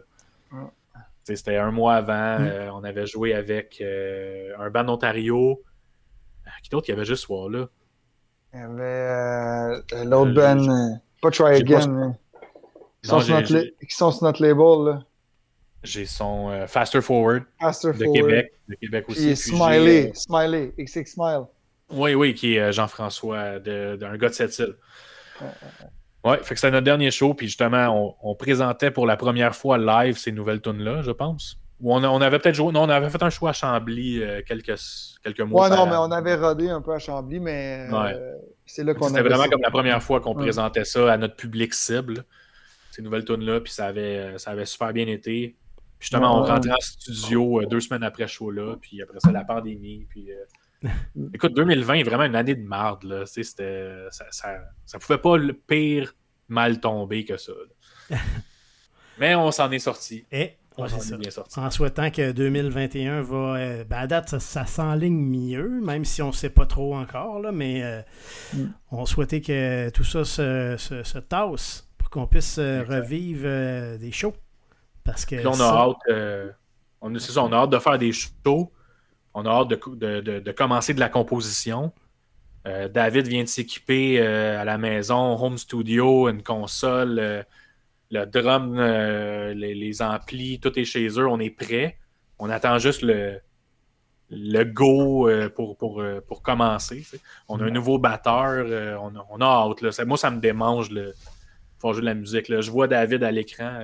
Ouais. 0.53 0.67
C'était 1.23 1.57
un 1.57 1.71
mois 1.71 1.95
avant. 1.95 2.39
Mm. 2.39 2.47
euh, 2.47 2.71
on 2.73 2.83
avait 2.83 3.05
joué 3.05 3.33
avec 3.33 3.79
euh, 3.81 4.53
un 4.59 4.69
band 4.69 4.83
d'Ontario. 4.83 5.61
Euh, 6.45 6.49
Qui 6.63 6.69
d'autre 6.69 6.85
qu'il 6.85 6.95
y 6.95 6.97
avait 6.97 7.05
juste 7.05 7.21
ce 7.21 7.27
soir-là? 7.27 7.67
Il 8.53 8.59
y 8.59 8.63
avait 8.63 8.83
euh, 8.83 10.03
l'autre 10.03 10.33
band, 10.33 10.99
pas 11.21 11.31
Try 11.31 11.55
Again, 11.57 12.15
qui 13.01 13.09
sont, 13.09 13.19
sur 13.21 13.35
notre, 13.35 14.35
qui 14.37 14.43
label, 14.43 14.85
là. 14.85 15.03
J'ai 15.83 16.05
son 16.05 16.49
euh, 16.49 16.67
Faster 16.67 17.01
Forward 17.01 17.43
Faster 17.59 17.93
de 17.93 18.03
Forward. 18.03 18.13
Québec. 18.13 18.53
De 18.67 18.75
Québec 18.75 19.05
aussi. 19.09 19.27
Puis 19.27 19.35
Smiley, 19.35 20.11
Smiley, 20.13 20.73
XX 20.77 21.05
Smile. 21.11 21.43
Oui, 21.91 22.13
oui, 22.13 22.33
qui 22.35 22.55
est 22.57 22.71
Jean-François, 22.71 23.59
de- 23.59 23.95
d'un 23.95 24.15
gars 24.17 24.29
de 24.29 24.33
cette 24.33 24.57
île. 24.59 24.75
Ouais, 25.41 25.47
fait 26.23 26.53
que 26.53 26.59
c'était 26.59 26.71
notre 26.71 26.85
dernier 26.85 27.11
show, 27.11 27.33
puis 27.33 27.47
justement, 27.47 28.15
on, 28.21 28.31
on 28.31 28.35
présentait 28.35 28.91
pour 28.91 29.05
la 29.05 29.17
première 29.17 29.55
fois 29.55 29.77
live 29.77 30.17
ces 30.17 30.31
nouvelles 30.31 30.61
tunes-là, 30.61 31.01
je 31.01 31.11
pense. 31.11 31.57
Ou 31.79 31.91
on, 31.95 32.21
avait 32.21 32.37
peut-être 32.37 32.53
joué, 32.53 32.71
non, 32.71 32.83
on 32.83 32.89
avait 32.89 33.09
fait 33.09 33.23
un 33.23 33.31
show 33.31 33.47
à 33.47 33.53
Chambly 33.53 34.21
euh, 34.21 34.41
quelques, 34.45 34.75
quelques 35.23 35.39
mois 35.41 35.67
Ouais, 35.67 35.75
non, 35.75 35.87
mais 35.87 35.95
on 35.95 36.11
avait 36.11 36.35
rodé 36.35 36.69
un 36.69 36.79
peu 36.79 36.93
à 36.93 36.99
Chambly, 36.99 37.39
mais 37.39 37.87
euh, 37.91 38.35
c'est 38.67 38.83
là 38.83 38.93
qu'on 38.93 39.07
C'était 39.07 39.21
vraiment 39.23 39.43
ça. 39.45 39.49
comme 39.49 39.61
la 39.63 39.71
première 39.71 40.03
fois 40.03 40.19
qu'on 40.21 40.35
Ouais. 40.35 40.43
présentait 40.43 40.85
ça 40.85 41.11
à 41.11 41.17
notre 41.17 41.35
public 41.35 41.73
cible, 41.73 42.23
ces 42.91 43.01
nouvelles 43.01 43.25
tunes-là, 43.25 43.61
puis 43.61 43.73
ça 43.73 43.87
avait, 43.87 44.37
ça 44.37 44.51
avait 44.51 44.65
super 44.65 44.93
bien 44.93 45.07
été. 45.07 45.55
Puis 45.97 46.07
justement, 46.09 46.39
on 46.39 46.43
rentrait 46.43 46.71
en 46.71 46.79
studio 46.81 47.61
euh, 47.61 47.65
deux 47.65 47.79
semaines 47.79 48.03
après 48.03 48.27
ce 48.27 48.33
show-là, 48.33 48.75
puis 48.79 49.01
après 49.01 49.19
ça, 49.19 49.31
la 49.31 49.43
pandémie. 49.43 50.05
Puis, 50.07 50.31
euh, 50.31 50.35
Écoute, 51.33 51.53
2020 51.55 51.93
est 51.95 52.03
vraiment 52.03 52.23
une 52.23 52.35
année 52.35 52.55
de 52.55 52.63
marde. 52.67 53.03
Là. 53.03 53.25
C'était- 53.25 54.07
Ça, 54.11 54.25
ça, 54.31 54.57
ça 54.85 54.99
pouvait 54.99 55.17
pas 55.19 55.37
le 55.37 55.53
pire 55.53 56.13
mal 56.49 56.79
tomber 56.79 57.23
que 57.25 57.37
ça. 57.37 57.53
Mais 59.19 59.35
on 59.35 59.51
s'en 59.51 59.69
est 59.71 59.79
sorti. 59.79 60.25
Et, 60.31 60.53
On 60.77 60.87
s'en 60.87 61.15
est 61.15 61.17
bien 61.19 61.29
sorti. 61.29 61.59
En 61.59 61.69
souhaitant 61.69 62.09
que 62.09 62.31
2021 62.31 63.21
va. 63.21 63.35
euh, 63.57 63.83
ben, 63.83 63.97
à 63.97 64.07
date, 64.07 64.29
ça, 64.29 64.39
ça 64.39 64.65
s'enligne 64.65 65.19
mieux, 65.19 65.81
même 65.81 66.05
si 66.05 66.21
on 66.21 66.27
ne 66.27 66.31
sait 66.33 66.49
pas 66.49 66.65
trop 66.65 66.95
encore, 66.95 67.39
là, 67.39 67.51
mais 67.51 67.83
euh, 67.83 68.01
Mm. 68.53 68.65
on 68.91 69.05
souhaitait 69.05 69.41
que 69.41 69.89
tout 69.91 70.03
ça 70.03 70.23
se, 70.25 70.75
se, 70.77 71.03
se 71.03 71.17
tasse 71.19 71.87
pour 71.97 72.09
qu'on 72.09 72.25
puisse 72.27 72.57
euh, 72.57 72.83
revivre 72.87 73.97
des 73.99 74.11
shows. 74.11 74.33
Parce 75.03 75.25
que. 75.25 75.35
Là, 75.35 75.49
on 75.51 75.59
a 75.59 75.63
hâte. 75.63 76.51
on, 77.01 77.13
c'est 77.19 77.31
ça, 77.31 77.43
on 77.43 77.51
a 77.51 77.57
hâte 77.57 77.69
de 77.69 77.79
faire 77.79 77.97
des 77.97 78.11
shows. 78.11 78.71
On 79.33 79.45
a 79.45 79.49
hâte 79.49 79.69
de, 79.69 79.79
de- 79.95 80.21
de- 80.21 80.39
de 80.39 80.51
commencer 80.51 80.93
de 80.93 80.99
la 80.99 81.09
composition. 81.09 81.91
Euh, 82.67 82.87
David 82.89 83.27
vient 83.27 83.43
de 83.43 83.47
s'équiper 83.47 84.19
euh, 84.19 84.59
à 84.61 84.65
la 84.65 84.77
maison, 84.77 85.35
home 85.43 85.57
studio, 85.57 86.29
une 86.29 86.43
console, 86.43 87.17
euh, 87.19 87.43
le 88.11 88.25
drum, 88.25 88.75
les, 88.77 89.73
les 89.73 90.01
amplis, 90.01 90.59
tout 90.59 90.77
est 90.77 90.83
chez 90.85 91.07
eux. 91.17 91.27
On 91.27 91.39
est 91.39 91.49
prêt. 91.49 91.97
On 92.39 92.49
attend 92.49 92.77
juste 92.77 93.03
le, 93.03 93.39
le 94.29 94.63
go 94.65 95.29
pour, 95.55 95.77
pour, 95.77 96.03
pour 96.27 96.41
commencer. 96.41 97.05
On 97.47 97.59
a 97.61 97.63
un 97.63 97.69
nouveau 97.71 97.99
batteur. 97.99 98.65
on, 99.01 99.15
a, 99.15 99.25
on 99.29 99.39
a 99.39 99.45
hâte. 99.45 99.81
là. 99.81 100.05
Moi, 100.05 100.17
ça 100.17 100.29
me 100.29 100.41
démange 100.41 100.89
le 100.91 101.13
jouer 101.81 101.93
de 101.95 102.01
la 102.01 102.13
musique. 102.13 102.49
là. 102.49 102.59
Je 102.59 102.69
vois 102.69 102.87
David 102.89 103.23
à 103.23 103.31
l'écran. 103.31 103.79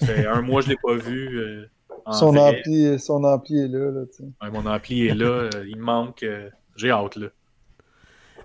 ça 0.00 0.06
fait 0.06 0.26
un 0.26 0.42
mois 0.42 0.60
que 0.60 0.66
je 0.66 0.72
ne 0.72 0.74
l'ai 0.74 0.80
pas 0.82 1.08
vu. 1.08 1.68
Son 2.12 2.30
vrai. 2.32 2.58
ampli, 2.60 2.98
son 2.98 3.24
ampli 3.24 3.58
est 3.60 3.68
là, 3.68 3.90
là. 3.90 4.00
Ouais, 4.42 4.50
mon 4.50 4.66
ampli 4.66 5.06
est 5.06 5.14
là. 5.14 5.26
euh, 5.54 5.64
il 5.66 5.76
me 5.76 5.82
manque. 5.82 6.22
euh, 6.22 6.48
J'ai 6.76 6.90
hâte. 6.90 7.16
Là. 7.16 7.28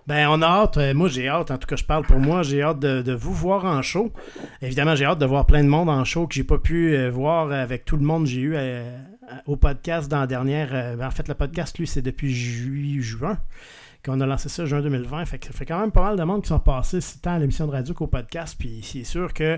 Ben, 0.05 0.27
on 0.29 0.41
a 0.41 0.45
hâte. 0.47 0.77
euh, 0.77 0.93
moi, 0.93 1.07
j'ai 1.07 1.27
hâte. 1.29 1.49
En 1.51 1.57
tout 1.57 1.67
cas, 1.67 1.75
je 1.77 1.85
parle 1.85 2.05
pour 2.05 2.19
moi. 2.19 2.43
J'ai 2.43 2.61
hâte 2.61 2.79
de, 2.79 3.01
de 3.01 3.13
vous 3.13 3.33
voir 3.33 3.63
en 3.65 3.81
show. 3.81 4.11
Évidemment, 4.61 4.95
j'ai 4.95 5.05
hâte 5.05 5.19
de 5.19 5.25
voir 5.25 5.45
plein 5.45 5.63
de 5.63 5.69
monde 5.69 5.89
en 5.89 6.03
show 6.03 6.27
que 6.27 6.33
j'ai 6.35 6.43
pas 6.43 6.57
pu 6.57 6.93
euh, 6.95 7.09
voir 7.09 7.51
avec 7.51 7.85
tout 7.85 7.95
le 7.95 8.03
monde 8.03 8.23
que 8.23 8.29
j'ai 8.29 8.41
eu 8.41 8.53
euh, 8.55 8.97
au 9.47 9.55
podcast 9.55 10.09
dans 10.11 10.19
la 10.19 10.27
dernière. 10.27 10.69
euh, 10.73 10.95
ben, 10.97 11.07
en 11.07 11.11
fait, 11.11 11.27
le 11.29 11.33
podcast, 11.35 11.77
lui, 11.79 11.87
c'est 11.87 12.01
depuis 12.01 12.33
juillet, 12.33 13.01
juin 13.01 13.37
qu'on 14.05 14.19
a 14.19 14.25
lancé 14.25 14.49
ça, 14.49 14.65
juin 14.65 14.81
2020. 14.81 15.23
Fait 15.25 15.39
que 15.39 15.45
ça 15.47 15.53
fait 15.53 15.65
quand 15.65 15.79
même 15.79 15.91
pas 15.93 16.03
mal 16.03 16.17
de 16.17 16.23
monde 16.23 16.41
qui 16.41 16.49
sont 16.49 16.59
passés 16.59 16.99
tant 17.21 17.35
à 17.35 17.39
l'émission 17.39 17.65
de 17.67 17.71
radio 17.71 17.93
qu'au 17.93 18.07
podcast. 18.07 18.57
Puis 18.59 18.81
c'est 18.83 19.05
sûr 19.05 19.33
que 19.33 19.57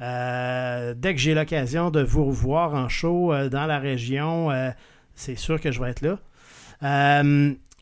euh, 0.00 0.94
dès 0.96 1.14
que 1.14 1.20
j'ai 1.20 1.34
l'occasion 1.34 1.90
de 1.90 2.02
vous 2.02 2.24
revoir 2.24 2.74
en 2.74 2.88
show 2.88 3.32
euh, 3.32 3.48
dans 3.48 3.66
la 3.66 3.78
région, 3.78 4.50
euh, 4.50 4.70
c'est 5.14 5.36
sûr 5.36 5.60
que 5.60 5.70
je 5.70 5.80
vais 5.80 5.90
être 5.90 6.00
là. 6.00 6.18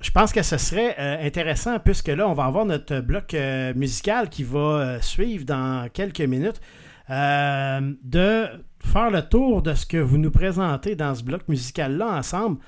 Je 0.00 0.10
pense 0.12 0.32
que 0.32 0.42
ce 0.42 0.58
serait 0.58 0.96
intéressant, 1.24 1.80
puisque 1.80 2.08
là, 2.08 2.28
on 2.28 2.34
va 2.34 2.44
avoir 2.44 2.64
notre 2.64 3.00
bloc 3.00 3.34
musical 3.74 4.28
qui 4.28 4.44
va 4.44 5.02
suivre 5.02 5.44
dans 5.44 5.88
quelques 5.92 6.20
minutes, 6.20 6.60
de 7.08 8.46
faire 8.80 9.10
le 9.10 9.22
tour 9.22 9.60
de 9.62 9.74
ce 9.74 9.86
que 9.86 9.96
vous 9.96 10.18
nous 10.18 10.30
présentez 10.30 10.94
dans 10.94 11.16
ce 11.16 11.24
bloc 11.24 11.48
musical-là 11.48 12.16
ensemble. 12.16 12.58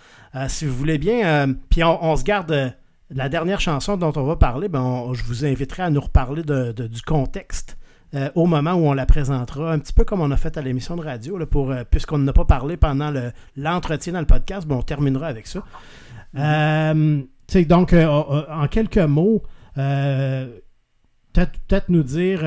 Si 0.48 0.66
vous 0.66 0.74
voulez 0.74 0.98
bien, 0.98 1.54
puis 1.68 1.84
on, 1.84 2.16
se 2.16 2.24
garde 2.24 2.74
la 3.10 3.28
dernière 3.28 3.60
chanson 3.60 3.96
dont 3.96 4.12
on 4.16 4.24
va 4.24 4.34
parler, 4.34 4.68
ben 4.68 5.12
je 5.12 5.22
vous 5.22 5.44
inviterai 5.44 5.84
à 5.84 5.90
nous 5.90 6.00
reparler 6.00 6.42
de- 6.42 6.72
du 6.72 7.02
contexte 7.02 7.78
au 8.34 8.46
moment 8.46 8.72
où 8.72 8.86
on 8.86 8.92
la 8.92 9.06
présentera, 9.06 9.72
un 9.72 9.78
petit 9.78 9.92
peu 9.92 10.04
comme 10.04 10.20
on 10.20 10.30
a 10.30 10.36
fait 10.36 10.56
à 10.56 10.62
l'émission 10.62 10.96
de 10.96 11.02
radio, 11.02 11.38
là, 11.38 11.46
pour, 11.46 11.72
puisqu'on 11.90 12.18
n'a 12.18 12.32
pas 12.32 12.44
parlé 12.44 12.76
pendant 12.76 13.12
l'entretien 13.56 14.12
dans 14.12 14.20
le 14.20 14.26
podcast, 14.26 14.66
bon, 14.66 14.78
on 14.78 14.82
terminera 14.82 15.28
avec 15.28 15.46
ça. 15.46 15.62
Mm-hmm. 16.34 17.66
donc, 17.66 17.92
en 17.92 18.66
quelques 18.68 18.98
mots, 18.98 19.42
peut-être 19.76 21.88
nous 21.88 22.02
dire 22.02 22.44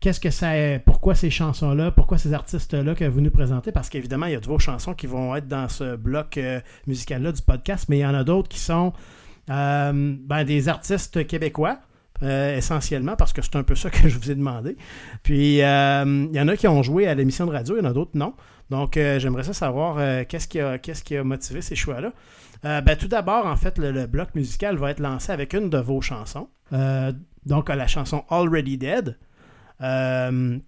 qu'est-ce 0.00 0.20
que 0.20 0.30
ça 0.30 0.52
pourquoi 0.84 1.14
ces 1.14 1.30
chansons-là, 1.30 1.90
pourquoi 1.90 2.18
ces 2.18 2.32
artistes-là 2.32 2.94
que 2.94 3.04
vous 3.04 3.20
nous 3.20 3.30
présentez, 3.30 3.72
parce 3.72 3.88
qu'évidemment, 3.88 4.26
il 4.26 4.32
y 4.32 4.36
a 4.36 4.40
de 4.40 4.46
vos 4.46 4.58
chansons 4.58 4.94
qui 4.94 5.06
vont 5.06 5.34
être 5.36 5.48
dans 5.48 5.68
ce 5.68 5.96
bloc 5.96 6.38
euh, 6.38 6.60
musical-là 6.86 7.32
du 7.32 7.42
podcast, 7.42 7.86
mais 7.88 7.98
il 7.98 8.00
y 8.00 8.06
en 8.06 8.14
a 8.14 8.24
d'autres 8.24 8.48
qui 8.48 8.58
sont 8.58 8.92
euh, 9.50 10.16
ben, 10.20 10.44
des 10.44 10.68
artistes 10.68 11.26
québécois. 11.26 11.78
Euh, 12.22 12.56
essentiellement, 12.56 13.14
parce 13.14 13.32
que 13.32 13.42
c'est 13.42 13.54
un 13.54 13.62
peu 13.62 13.76
ça 13.76 13.90
que 13.90 14.08
je 14.08 14.18
vous 14.18 14.30
ai 14.30 14.34
demandé. 14.34 14.76
Puis, 15.22 15.58
il 15.58 15.60
y 15.60 16.40
en 16.40 16.48
a 16.48 16.56
qui 16.56 16.66
ont 16.66 16.82
joué 16.82 17.06
à 17.06 17.14
l'émission 17.14 17.46
de 17.46 17.52
radio, 17.52 17.76
il 17.76 17.84
y 17.84 17.86
en 17.86 17.90
a 17.90 17.92
d'autres 17.92 18.10
non. 18.14 18.34
Donc, 18.70 18.94
j'aimerais 18.94 19.44
ça 19.44 19.52
savoir 19.52 20.26
qu'est-ce 20.26 20.48
qui, 20.48 21.16
a, 21.16 21.24
motivé 21.24 21.62
ces 21.62 21.76
choix-là. 21.76 22.12
Ben, 22.62 22.96
tout 22.96 23.06
d'abord, 23.08 23.46
en 23.46 23.56
fait, 23.56 23.78
le, 23.78 24.06
bloc 24.06 24.34
musical 24.34 24.76
va 24.76 24.90
être 24.90 25.00
lancé 25.00 25.30
avec 25.30 25.54
une 25.54 25.70
de 25.70 25.78
vos 25.78 26.00
chansons. 26.00 26.48
donc, 27.46 27.68
la 27.68 27.86
chanson 27.86 28.24
Already 28.30 28.78
Dead. 28.78 29.16
Euh, 29.80 30.58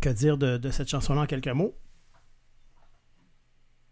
que 0.00 0.08
dire 0.08 0.38
de, 0.38 0.70
cette 0.70 0.88
chanson-là 0.88 1.22
en 1.22 1.26
quelques 1.26 1.48
mots? 1.48 1.74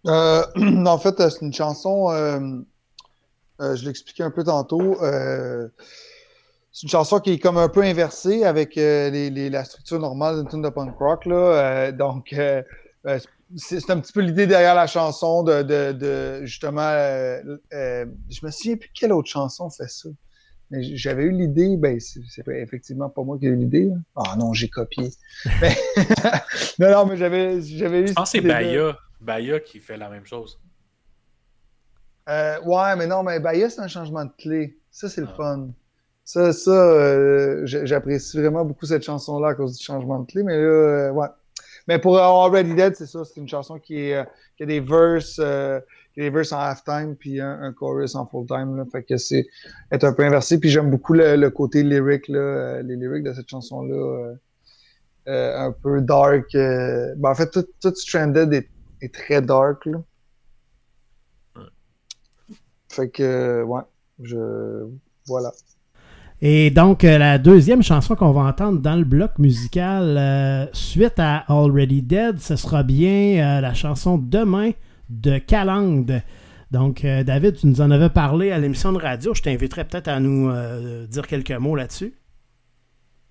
Euh, 0.07 0.43
en 0.87 0.99
fait, 0.99 1.17
c'est 1.31 1.43
une 1.43 1.53
chanson, 1.53 2.11
euh, 2.11 2.63
je 3.61 3.85
l'expliquais 3.85 4.23
un 4.23 4.31
peu 4.31 4.45
tantôt, 4.45 4.99
c'est 6.73 6.83
une 6.85 6.89
chanson 6.89 7.19
qui 7.21 7.33
est 7.33 7.39
comme 7.39 7.59
un 7.59 7.69
peu 7.69 7.83
inversée 7.83 8.45
avec 8.45 8.75
la 8.77 9.65
structure 9.65 9.99
normale 9.99 10.37
d'une 10.37 10.49
tune 10.49 10.63
de 10.63 10.69
punk 10.69 10.97
rock. 10.99 11.27
Là. 11.27 11.93
donc, 11.93 12.35
c'est 13.57 13.91
un 13.91 14.01
petit 14.01 14.13
peu 14.13 14.21
l'idée 14.21 14.47
derrière 14.47 14.75
la 14.75 14.87
chanson 14.87 15.43
de, 15.43 16.41
justement, 16.45 16.91
je 17.71 18.45
me 18.45 18.51
souviens 18.51 18.77
plus 18.77 18.91
quelle 18.95 19.13
autre 19.13 19.29
chanson 19.29 19.71
fait 19.71 19.89
ça. 19.89 20.09
J'avais 20.71 21.23
eu 21.23 21.31
l'idée, 21.31 21.79
ben, 21.79 21.99
c'est 21.99 22.47
effectivement 22.49 23.09
pas 23.09 23.23
moi 23.23 23.39
qui 23.39 23.47
ai 23.47 23.49
eu 23.49 23.57
l'idée. 23.57 23.91
Ah 24.15 24.37
non, 24.39 24.53
j'ai 24.53 24.69
copié. 24.69 25.11
non, 26.79 26.91
non, 26.91 27.07
mais 27.07 27.17
j'avais 27.17 27.57
eu. 27.57 27.63
Je 28.09 28.13
pense 28.13 28.33
que 28.33 28.39
c'est 28.39 28.47
Baya. 28.47 28.99
Baya 29.21 29.61
qui 29.61 29.81
fait 29.81 29.97
la 29.97 30.11
même 30.11 30.27
chose. 30.27 30.61
Euh, 32.29 32.61
ouais, 32.61 32.97
mais 32.97 33.07
non, 33.07 33.23
mais 33.23 33.41
Baya, 33.41 33.71
c'est 33.71 33.81
un 33.81 33.89
changement 33.89 34.27
de 34.27 34.33
clé. 34.37 34.79
Ça, 34.91 35.09
c'est 35.09 35.23
le 35.23 35.29
ah. 35.31 35.37
fun. 35.37 35.69
Ça, 36.29 36.53
ça 36.53 36.71
euh, 36.71 37.63
j'apprécie 37.65 38.39
vraiment 38.39 38.65
beaucoup 38.65 38.85
cette 38.85 39.03
chanson-là 39.03 39.49
à 39.49 39.55
cause 39.55 39.79
du 39.79 39.83
changement 39.83 40.19
de 40.19 40.27
clé, 40.27 40.43
mais 40.43 40.57
là, 40.57 40.63
euh, 40.63 41.11
ouais. 41.11 41.29
Mais 41.87 41.99
pour 41.99 42.19
Already 42.19 42.75
Dead, 42.75 42.95
c'est 42.97 43.07
ça, 43.07 43.25
c'est 43.25 43.41
une 43.41 43.49
chanson 43.49 43.79
qui, 43.79 44.11
est, 44.11 44.27
qui 44.57 44.65
a 44.65 44.67
des 44.67 44.81
verses 44.81 45.41
des 46.19 46.31
verses 46.31 46.53
en 46.53 46.59
halftime 46.59 47.15
puis 47.17 47.41
un, 47.41 47.73
chorus 47.73 48.15
en 48.17 48.27
full-time. 48.27 48.85
Fait 48.91 49.05
que 49.05 49.17
c'est 49.17 49.47
être 49.93 50.05
un 50.05 50.13
peu 50.13 50.25
inversé. 50.25 50.59
Puis 50.59 50.69
j'aime 50.69 50.91
beaucoup 50.91 51.15
le, 51.15 51.49
côté 51.49 51.85
lyrique, 51.85 52.29
là, 52.29 52.39
euh, 52.39 52.83
les 52.83 52.97
lyrics 52.97 53.23
de 53.23 53.33
cette 53.33 53.49
chanson-là. 53.49 53.95
Euh, 53.95 54.35
euh, 55.29 55.67
un 55.67 55.73
peu 55.73 56.01
dark. 56.01 56.47
Ben, 56.55 57.31
en 57.31 57.35
fait, 57.35 57.51
tout, 57.51 57.67
tout 57.81 57.95
Stranded 57.95 58.53
est, 59.01 59.15
très 59.15 59.41
dark. 59.41 59.87
Là. 59.87 59.99
Fait 62.89 63.11
que, 63.11 63.63
ouais, 63.63 63.83
je. 64.23 64.89
Voilà. 65.27 65.53
Et 66.41 66.71
donc, 66.71 67.03
la 67.03 67.39
deuxième 67.39 67.83
chanson 67.83 68.15
qu'on 68.15 68.31
va 68.31 68.43
entendre 68.43 68.81
dans 68.81 68.95
le 68.95 69.05
bloc 69.05 69.33
musical, 69.39 70.69
suite 70.73 71.19
à 71.19 71.45
Already 71.49 72.03
Dead, 72.03 72.39
ce 72.39 72.55
sera 72.55 72.83
bien 72.83 73.61
la 73.61 73.75
chanson 73.75 74.19
Demain 74.19 74.71
de 75.11 75.39
Calandre. 75.39 76.21
Donc, 76.71 77.05
euh, 77.05 77.25
David, 77.25 77.57
tu 77.57 77.67
nous 77.67 77.81
en 77.81 77.91
avais 77.91 78.11
parlé 78.11 78.53
à 78.53 78.59
l'émission 78.59 78.93
de 78.93 78.99
radio. 78.99 79.33
Je 79.33 79.43
t'inviterais 79.43 79.85
peut-être 79.85 80.09
à 80.09 80.21
nous 80.21 80.51
euh, 80.51 81.07
dire 81.07 81.27
quelques 81.27 81.53
mots 81.53 81.75
là-dessus. 81.75 82.15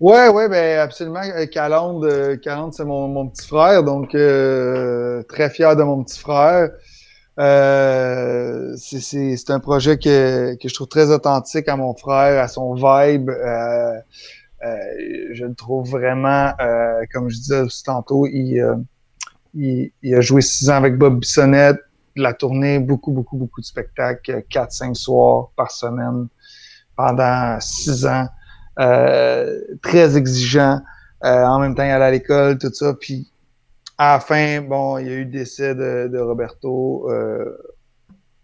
Oui, 0.00 0.18
oui, 0.32 0.48
ben 0.48 0.78
absolument. 0.78 1.22
Calandre, 1.52 2.06
euh, 2.06 2.36
c'est 2.72 2.84
mon, 2.84 3.28
petit 3.28 3.46
frère, 3.46 3.82
donc 3.82 4.10
très 4.10 5.50
fier 5.50 5.76
de 5.76 5.82
mon 5.82 6.02
petit 6.04 6.18
frère. 6.18 6.70
C'est 7.38 9.50
un 9.50 9.60
projet 9.60 9.98
que, 9.98 10.56
je 10.62 10.74
trouve 10.74 10.88
très 10.88 11.10
authentique 11.10 11.68
à 11.68 11.76
mon 11.76 11.94
frère, 11.94 12.42
à 12.42 12.48
son 12.48 12.74
vibe. 12.74 13.30
je 14.60 15.44
le 15.44 15.54
trouve 15.54 15.90
vraiment, 15.90 16.52
comme 17.12 17.30
je 17.30 17.36
disais 17.36 17.60
aussi 17.60 17.84
tantôt, 17.84 18.26
il 18.26 18.60
il, 19.54 20.14
a 20.14 20.20
joué 20.20 20.40
six 20.40 20.70
ans 20.70 20.76
avec 20.76 20.96
Bob 20.96 21.20
Bissonnette, 21.20 21.80
la 22.16 22.32
tournée, 22.32 22.78
beaucoup, 22.78 23.12
beaucoup, 23.12 23.36
beaucoup 23.36 23.60
de 23.60 23.66
spectacles, 23.66 24.42
quatre, 24.48 24.72
cinq 24.72 24.96
soirs 24.96 25.50
par 25.56 25.70
semaine 25.70 26.28
pendant 26.96 27.58
six 27.60 28.06
ans. 28.06 28.28
Euh, 28.78 29.60
très 29.82 30.16
exigeant. 30.16 30.80
Euh, 31.24 31.44
en 31.44 31.58
même 31.58 31.74
temps, 31.74 31.82
il 31.82 31.90
allait 31.90 32.04
à 32.04 32.10
l'école, 32.10 32.58
tout 32.58 32.72
ça. 32.72 32.94
Puis 32.94 33.30
à 33.98 34.14
la 34.14 34.20
fin, 34.20 34.62
bon, 34.62 34.98
il 34.98 35.06
y 35.06 35.10
a 35.10 35.14
eu 35.14 35.24
le 35.24 35.30
décès 35.30 35.74
de, 35.74 36.18
Roberto 36.18 37.10
euh, 37.10 37.44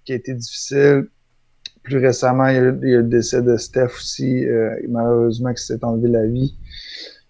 qui 0.05 0.13
a 0.13 0.17
été 0.17 0.35
difficile. 0.35 1.09
Plus 1.83 1.99
récemment, 1.99 2.49
il 2.49 2.55
y 2.55 2.59
a, 2.59 2.63
eu 2.63 2.81
le 2.81 3.03
décès 3.05 3.43
de 3.43 3.57
Steph 3.57 3.97
aussi, 3.97 4.47
malheureusement, 4.89 5.53
qui 5.53 5.63
s'est 5.63 5.85
enlevé 5.85 6.09
la 6.09 6.27
vie. 6.27 6.57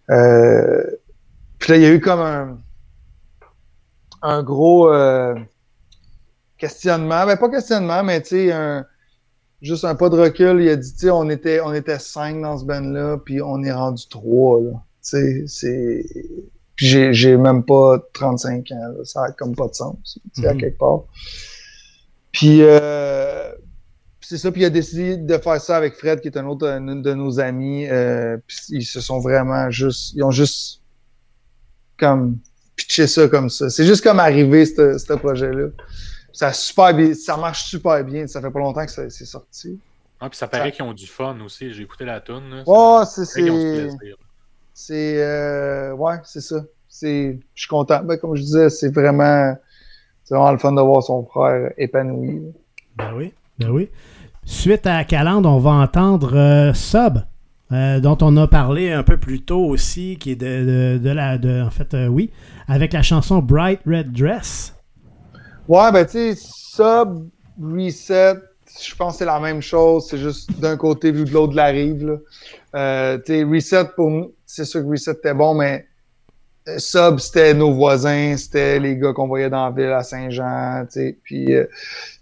puis 0.07 1.73
là, 1.73 1.77
il 1.77 1.83
y 1.83 1.87
a 1.87 1.93
eu 1.93 2.01
comme 2.01 2.21
un 2.21 2.59
un 4.25 4.43
gros 4.43 4.91
euh, 4.93 5.35
questionnement. 6.57 7.27
Ben, 7.27 7.37
pas 7.37 7.51
questionnement, 7.51 8.03
mais 8.03 8.23
tu 8.23 8.29
sais, 8.29 8.53
un, 8.53 8.87
juste 9.61 9.85
un 9.85 9.95
pas 9.95 10.09
de 10.09 10.19
recul. 10.19 10.63
Il 10.63 10.69
a 10.71 10.77
dit, 10.77 10.97
tu 10.97 11.11
on 11.11 11.29
était, 11.29 11.61
on 11.61 11.75
était 11.75 11.99
cinq 11.99 12.41
dans 12.41 12.59
ce 12.59 12.65
band-là, 12.65 13.19
puis 13.19 13.43
on 13.43 13.63
est 13.63 13.73
rendu 13.73 14.09
trois, 14.09 14.61
Tu 14.61 14.73
sais, 15.03 15.45
c'est. 15.47 16.05
Puis 16.77 17.15
j'ai 17.15 17.37
même 17.37 17.65
pas 17.65 17.99
35 18.13 18.73
ans, 18.73 19.05
ça 19.05 19.25
a 19.25 19.33
comme 19.33 19.55
pas 19.55 19.69
de 19.69 19.75
sens, 19.75 20.19
tu 20.35 20.43
sais, 20.43 20.49
à 20.49 20.55
mhm. 20.55 20.61
quelque 20.61 20.79
part. 20.79 21.05
Puis, 22.33 22.63
euh, 22.63 23.53
c'est 24.21 24.39
ça, 24.39 24.51
puis 24.51 24.63
il 24.63 24.65
a 24.65 24.71
décidé 24.71 25.17
de 25.17 25.39
faire 25.39 25.61
ça 25.61 25.77
avec 25.77 25.95
Fred, 25.95 26.21
qui 26.21 26.29
est 26.29 26.37
un 26.37 26.47
autre 26.47 26.67
de 26.67 27.15
nos 27.15 27.39
amis. 27.39 27.87
Euh, 27.87 28.37
puis 28.47 28.59
ils 28.71 28.85
se 28.85 29.01
sont 29.01 29.21
vraiment 29.21 29.71
juste, 29.71 30.15
ils 30.15 30.25
ont 30.25 30.33
juste 30.33 30.81
comme 31.97 32.39
pitcher 32.75 33.07
ça 33.07 33.29
comme 33.29 33.51
ça. 33.51 33.71
C'est 33.71 33.87
juste 33.87 34.03
comme 34.03 34.19
arriver, 34.19 34.67
ce 34.67 35.13
projet-là. 35.15 35.69
Ça, 36.33 36.53
super 36.53 36.93
ça 37.15 37.37
marche 37.37 37.67
super 37.67 38.03
bien. 38.03 38.27
Ça 38.27 38.41
fait 38.41 38.51
pas 38.51 38.59
longtemps 38.59 38.85
que 38.85 38.91
c'est 38.91 39.11
sorti. 39.11 39.79
Ah, 40.21 40.29
puis 40.29 40.37
ça 40.37 40.49
paraît 40.49 40.73
qu'ils 40.73 40.85
ont 40.85 40.93
du 40.93 41.07
fun 41.07 41.39
aussi. 41.45 41.73
J'ai 41.73 41.83
écouté 41.83 42.05
la 42.05 42.21
tune. 42.21 42.65
Oh, 42.67 43.03
c'est. 43.07 43.25
C'est. 43.25 43.89
Euh, 44.91 45.93
ouais, 45.93 46.17
c'est 46.25 46.41
ça. 46.41 46.65
Je 47.03 47.37
suis 47.55 47.69
content. 47.69 48.03
Ben, 48.05 48.17
comme 48.17 48.35
je 48.37 48.43
disais, 48.43 48.71
c'est 48.71 48.93
vraiment. 48.93 49.57
C'est 50.25 50.35
vraiment 50.35 50.53
le 50.53 50.59
fun 50.59 50.73
de 50.73 50.81
voir 50.81 51.03
son 51.03 51.25
frère 51.27 51.73
épanoui. 51.77 52.43
Ben 52.97 53.13
oui, 53.15 53.35
ben 53.59 53.71
oui. 53.71 53.91
Suite 54.47 54.87
à 54.87 55.05
Calandre, 55.05 55.51
on 55.51 55.59
va 55.59 55.71
entendre 55.71 56.35
euh, 56.35 56.73
Sub. 56.73 57.19
Euh, 57.73 57.99
dont 57.99 58.19
on 58.21 58.37
a 58.37 58.47
parlé 58.47 58.93
un 58.93 59.03
peu 59.03 59.17
plus 59.17 59.41
tôt 59.41 59.65
aussi, 59.65 60.17
qui 60.19 60.33
est 60.33 60.37
de, 60.37 60.99
de, 60.99 61.11
la. 61.11 61.39
De, 61.39 61.63
en 61.63 61.71
fait, 61.71 61.95
euh, 61.95 62.07
oui, 62.07 62.31
avec 62.69 62.93
la 62.93 63.03
chanson 63.03 63.39
Bright 63.39 63.81
Red 63.87 64.13
Dress. 64.13 64.77
Ouais, 65.67 65.91
ben 65.91 66.05
tu 66.05 66.13
sais, 66.13 66.35
Sub, 66.37 67.27
Reset, 67.61 68.35
je 68.83 68.95
pense 68.95 69.15
que 69.15 69.19
c'est 69.19 69.25
la 69.25 69.41
même 69.41 69.61
chose, 69.61 70.07
c'est 70.09 70.19
juste 70.19 70.51
d'un 70.61 70.77
côté 70.77 71.13
vu 71.13 71.25
de 71.25 71.33
l'autre 71.33 71.53
de 71.53 71.57
la 71.57 71.67
rive. 71.67 72.21
Euh, 72.75 73.19
tu 73.19 73.33
sais, 73.33 73.45
Reset, 73.45 73.85
pour 73.95 74.11
nous, 74.11 74.33
c'est 74.47 74.65
sûr 74.65 74.83
que 74.83 74.89
Reset 74.89 75.13
était 75.13 75.35
bon, 75.35 75.55
mais 75.55 75.87
Sub, 76.79 77.19
c'était 77.19 77.53
nos 77.53 77.73
voisins, 77.73 78.37
c'était 78.37 78.81
les 78.81 78.97
gars 78.97 79.13
qu'on 79.13 79.27
voyait 79.27 79.51
dans 79.51 79.67
la 79.67 79.71
ville 79.71 79.93
à 79.93 80.03
Saint-Jean, 80.03 80.87
puis. 81.23 81.53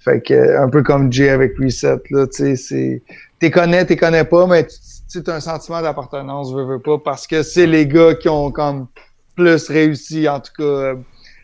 fait 0.01 0.21
que, 0.21 0.59
un 0.59 0.69
peu 0.69 0.83
comme 0.83 1.13
Jay 1.13 1.29
avec 1.29 1.57
Reset, 1.59 2.01
là, 2.11 2.27
c'est. 2.31 3.03
T'es 3.39 3.51
connais, 3.51 3.85
t'es 3.85 3.97
connais 3.97 4.25
pas, 4.25 4.47
mais 4.47 4.67
tu 4.67 4.77
c'est 5.13 5.29
un 5.29 5.41
sentiment 5.41 5.83
d'appartenance, 5.83 6.53
veux, 6.55 6.65
veux 6.65 6.81
pas, 6.81 6.99
parce 6.99 7.27
que 7.27 7.43
c'est 7.43 7.67
les 7.67 7.87
gars 7.87 8.15
qui 8.15 8.31
ont 8.31 8.51
comme 8.51 8.87
plus 9.37 9.69
réussi, 9.69 10.29
en 10.29 10.41
tout 10.41 10.53
cas. 10.57 10.95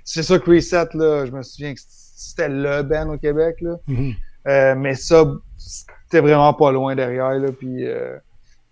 C'est 0.05 0.23
ça 0.23 0.39
que 0.39 0.51
Reset, 0.51 0.89
là, 0.95 1.27
je 1.27 1.33
me 1.33 1.43
souviens 1.43 1.75
que 1.75 1.81
c'était 1.89 2.49
le 2.49 2.83
Ben 2.83 3.11
au 3.11 3.19
Québec, 3.19 3.57
là. 3.61 3.77
Mm-hmm. 3.89 4.17
Euh, 4.49 4.75
mais 4.75 4.95
ça, 4.95 5.25
c'était 5.57 6.21
vraiment 6.21 6.55
pas 6.55 6.73
loin 6.73 6.95
derrière, 6.95 7.35
là, 7.35 7.49
puis... 7.53 7.87
Euh, 7.87 8.17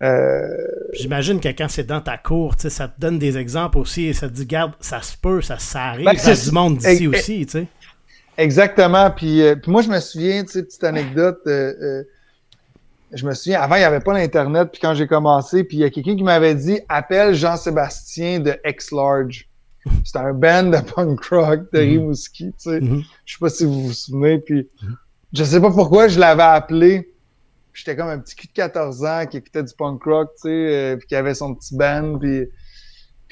euh, 0.03 0.47
J'imagine 0.93 1.41
que 1.41 1.49
quand 1.49 1.68
c'est 1.68 1.85
dans 1.85 2.01
ta 2.01 2.18
cour, 2.18 2.55
ça 2.59 2.89
te 2.89 3.01
donne 3.01 3.18
des 3.18 3.39
exemples 3.39 3.79
aussi 3.79 4.07
et 4.07 4.12
ça 4.12 4.29
te 4.29 4.35
dit, 4.35 4.47
garde, 4.47 4.72
ça 4.81 5.01
se 5.03 5.16
peut, 5.16 5.41
ça, 5.41 5.59
ça 5.59 5.85
arrive, 5.85 6.05
ben, 6.05 6.16
ça 6.16 6.35
du 6.35 6.55
monde 6.55 6.79
d'ici 6.79 7.07
aussi, 7.09 7.47
tu 7.47 7.53
sais. 7.53 7.66
Exactement. 8.37 9.11
Puis, 9.11 9.43
puis, 9.62 9.70
moi, 9.70 9.81
je 9.83 9.89
me 9.89 9.99
souviens, 10.01 10.45
tu 10.45 10.53
sais, 10.53 10.62
petite 10.64 10.85
anecdote, 10.85 11.41
je 11.47 13.24
me 13.27 13.33
souviens, 13.35 13.61
avant, 13.61 13.77
il 13.77 13.81
n'y 13.81 13.85
avait 13.85 14.01
pas 14.01 14.12
l'Internet, 14.12 14.68
puis 14.70 14.81
quand 14.81 14.95
j'ai 14.95 15.07
commencé, 15.07 15.64
puis 15.64 15.79
il 15.79 15.81
y 15.81 15.85
a 15.85 15.91
quelqu'un 15.91 16.16
qui 16.16 16.24
m'avait 16.24 16.55
dit 16.55 16.81
Appelle 16.89 17.35
Jean-Sébastien 17.35 18.41
de 18.41 18.55
X-Large. 18.64 19.49
C'était 20.05 20.18
un 20.18 20.33
band 20.33 20.64
de 20.64 20.79
punk 20.79 21.24
rock 21.27 21.61
de 21.72 21.81
Mhm. 21.81 21.89
Rimouski, 21.91 22.47
tu 22.47 22.70
sais. 22.70 22.81
Mhm. 22.81 23.03
Je 23.24 23.33
sais 23.33 23.39
pas 23.41 23.49
si 23.49 23.64
vous 23.64 23.85
vous 23.85 23.93
souvenez, 23.93 24.39
puis 24.39 24.68
je 25.37 25.45
sais 25.45 25.61
pas 25.61 25.70
pourquoi 25.70 26.09
je 26.09 26.18
l'avais 26.18 26.43
appelé. 26.43 27.12
J'étais 27.74 27.95
comme 27.95 28.09
un 28.09 28.18
petit 28.18 28.34
cul 28.34 28.47
de 28.47 28.53
14 28.55 29.05
ans 29.05 29.26
qui 29.30 29.37
écoutait 29.37 29.62
du 29.62 29.74
punk 29.74 30.03
rock, 30.05 30.30
tu 30.37 30.49
sais, 30.49 30.49
euh, 30.49 30.97
qui 31.07 31.14
avait 31.14 31.34
son 31.34 31.55
petit 31.55 31.76
band, 31.76 32.18
puis, 32.18 32.49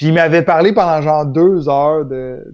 il 0.00 0.12
m'avait 0.12 0.42
parlé 0.42 0.72
pendant 0.72 1.00
genre 1.00 1.24
deux 1.24 1.68
heures 1.68 2.04
de, 2.04 2.44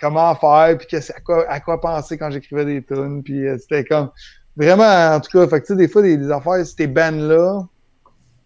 comment 0.00 0.34
faire, 0.34 0.76
puis 0.78 0.96
à 0.96 1.20
quoi, 1.20 1.48
à 1.48 1.60
quoi 1.60 1.80
penser 1.80 2.18
quand 2.18 2.30
j'écrivais 2.30 2.64
des 2.64 2.82
tunes, 2.82 3.22
puis 3.22 3.46
euh, 3.46 3.56
c'était 3.58 3.84
comme 3.84 4.10
vraiment, 4.56 5.14
en 5.14 5.20
tout 5.20 5.30
cas, 5.30 5.60
tu 5.60 5.66
sais, 5.66 5.76
des 5.76 5.86
fois, 5.86 6.02
des, 6.02 6.16
des 6.16 6.30
affaires, 6.30 6.66
ces 6.66 6.86
bands-là, 6.88 7.60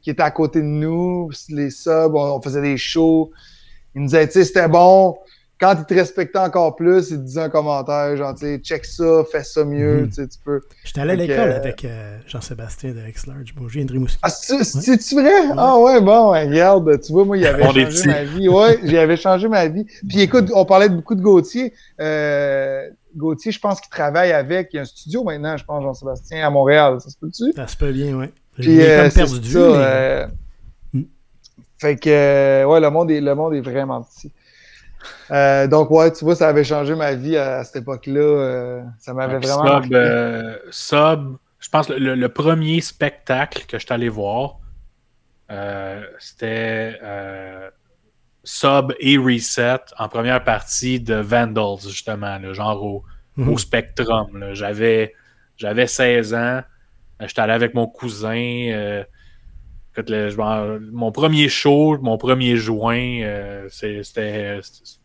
qui 0.03 0.11
étaient 0.11 0.22
à 0.22 0.30
côté 0.30 0.61
de 0.61 0.66
nous, 0.66 1.30
les 1.49 1.70
subs, 1.70 2.14
on, 2.14 2.37
on 2.37 2.43
faisait 2.43 2.61
des 2.61 2.76
shows, 2.76 3.30
ils 3.95 4.03
nous 4.03 4.09
disaient, 4.09 4.26
tu 4.26 4.34
sais, 4.34 4.45
c'était 4.45 4.68
bon, 4.68 5.16
quand 5.59 5.74
ils 5.78 5.84
te 5.86 5.94
respectaient 5.94 6.38
encore 6.38 6.76
plus, 6.76 7.11
ils 7.11 7.16
te 7.16 7.22
disaient 7.22 7.42
un 7.42 7.48
commentaire, 7.48 8.14
genre, 8.16 8.34
tu 8.34 8.40
sais, 8.46 8.59
check 8.59 8.84
ça, 8.84 9.22
fais 9.30 9.42
ça 9.42 9.64
mieux, 9.64 10.02
Mhm. 10.02 10.09
tu 10.09 10.14
sais, 10.14 10.28
tu 10.28 10.38
peux. 10.44 10.61
J'étais 10.84 11.00
allé 11.00 11.12
à 11.12 11.16
l'école 11.16 11.50
euh, 11.50 11.57
avec 11.57 11.84
euh, 11.84 12.18
Jean-Sébastien 12.26 12.92
de 12.92 13.00
X-Large. 13.09 13.54
Viens 13.68 13.84
de 13.86 13.92
Rimouski. 13.92 14.18
Ah, 14.22 14.28
c'est- 14.28 14.64
c'est-tu 14.64 15.14
vrai? 15.14 15.32
Ah 15.57 15.78
ouais, 15.78 16.00
bon, 16.00 16.30
regarde, 16.30 17.00
tu 17.00 17.12
vois, 17.12 17.24
moi, 17.24 17.38
il 17.38 17.46
avait 17.46 17.62
On 17.64 17.72
changé 17.72 18.07
ma 18.07 18.24
vie. 18.24 18.48
Ouais, 18.48 18.78
j'y 18.84 18.98
avais 18.98 19.16
changé 19.16 19.48
ma 19.48 19.66
vie. 19.68 19.86
Puis 20.09 20.20
écoute, 20.20 20.50
on 20.54 20.64
parlait 20.66 20.88
de 20.90 20.94
beaucoup 20.96 21.14
de 21.14 21.22
Gauthier. 21.22 21.72
Euh, 22.00 22.88
Gauthier, 23.16 23.50
je 23.50 23.59
pense 23.59 23.80
qu'il 23.80 23.88
travaille 23.90 24.32
avec, 24.32 24.68
il 24.72 24.76
y 24.76 24.78
a 24.78 24.82
un 24.82 24.84
studio 24.84 25.24
maintenant, 25.24 25.57
je 25.57 25.64
pense, 25.64 25.82
Jean-Sébastien, 25.82 26.46
à 26.46 26.50
Montréal, 26.50 27.00
ça 27.00 27.09
se 27.09 27.16
peut-tu? 27.16 27.52
Ça 27.54 27.66
se 27.66 27.76
peut 27.76 27.90
bien, 27.92 28.14
ouais. 28.14 28.30
Puis, 28.54 28.64
J'ai 28.64 28.90
euh, 28.90 29.02
comme 29.04 29.12
perdu 29.12 29.50
ça, 29.52 29.59
mais- 29.59 29.74
euh, 29.78 30.26
Hmm. 30.92 31.02
Fait 31.78 31.96
que, 31.96 32.64
ouais, 32.64 32.80
le 32.80 32.90
monde, 32.90 33.11
est, 33.11 33.20
le 33.20 33.34
monde 33.34 33.54
est 33.54 33.61
vraiment 33.61 34.02
petit. 34.02 34.32
Euh, 35.30 35.66
donc, 35.66 35.90
ouais, 35.90 36.12
tu 36.12 36.24
vois, 36.24 36.34
ça 36.36 36.49
avait 36.49 36.64
changé 36.64 36.94
ma 36.94 37.14
vie 37.14 37.36
à, 37.36 37.64
cette 37.64 37.76
époque-là. 37.76 38.20
euh, 38.20 38.82
ça 38.99 39.12
m'avait 39.14 39.38
vraiment. 39.38 39.82
Sub, 39.82 39.92
euh, 39.94 40.57
Sub, 40.70 41.36
je 41.59 41.68
pense 41.68 41.88
le, 41.88 42.14
le 42.14 42.28
premier 42.28 42.80
spectacle 42.80 43.64
que 43.66 43.78
je 43.78 43.84
suis 43.84 43.92
allé 43.94 44.09
voir, 44.09 44.59
euh, 45.51 46.03
c'était 46.18 46.99
euh, 47.03 47.70
Sub 48.44 48.92
et 49.01 49.16
Reset 49.18 49.80
en 49.99 50.09
première 50.09 50.42
partie 50.44 51.01
de 51.01 51.14
Vandals, 51.14 51.80
justement, 51.88 52.38
là, 52.38 52.53
genre 52.53 52.82
au, 52.82 53.05
Mhm. 53.36 53.49
au 53.51 53.59
Spectrum. 53.59 54.38
là. 54.38 54.55
J'avais, 54.55 55.14
j'avais 55.59 55.86
16 55.86 56.32
ans. 56.34 56.62
J'étais 57.20 57.40
allé 57.42 57.53
avec 57.53 57.74
mon 57.74 57.86
cousin. 57.86 58.32
Écoute, 59.97 60.11
le- 60.11 60.30
je 60.30 60.36
m'en- 60.36 60.78
mon 60.92 61.11
premier 61.12 61.49
show, 61.49 61.99
mon 62.03 62.18
premier 62.18 62.57
joint, 62.57 63.20
euh, 63.22 63.66
c'est- 63.70 64.03
c'était. 64.03 64.61
c'était- 64.62 65.01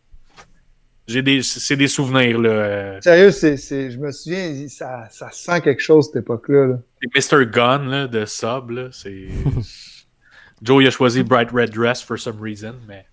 J'ai 1.07 1.21
des, 1.23 1.41
c'est 1.41 1.75
des 1.75 1.87
souvenirs. 1.89 2.39
Là. 2.39 2.49
euh, 2.49 3.01
Sérieux, 3.01 3.31
c'est, 3.31 3.57
je 3.57 3.97
me 3.97 4.11
souviens, 4.11 4.67
ça, 4.69 5.07
ça 5.09 5.29
sent 5.31 5.59
quelque 5.61 5.81
chose 5.81 6.05
cette 6.07 6.17
époque-là. 6.17 6.67
là. 6.67 6.79
C'est 7.01 7.33
Mr. 7.35 7.45
Gun 7.47 7.85
là, 7.89 8.07
de 8.07 8.23
Sub. 8.25 8.69
Là, 8.69 8.87
c'est... 8.91 9.27
Joe 10.61 10.83
il 10.83 10.87
a 10.87 10.91
choisi 10.91 11.23
Bright 11.23 11.49
Red 11.51 11.71
Dress 11.71 12.01
for 12.03 12.17
some 12.19 12.39
reason, 12.39 12.75
mais. 12.87 13.05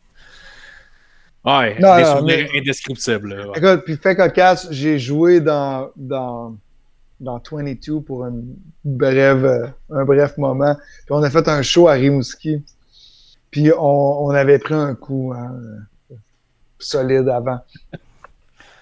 Ouais, 1.44 1.78
Non, 1.80 1.96
des 1.96 2.02
non, 2.02 2.18
souvenirs 2.18 2.48
mais- 2.52 2.58
indescriptibles. 2.60 3.34
là, 3.34 3.48
ouais. 3.48 3.58
Écoute, 3.58 3.84
puis 3.84 3.96
fait 3.96 4.14
cocasse, 4.14 4.68
j'ai 4.70 4.98
joué 4.98 5.40
dans, 5.40 5.90
dans, 5.96 6.56
dans 7.20 7.40
22 7.50 8.00
pour 8.00 8.24
euh, 8.24 8.30
un 9.90 10.04
bref 10.04 10.38
moment. 10.38 10.74
Puis 10.74 11.10
on 11.10 11.22
a 11.22 11.30
fait 11.30 11.48
un 11.48 11.62
show 11.62 11.88
à 11.88 11.92
Rimouski. 11.92 12.62
Puis 13.50 13.72
on, 13.72 14.26
on 14.26 14.30
avait 14.30 14.58
pris 14.58 14.74
un 14.74 14.94
coup 14.94 15.32
hein, 15.34 15.56
euh, 16.10 16.14
solide 16.78 17.28
avant. 17.28 17.60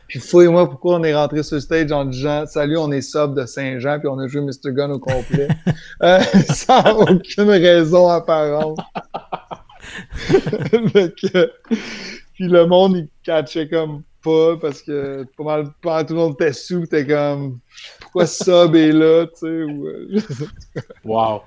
Puis 0.09 0.21
fouille-moi 0.21 0.69
pourquoi 0.71 0.97
on 0.97 1.05
est 1.05 1.15
rentré 1.15 1.43
sur 1.43 1.57
le 1.57 1.61
stage 1.61 1.91
en 1.91 2.05
disant 2.05 2.47
Salut, 2.47 2.77
on 2.77 2.93
est 2.93 3.01
sub 3.01 3.35
de 3.35 3.45
Saint-Jean, 3.45 3.99
puis 3.99 4.09
on 4.09 4.19
a 4.19 4.29
joué 4.29 4.41
Mr. 4.41 4.73
Gun 4.73 4.91
au 4.91 4.99
complet. 4.99 5.49
Euh, 6.03 6.21
sans 6.53 6.95
aucune 6.95 7.49
raison 7.49 8.09
apparente. 8.09 8.79
Puis 12.35 12.49
le 12.49 12.67
monde, 12.67 12.97
il 12.99 13.09
catchait 13.23 13.67
comme 13.67 14.03
pas 14.23 14.59
parce 14.61 14.83
que 14.83 15.25
pas 15.39 15.45
mal, 15.45 15.69
pas 15.81 16.05
tout 16.05 16.13
le 16.13 16.21
monde 16.21 16.35
était 16.35 16.53
sous, 16.53 16.87
t'es 16.87 17.07
comme 17.07 17.59
pourquoi 18.17 18.27
sub 18.27 18.75
est 18.75 18.93
là, 18.93 19.27
tu 19.27 19.41
sais. 19.41 19.63
ou, 19.63 19.87
euh, 19.87 20.21
Wow. 21.05 21.43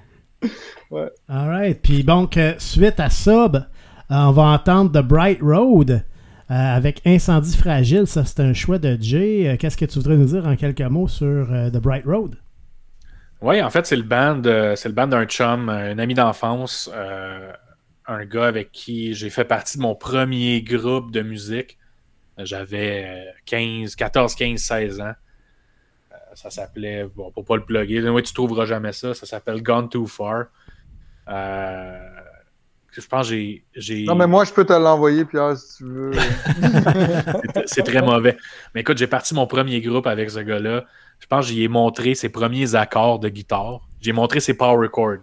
Alright. 1.27 1.81
Puis 1.81 2.03
donc, 2.03 2.37
euh, 2.37 2.53
suite 2.59 2.99
à 2.99 3.09
Sub, 3.09 3.55
euh, 3.55 3.61
on 4.09 4.31
va 4.31 4.43
entendre 4.43 4.91
The 4.91 5.03
Bright 5.03 5.39
Road 5.41 5.89
euh, 5.91 6.01
avec 6.49 7.01
Incendie 7.05 7.57
Fragile. 7.57 8.05
Ça, 8.05 8.23
c'est 8.23 8.39
un 8.39 8.53
choix 8.53 8.77
de 8.77 8.97
Jay. 9.01 9.57
Qu'est-ce 9.59 9.77
que 9.77 9.85
tu 9.85 9.99
voudrais 9.99 10.15
nous 10.17 10.25
dire 10.25 10.45
en 10.47 10.55
quelques 10.55 10.81
mots 10.81 11.07
sur 11.07 11.51
euh, 11.51 11.69
The 11.69 11.77
Bright 11.77 12.05
Road? 12.05 12.35
Oui, 13.41 13.61
en 13.61 13.69
fait, 13.69 13.85
c'est 13.85 13.95
le 13.95 14.03
band, 14.03 14.41
euh, 14.45 14.75
c'est 14.75 14.89
le 14.89 14.95
band 14.95 15.07
d'un 15.07 15.25
chum, 15.25 15.69
un 15.69 15.97
ami 15.97 16.13
d'enfance, 16.13 16.89
euh, 16.93 17.51
un 18.05 18.25
gars 18.25 18.45
avec 18.47 18.71
qui 18.71 19.13
j'ai 19.13 19.29
fait 19.29 19.45
partie 19.45 19.77
de 19.77 19.81
mon 19.83 19.95
premier 19.95 20.61
groupe 20.61 21.11
de 21.11 21.21
musique. 21.21 21.77
J'avais 22.37 23.05
euh, 23.05 23.31
15, 23.45 23.95
14, 23.95 24.35
15, 24.35 24.59
16 24.59 25.01
ans. 25.01 25.13
Ça 26.35 26.49
s'appelait, 26.49 27.05
bon, 27.15 27.31
pour 27.31 27.43
pas 27.45 27.55
le 27.55 27.63
plugger, 27.63 28.07
oui, 28.09 28.23
tu 28.23 28.33
trouveras 28.33 28.65
jamais 28.65 28.91
ça, 28.91 29.13
ça 29.13 29.25
s'appelle 29.25 29.61
Gone 29.63 29.89
Too 29.89 30.05
Far. 30.05 30.45
Euh, 31.27 31.97
je 32.91 33.01
pense 33.07 33.29
que 33.29 33.35
j'ai-. 33.75 34.03
Non, 34.05 34.15
mais 34.15 34.27
moi, 34.27 34.45
je 34.45 34.53
peux 34.53 34.65
te 34.65 34.73
l'envoyer, 34.73 35.25
Pierre, 35.25 35.55
si 35.57 35.77
tu 35.77 35.83
veux. 35.85 36.11
C'est- 37.65 37.83
très 37.83 38.01
mauvais. 38.01 38.37
Mais 38.73 38.81
écoute, 38.81 38.97
j'ai 38.97 39.07
parti 39.07 39.33
mon 39.33 39.47
premier 39.47 39.79
groupe 39.81 40.07
avec 40.07 40.29
ce 40.29 40.39
gars-là. 40.39 40.85
Je 41.19 41.27
pense 41.27 41.47
que 41.47 41.51
j'y 41.53 41.63
ai 41.63 41.67
montré 41.67 42.15
ses 42.15 42.29
premiers 42.29 42.75
accords 42.75 43.19
de 43.19 43.29
guitare. 43.29 43.87
J'ai 43.99 44.11
montré 44.13 44.39
ses 44.39 44.55
power 44.55 44.87
chords. 44.91 45.17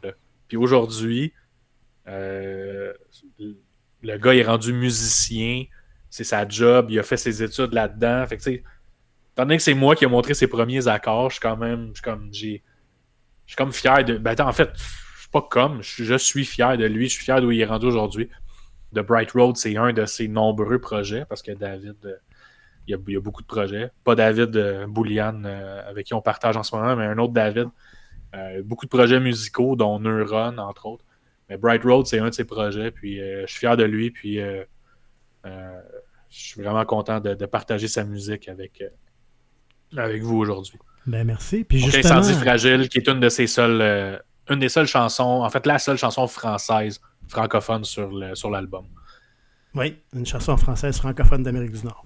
Puis 0.49 0.57
aujourd'hui, 0.57 1.33
euh, 2.07 2.93
le 4.03 4.19
gars 4.19 4.35
est 4.35 4.43
rendu 4.45 4.73
musicien. 4.73 5.65
C'est 6.11 6.25
sa 6.25 6.47
job. 6.49 6.87
Il 6.91 6.99
a 6.99 7.03
fait 7.03 7.17
ses 7.17 7.43
études 7.43 7.73
là-dedans. 7.73 8.25
Fait 8.27 8.37
que, 8.37 8.43
tu 8.43 8.53
sais, 8.55 8.63
donné 9.45 9.57
que 9.57 9.63
c'est 9.63 9.75
moi 9.75 9.95
qui 9.95 10.05
ai 10.05 10.07
montré 10.07 10.35
ses 10.35 10.47
premiers 10.47 10.89
accords, 10.89 11.31
je 11.31 11.35
suis 11.35 11.41
quand 11.43 11.57
même. 11.57 11.93
Je 11.95 12.01
suis 12.41 13.57
comme. 13.57 13.73
fier 13.73 14.05
de. 14.05 14.19
Ben, 14.19 14.35
en 14.41 14.53
fait, 14.53 14.71
je 14.75 15.21
suis 15.21 15.31
pas 15.31 15.43
comme. 15.43 15.83
Je, 15.83 16.17
suis 16.17 16.45
fier 16.45 16.77
de 16.79 16.87
lui. 16.87 17.09
Je 17.09 17.15
suis 17.15 17.25
fier 17.25 17.41
d'où 17.41 17.51
il 17.51 17.61
est 17.61 17.67
rendu 17.67 17.87
aujourd'hui. 17.87 18.29
The 18.95 19.01
Bright 19.01 19.33
Road, 19.33 19.57
c'est 19.57 19.77
un 19.77 19.93
de 19.93 20.07
ses 20.07 20.29
nombreux 20.29 20.79
projets 20.79 21.25
parce 21.29 21.43
que 21.43 21.53
David, 21.53 21.97
euh, 22.05 22.15
il 22.87 22.93
y 22.93 23.17
a, 23.17 23.21
beaucoup 23.21 23.43
de 23.43 23.47
projets. 23.47 23.91
Pas 24.05 24.15
David 24.15 24.57
euh, 24.57 24.87
Boulian 24.87 25.43
euh, 25.45 25.89
avec 25.89 26.07
qui 26.07 26.15
on 26.15 26.23
partage 26.23 26.57
en 26.57 26.63
ce 26.63 26.75
moment, 26.75 26.95
mais 26.97 27.05
un 27.05 27.19
autre 27.19 27.33
David. 27.33 27.69
Euh, 28.35 28.63
beaucoup 28.63 28.87
de 28.87 28.91
projets 28.91 29.21
musicaux, 29.21 29.77
dont 29.77 29.99
Neuron, 29.99 30.59
entre 30.59 30.87
autres. 30.87 31.05
Mais 31.49 31.57
Bright 31.57 31.83
Road, 31.83 32.07
c'est 32.07 32.19
un 32.19 32.29
de 32.29 32.35
ses 32.35 32.45
projets. 32.45 32.91
Puis 32.91 33.19
je 33.19 33.47
suis 33.47 33.61
fier 33.61 33.77
de 33.77 33.85
lui. 33.85 34.11
Puis 34.11 34.39
je 34.39 34.65
suis 36.29 36.61
vraiment 36.61 36.85
content 36.85 37.21
de, 37.21 37.35
de 37.35 37.47
partager 37.47 37.89
sa 37.89 38.05
musique 38.05 38.49
avec, 38.49 38.83
avec 39.99 40.23
vous 40.23 40.37
aujourd'hui. 40.39 40.79
Ben 41.07 41.25
merci. 41.25 41.65
Puis 41.65 41.81
Donc, 41.81 41.91
justement, 41.91 42.21
Incendie 42.21 42.39
Fragile, 42.39 42.89
qui 42.89 42.99
est 42.99 43.09
une 43.09 43.21
de 43.21 43.29
ses 43.29 43.47
seules. 43.47 43.81
euh, 43.81 44.19
une 44.51 44.59
des 44.61 44.69
seules 44.69 44.87
chansons, 44.87 45.43
en 45.43 45.51
fait, 45.51 45.67
la 45.67 45.79
seule 45.79 45.97
chanson 45.99 46.27
française 46.29 47.01
francophone 47.29 47.85
sur 47.85 48.09
le- 48.11 48.35
sur 48.35 48.51
l'album. 48.51 48.85
oui, 49.75 49.97
une 50.15 50.25
chanson 50.27 50.57
française 50.57 50.97
francophone 50.99 51.43
d'Amérique 51.43 51.73
du 51.73 51.85
Nord. 51.85 52.05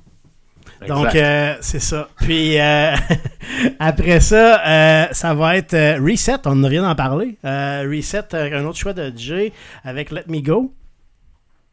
Donc, 0.89 1.15
euh, 1.15 1.57
c'est 1.61 1.79
ça. 1.81 2.09
Puis, 2.17 2.59
euh, 2.59 2.95
après 3.79 4.21
ça, 4.21 5.09
ça 5.13 5.35
va 5.35 5.57
être 5.57 5.99
Reset. 6.01 6.47
On 6.47 6.55
vient 6.69 6.83
d'en 6.83 6.95
parler. 6.95 7.37
Reset, 7.45 8.35
un 8.35 8.65
autre 8.65 8.79
choix 8.79 8.93
de 8.93 9.13
Jay 9.17 9.53
avec 9.85 10.11
Let 10.11 10.25
Me 10.29 10.41
Go. 10.41 10.73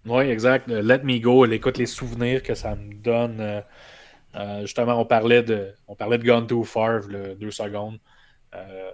Oui, 0.05 0.25
exact. 0.25 0.67
Let 0.69 0.99
Me 1.03 1.19
Go, 1.19 1.45
elle 1.45 1.53
écoute 1.53 1.77
les 1.77 1.85
souvenirs 1.85 2.41
que 2.43 2.55
ça 2.55 2.75
me 2.75 2.93
donne. 2.93 3.63
Euh, 4.35 4.61
justement, 4.61 4.99
on 4.99 5.05
parlait 5.05 5.43
de 5.43 5.73
on 5.87 5.95
parlait 5.95 6.17
de 6.17 6.25
Gone 6.25 6.47
Too 6.47 6.63
Far, 6.63 7.01
deux 7.39 7.51
secondes. 7.51 7.99
Euh, 8.55 8.91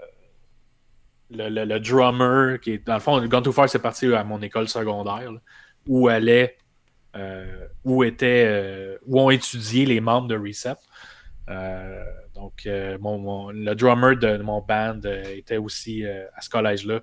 le, 1.30 1.80
drummer, 1.80 2.60
qui 2.60 2.74
est. 2.74 2.86
Dans 2.86 2.94
le 2.96 3.00
fond, 3.00 3.26
Gone 3.26 3.44
Too 3.44 3.52
Far, 3.52 3.70
c'est 3.70 3.80
parti 3.82 4.14
à 4.14 4.24
mon 4.24 4.42
école 4.42 4.68
secondaire, 4.68 5.32
où 5.88 6.08
allait. 6.08 6.58
euh, 7.16 7.68
où 7.84 8.04
étaient. 8.04 8.46
euh, 8.48 8.98
où 9.06 9.20
ont 9.20 9.30
étudié 9.30 9.86
les 9.86 10.02
membres 10.02 10.28
de. 10.28 10.40
Euh, 11.50 12.04
donc, 12.36 12.64
le 12.66 13.74
drummer 13.74 14.16
de 14.16 14.38
mon 14.38 14.62
band 14.62 15.02
était 15.36 15.58
aussi 15.58 16.06
à 16.06 16.42
ce 16.42 16.50
collège-là. 16.50 17.02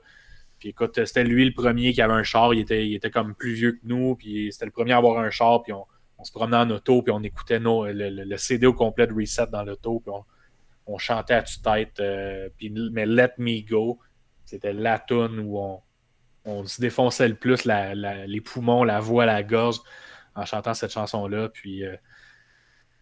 Puis 0.58 0.70
écoute, 0.70 1.04
c'était 1.06 1.24
lui 1.24 1.44
le 1.44 1.52
premier 1.52 1.92
qui 1.92 2.02
avait 2.02 2.12
un 2.12 2.22
char. 2.22 2.52
Il 2.52 2.60
était, 2.60 2.86
il 2.86 2.94
était 2.94 3.10
comme 3.10 3.34
plus 3.34 3.54
vieux 3.54 3.72
que 3.72 3.80
nous. 3.84 4.14
Puis 4.16 4.52
c'était 4.52 4.66
le 4.66 4.70
premier 4.70 4.92
à 4.92 4.98
avoir 4.98 5.18
un 5.18 5.30
char. 5.30 5.62
Puis 5.62 5.72
on 6.20 6.24
se 6.24 6.32
promenait 6.32 6.58
en 6.58 6.70
auto. 6.70 7.02
Puis 7.02 7.12
on 7.12 7.22
écoutait 7.22 7.58
le, 7.58 7.92
le- 7.92 8.36
CD 8.36 8.66
au 8.66 8.74
complet 8.74 9.06
de 9.06 9.14
Reset 9.14 9.46
dans 9.46 9.64
l'auto. 9.64 10.00
Puis 10.00 10.12
on, 10.14 10.24
on 10.94 10.98
chantait 10.98 11.34
à 11.34 11.42
tue-tête. 11.42 11.98
euh, 12.00 12.48
mais 12.92 13.06
Let 13.06 13.32
Me 13.38 13.66
Go, 13.66 13.98
c'était 14.44 14.72
la 14.72 14.98
tune 14.98 15.38
où 15.40 15.58
on, 15.58 15.80
on 16.44 16.64
se 16.66 16.80
défonçait 16.80 17.28
le 17.28 17.34
plus 17.34 17.64
les 17.64 18.40
poumons, 18.40 18.84
la 18.84 19.00
voix, 19.00 19.24
la 19.24 19.42
gorge 19.42 19.80
en 20.34 20.44
chantant 20.44 20.74
cette 20.74 20.92
chanson-là. 20.92 21.48
Puis 21.48 21.84
euh, 21.84 21.96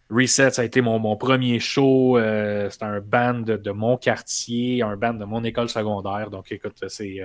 Reset, 0.09 0.51
ça 0.51 0.61
a 0.61 0.65
été 0.65 0.81
mon, 0.81 1.17
premier 1.17 1.59
show. 1.59 2.17
Euh, 2.17 2.69
c'était 2.69 2.85
un 2.85 3.01
band 3.01 3.41
de, 3.41 3.71
mon 3.71 3.97
quartier, 3.97 4.81
un 4.81 4.95
band 4.95 5.13
de 5.13 5.25
mon 5.25 5.43
école 5.43 5.69
secondaire. 5.69 6.29
Donc 6.29 6.51
écoute, 6.51 6.83
c'est. 6.87 7.19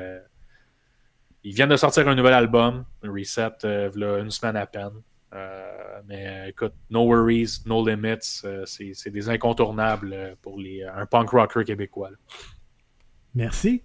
Ils 1.46 1.54
viennent 1.54 1.68
de 1.68 1.76
sortir 1.76 2.08
un 2.08 2.14
nouvel 2.14 2.32
album, 2.32 2.86
Reset, 3.02 3.50
une 3.64 4.30
semaine 4.30 4.56
à 4.56 4.64
peine. 4.64 5.02
Mais 6.06 6.50
écoute, 6.50 6.74
No 6.90 7.06
Worries, 7.06 7.62
No 7.66 7.86
Limits, 7.86 8.42
c'est 8.64 9.10
des 9.10 9.28
incontournables 9.28 10.36
pour 10.42 10.58
les, 10.58 10.84
un 10.84 11.06
punk 11.06 11.30
rocker 11.30 11.64
québécois. 11.64 12.10
Merci. 13.34 13.82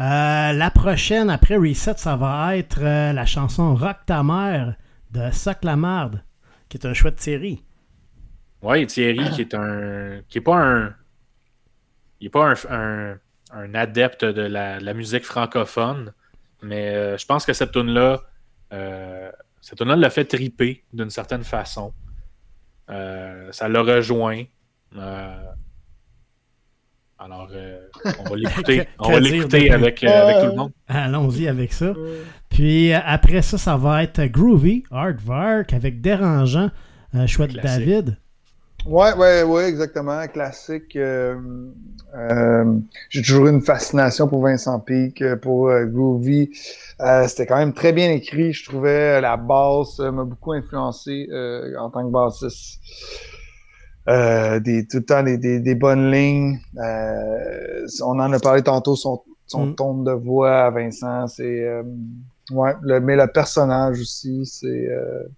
Euh, 0.00 0.52
la 0.52 0.70
prochaine, 0.70 1.30
après 1.30 1.56
Reset, 1.56 1.94
ça 1.98 2.16
va 2.16 2.56
être 2.56 2.82
euh, 2.82 3.12
la 3.12 3.26
chanson 3.26 3.76
Rock 3.76 3.98
ta 4.06 4.24
mère 4.24 4.74
de 5.12 5.30
Soc 5.30 5.58
la 5.62 5.76
Marde, 5.76 6.22
qui 6.68 6.76
est 6.76 6.86
un 6.86 6.94
chouette 6.94 7.16
Thierry. 7.16 7.62
Oui, 8.62 8.86
Thierry, 8.86 9.30
qui 9.30 9.42
est 9.42 9.54
un. 9.54 10.20
qui 10.28 10.38
est 10.38 10.40
pas 10.40 10.60
un. 10.60 10.94
Il 12.20 12.24
n'est 12.24 12.30
pas 12.30 12.54
un, 12.70 13.18
un, 13.52 13.74
adepte 13.74 14.24
de 14.24 14.42
la, 14.42 14.94
musique 14.94 15.24
francophone, 15.24 16.12
mais 16.62 16.94
euh, 16.94 17.16
je 17.16 17.26
pense 17.26 17.46
que 17.46 17.52
cette 17.52 17.72
tune-là. 17.72 18.22
Cette 19.64 19.78
tune-là 19.78 19.96
l'a 19.96 20.10
fait 20.10 20.24
triper 20.24 20.84
d'une 20.92 21.10
certaine 21.10 21.44
façon. 21.44 21.92
ça 22.88 23.68
l'a 23.68 23.82
rejoint. 23.82 24.44
Alors, 27.24 27.48
euh, 27.52 27.78
on 28.20 28.24
va 28.24 28.36
l'écouter. 28.36 28.86
on 28.98 29.12
va 29.12 29.20
l'écouter 29.20 29.70
avec, 29.70 30.04
euh, 30.04 30.08
avec, 30.08 30.42
tout 30.42 30.50
le 30.50 30.56
monde. 30.56 30.72
Allons-y 30.88 31.48
avec 31.48 31.72
ça. 31.72 31.94
Puis 32.50 32.92
euh, 32.92 32.98
après 33.02 33.40
ça, 33.40 33.56
ça 33.56 33.76
va 33.76 34.02
être 34.02 34.22
Groovy, 34.24 34.84
Hardvark 34.90 35.72
avec 35.72 36.02
Dérangeant, 36.02 36.70
chouette 37.26 37.54
David. 37.54 38.18
Ouais, 38.86 39.14
ouais, 39.14 39.42
ouais, 39.42 39.68
exactement. 39.68 40.26
Classique. 40.28 40.98
J'ai 43.08 43.22
toujours 43.22 43.46
une 43.48 43.62
fascination 43.62 44.28
pour 44.28 44.42
Vincent 44.42 44.78
Peake, 44.80 45.22
pour 45.36 45.70
Groovy. 45.86 46.50
C'était 47.26 47.46
quand 47.46 47.56
même 47.56 47.72
très 47.72 47.92
bien 47.92 48.10
écrit. 48.10 48.52
Je 48.52 48.64
trouvais 48.64 49.20
la 49.20 49.36
basse 49.36 49.98
m'a 49.98 50.24
beaucoup 50.24 50.52
influencé 50.52 51.28
en 51.78 51.90
tant 51.90 52.06
que 52.06 52.12
bassiste. 52.12 52.80
Euh, 54.06 54.60
des, 54.60 54.86
tout 54.86 54.98
le 54.98 55.04
temps 55.04 55.22
des, 55.22 55.38
des, 55.38 55.74
bonnes 55.74 56.10
lignes. 56.10 56.58
Euh, 56.76 57.86
on 58.02 58.20
en 58.20 58.32
a 58.32 58.38
parlé 58.38 58.62
tantôt, 58.62 58.96
son, 58.96 59.22
son 59.46 59.66
mm. 59.66 59.74
ton 59.76 60.02
de 60.02 60.12
voix 60.12 60.66
à 60.66 60.70
Vincent, 60.70 61.26
c'est. 61.26 61.64
Euh, 61.64 61.82
ouais, 62.50 62.74
le, 62.82 63.00
mais 63.00 63.16
le 63.16 63.26
personnage 63.28 63.98
aussi, 64.00 64.44
c'est 64.44 64.88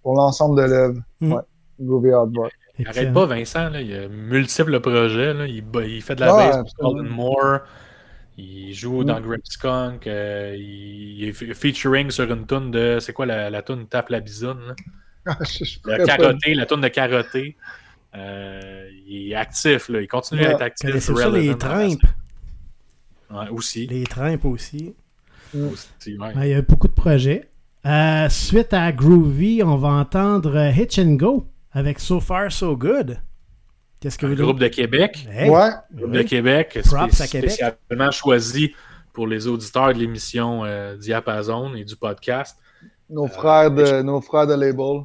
pour 0.03 0.15
l'ensemble 0.15 0.61
de 0.61 0.67
l'œuvre. 0.67 0.99
Mm. 1.21 1.31
Ouais, 1.31 1.41
Groovy 1.79 2.11
Hardboard. 2.11 2.51
Il 2.79 2.87
arrête 2.87 3.13
pas, 3.13 3.25
Vincent. 3.25 3.69
Là. 3.69 3.81
Il 3.81 3.95
a 3.95 4.07
multiples 4.07 4.79
projets. 4.79 5.33
Là. 5.33 5.47
Il, 5.47 5.63
il, 5.85 6.01
fait 6.01 6.15
de 6.15 6.21
la 6.21 6.27
bass 6.27 6.73
pour 6.73 6.93
Golden 6.93 7.11
Moore. 7.11 7.59
Il 8.37 8.73
joue 8.73 9.03
dans 9.03 9.19
mm. 9.19 9.23
Grip 9.23 9.41
Skunk. 9.45 10.05
il, 10.05 11.23
est 11.23 11.53
featuring 11.53 12.11
sur 12.11 12.31
une 12.31 12.45
tune 12.45 12.71
de. 12.71 12.99
C'est 12.99 13.13
quoi 13.13 13.25
la, 13.25 13.49
la 13.49 13.61
tune 13.61 13.87
Tape 13.87 14.09
la 14.09 14.19
bisoune? 14.19 14.75
Ah, 15.25 15.37
la 15.85 16.05
carotté, 16.05 16.53
la 16.53 16.65
tune 16.65 16.81
de 16.81 16.87
carotté. 16.87 17.57
Euh, 18.15 18.89
il 19.07 19.31
est 19.31 19.35
actif, 19.35 19.89
là. 19.89 20.01
il 20.01 20.07
continue 20.07 20.45
à 20.45 20.51
être 20.51 20.61
actif. 20.61 20.89
C'est 20.99 21.15
ça, 21.15 21.29
les 21.29 21.57
trimpes. 21.57 22.05
Ouais, 23.29 23.49
aussi. 23.49 23.87
Les 23.87 24.03
trimpes 24.05 24.45
aussi. 24.45 24.95
aussi 25.53 26.17
ouais. 26.17 26.31
Il 26.35 26.47
y 26.47 26.53
a 26.53 26.61
beaucoup 26.61 26.87
de 26.87 26.93
projets. 26.93 27.49
Euh, 27.85 28.29
suite 28.29 28.73
à 28.73 28.91
Groovy, 28.91 29.61
on 29.63 29.77
va 29.77 29.89
entendre 29.89 30.55
euh, 30.55 30.71
Hitch 30.71 30.99
and 30.99 31.13
Go 31.13 31.47
avec 31.77 31.99
So 31.99 32.19
Far 32.19 32.51
So 32.51 32.75
Good. 32.75 33.19
Qu'est-ce 33.99 34.17
que 34.17 34.25
vous 34.25 34.35
groupe 34.35 34.59
de 34.59 34.67
Québec. 34.67 35.27
ouais. 35.29 35.69
Groupe 35.93 36.11
de 36.11 36.23
Québec, 36.23 36.79
Props 36.85 37.21
à 37.21 37.27
Québec. 37.27 37.51
spécialement 37.51 38.11
choisi 38.11 38.73
pour 39.13 39.27
les 39.27 39.47
auditeurs 39.47 39.93
de 39.93 39.99
l'émission 39.99 40.63
Diapason 40.97 41.75
et 41.75 41.83
du 41.83 41.95
podcast. 41.95 42.57
Nos 43.09 43.27
frères 43.27 43.71
de, 43.71 44.01
nos 44.01 44.21
frères 44.21 44.47
de 44.47 44.53
label. 44.53 45.03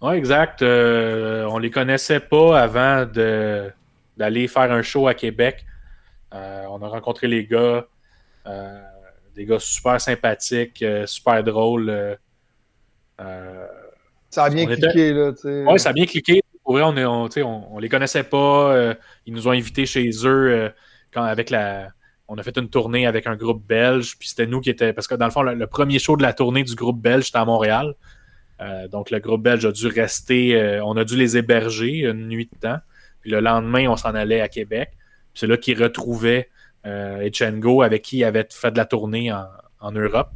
Oui, 0.00 0.14
exact. 0.14 0.62
Euh, 0.62 1.44
on 1.50 1.58
les 1.58 1.70
connaissait 1.70 2.20
pas 2.20 2.60
avant 2.60 3.04
d'aller 3.04 4.48
faire 4.48 4.72
un 4.72 4.82
show 4.82 5.08
à 5.08 5.14
Québec. 5.14 5.64
Euh, 6.34 6.64
on 6.70 6.82
a 6.82 6.88
rencontré 6.88 7.26
les 7.26 7.46
gars, 7.46 7.86
euh, 8.46 8.82
des 9.34 9.44
gars 9.44 9.58
super 9.58 10.00
sympathiques, 10.00 10.84
super 11.06 11.42
drôles. 11.42 12.18
Ça 14.32 14.44
a 14.44 14.50
bien 14.50 14.66
cliqué, 14.66 15.12
là. 15.12 15.32
Oui, 15.44 15.78
ça 15.78 15.90
a 15.90 15.92
bien 15.92 16.06
cliqué. 16.06 16.42
Pour 16.64 16.74
vrai, 16.74 16.82
on, 16.82 17.28
on, 17.72 17.78
les 17.78 17.88
connaissait 17.88 18.24
pas. 18.24 18.94
ils 19.26 19.32
nous 19.32 19.46
ont 19.46 19.52
invités 19.52 19.86
chez 19.86 20.10
eux 20.24 20.72
quand, 21.12 21.22
avec 21.22 21.50
la. 21.50 21.88
On 22.28 22.38
a 22.38 22.42
fait 22.42 22.56
une 22.56 22.70
tournée 22.70 23.06
avec 23.06 23.26
un 23.26 23.36
groupe 23.36 23.66
belge, 23.66 24.16
puis 24.18 24.28
c'était 24.28 24.46
nous 24.46 24.60
qui 24.60 24.70
étions. 24.70 24.92
Parce 24.94 25.06
que 25.06 25.14
dans 25.14 25.26
le 25.26 25.30
fond, 25.30 25.42
le, 25.42 25.66
premier 25.66 25.98
show 25.98 26.16
de 26.16 26.22
la 26.22 26.32
tournée 26.32 26.62
du 26.62 26.74
groupe 26.74 27.00
belge, 27.00 27.26
c'était 27.26 27.38
à 27.38 27.44
Montréal. 27.44 27.94
Euh, 28.62 28.88
donc, 28.88 29.10
le 29.10 29.18
groupe 29.18 29.42
belge 29.42 29.64
a 29.64 29.72
dû 29.72 29.86
rester, 29.88 30.56
euh, 30.56 30.84
on 30.84 30.96
a 30.96 31.04
dû 31.04 31.16
les 31.16 31.36
héberger 31.36 32.04
une 32.04 32.28
nuit 32.28 32.48
de 32.52 32.58
temps. 32.58 32.78
Puis 33.20 33.30
le 33.30 33.40
lendemain, 33.40 33.88
on 33.88 33.96
s'en 33.96 34.14
allait 34.14 34.40
à 34.40 34.48
Québec. 34.48 34.90
C'est 35.34 35.46
là 35.46 35.56
qu'ils 35.56 35.82
retrouvaient 35.82 36.48
euh, 36.86 37.28
Echengo, 37.28 37.82
avec 37.82 38.02
qui 38.02 38.18
il 38.18 38.24
avait 38.24 38.46
fait 38.50 38.70
de 38.70 38.76
la 38.76 38.84
tournée 38.84 39.32
en, 39.32 39.92
Europe. 39.92 40.30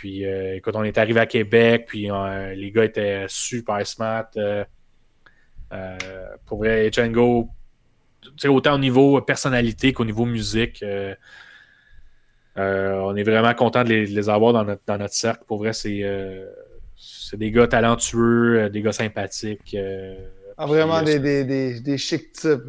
Puis, 0.00 0.24
écoute, 0.24 0.74
on 0.76 0.82
est 0.82 0.96
arrivé 0.96 1.20
à 1.20 1.26
Québec, 1.26 1.84
puis 1.88 2.08
les 2.56 2.72
gars 2.74 2.84
étaient 2.84 3.26
super 3.28 3.86
smart. 3.86 4.30
pour 6.46 6.58
vrai, 6.58 6.88
Echengo, 6.88 7.50
autant 8.46 8.74
au 8.76 8.78
niveau 8.78 9.20
personnalité 9.20 9.92
qu'au 9.92 10.06
niveau 10.06 10.24
musique. 10.24 10.82
on 12.56 13.16
est 13.16 13.22
vraiment 13.22 13.52
content 13.52 13.84
de 13.84 13.90
les, 13.90 14.28
avoir 14.30 14.54
dans 14.54 14.64
notre, 14.64 14.82
dans 14.86 14.96
notre 14.96 15.14
cercle. 15.14 15.44
Pour 15.46 15.58
vrai, 15.58 15.74
c'est 15.74 16.02
c'est 17.00 17.36
des 17.36 17.50
gars 17.50 17.66
talentueux, 17.66 18.58
euh, 18.60 18.68
des 18.68 18.82
gars 18.82 18.92
sympathiques. 18.92 19.74
Euh, 19.74 20.16
ah, 20.58 20.66
vraiment 20.66 20.98
euh, 20.98 21.02
des, 21.02 21.18
des, 21.18 21.44
des, 21.44 21.80
des, 21.80 21.98
chics 21.98 22.32
types. 22.32 22.60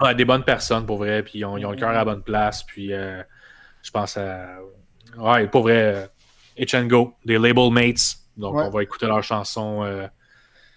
Ouais, 0.00 0.14
des 0.14 0.24
bonnes 0.24 0.44
personnes 0.44 0.84
pour 0.84 0.98
vrai, 0.98 1.22
puis 1.22 1.38
ils 1.38 1.44
ont, 1.44 1.56
ils 1.56 1.64
ont 1.64 1.70
le 1.70 1.76
cœur 1.76 1.90
à 1.90 1.94
la 1.94 2.04
bonne 2.04 2.22
place. 2.22 2.64
Puis 2.64 2.88
je 2.88 3.90
pense 3.92 4.16
à. 4.16 4.58
Ouais, 5.16 5.46
pour 5.46 5.62
vrai, 5.62 6.08
H 6.58 6.86
Go, 6.88 7.14
des 7.24 7.38
label 7.38 7.70
mates. 7.70 8.16
Donc 8.36 8.54
on 8.54 8.70
va 8.70 8.82
écouter 8.82 9.06
leur 9.06 9.22
chanson 9.22 10.08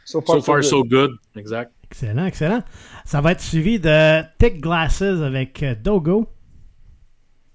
So 0.06 0.22
Far, 0.22 0.64
so, 0.64 0.84
good. 0.84 1.18
Exact. 1.36 1.72
Excellent, 1.84 2.26
excellent. 2.28 2.64
Ça 3.06 3.22
va 3.22 3.32
être 3.32 3.42
suivi 3.42 3.80
de 3.80 4.22
Thick 4.38 4.62
Glasses 4.62 5.02
avec 5.02 5.64
Dogo. 5.82 6.28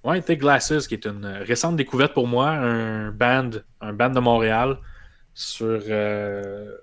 Ouais, 0.03 0.21
Thick 0.21 0.41
Glasses, 0.41 0.87
qui 0.89 0.95
est 0.95 1.07
une 1.07 1.27
récente 1.27 1.77
découverte 1.77 2.13
pour 2.13 2.27
moi, 2.27 2.51
un 2.51 3.13
band, 3.13 3.51
un 3.81 3.93
band 3.93 4.11
de 4.11 4.19
Montréal 4.19 4.79
sur, 5.33 5.81
euh, 5.89 6.75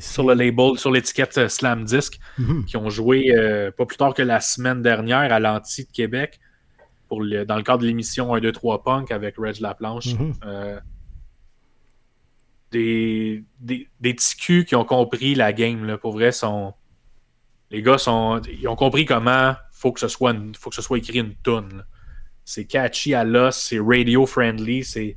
sur 0.00 0.26
le 0.26 0.34
label, 0.34 0.78
sur 0.78 0.90
l'étiquette 0.90 1.36
euh, 1.36 1.48
Slam 1.48 1.84
Disc, 1.84 2.18
mhm. 2.38 2.64
qui 2.64 2.76
ont 2.78 2.88
joué 2.88 3.34
euh, 3.34 3.70
pas 3.72 3.84
plus 3.84 3.96
tard 3.98 4.14
que 4.14 4.22
la 4.22 4.40
semaine 4.40 4.80
dernière 4.80 5.32
à 5.32 5.38
l'Anti 5.38 5.84
de 5.84 5.90
Québec 5.90 6.40
pour 7.10 7.20
dans 7.20 7.56
le 7.56 7.62
cadre 7.62 7.82
de 7.82 7.86
l'émission 7.86 8.34
1, 8.34 8.40
2, 8.40 8.52
3 8.52 8.82
Punk 8.82 9.10
avec 9.10 9.36
Reg 9.36 9.60
Laplanche. 9.60 10.14
Mhm. 10.14 10.34
des, 12.70 13.44
des, 13.58 13.88
des 14.00 14.14
petits 14.14 14.64
qui 14.64 14.74
ont 14.74 14.86
compris 14.86 15.34
la 15.34 15.52
game, 15.52 15.84
là, 15.84 15.98
pour 15.98 16.12
vrai, 16.12 16.32
sont. 16.32 16.72
Les 17.70 17.82
gars 17.82 17.98
sont. 17.98 18.40
Ils 18.50 18.66
ont 18.68 18.76
compris 18.76 19.04
comment 19.04 19.54
faut 19.70 19.92
que 19.92 20.00
ce 20.00 20.08
soit 20.08 20.34
faut 20.58 20.70
que 20.70 20.76
ce 20.76 20.82
soit 20.82 20.96
écrit 20.96 21.18
une 21.18 21.34
tune. 21.44 21.84
C'est 22.46 22.64
catchy 22.64 23.12
à 23.12 23.24
l'os, 23.24 23.54
c'est 23.56 23.78
radio 23.78 24.24
friendly, 24.24 24.84
c'est 24.84 25.16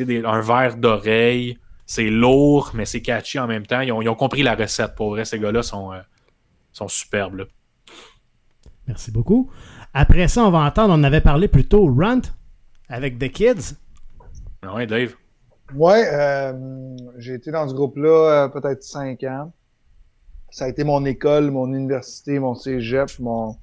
un 0.00 0.40
verre 0.40 0.76
d'oreille 0.76 1.58
c'est 1.86 2.10
lourd, 2.10 2.72
mais 2.74 2.84
c'est 2.84 3.00
catchy 3.00 3.38
en 3.38 3.46
même 3.46 3.64
temps. 3.64 3.80
Ils 3.80 3.92
ont, 3.92 4.14
compris 4.14 4.42
la 4.42 4.56
recette. 4.56 4.94
Pour 4.96 5.10
vrai, 5.10 5.24
ces 5.24 5.38
gars-là 5.38 5.62
sont, 5.62 5.92
euh, 5.92 6.00
sont 6.72 6.88
superbes. 6.88 7.46
Merci 8.88 9.12
beaucoup. 9.12 9.50
Après 9.98 10.28
ça, 10.28 10.44
on 10.44 10.50
va 10.50 10.58
entendre, 10.58 10.92
on 10.94 11.02
avait 11.04 11.22
parlé 11.22 11.48
plus 11.48 11.64
tôt, 11.64 11.86
Runt 11.86 12.20
avec 12.90 13.18
The 13.18 13.30
Kids. 13.30 13.76
Ah 14.60 14.74
oui, 14.74 14.86
Dave. 14.86 15.14
Ouais, 15.74 16.06
euh, 16.12 16.52
j'ai 17.16 17.32
été 17.32 17.50
dans 17.50 17.66
ce 17.66 17.72
groupe-là 17.72 18.44
euh, 18.44 18.48
peut-être 18.48 18.82
cinq 18.82 19.24
ans. 19.24 19.54
Ça 20.50 20.66
a 20.66 20.68
été 20.68 20.84
mon 20.84 21.02
école, 21.06 21.50
mon 21.50 21.72
université, 21.72 22.38
mon 22.38 22.54
cégep, 22.54 23.08
mon. 23.20 23.56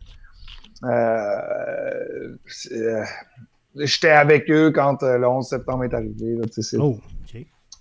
J'étais 3.76 4.10
avec 4.10 4.50
eux 4.50 4.72
quand 4.72 5.04
le 5.04 5.28
11 5.28 5.48
septembre 5.48 5.84
est 5.84 5.94
arrivé. 5.94 6.36
Là, 6.36 6.46
oh. 6.80 6.98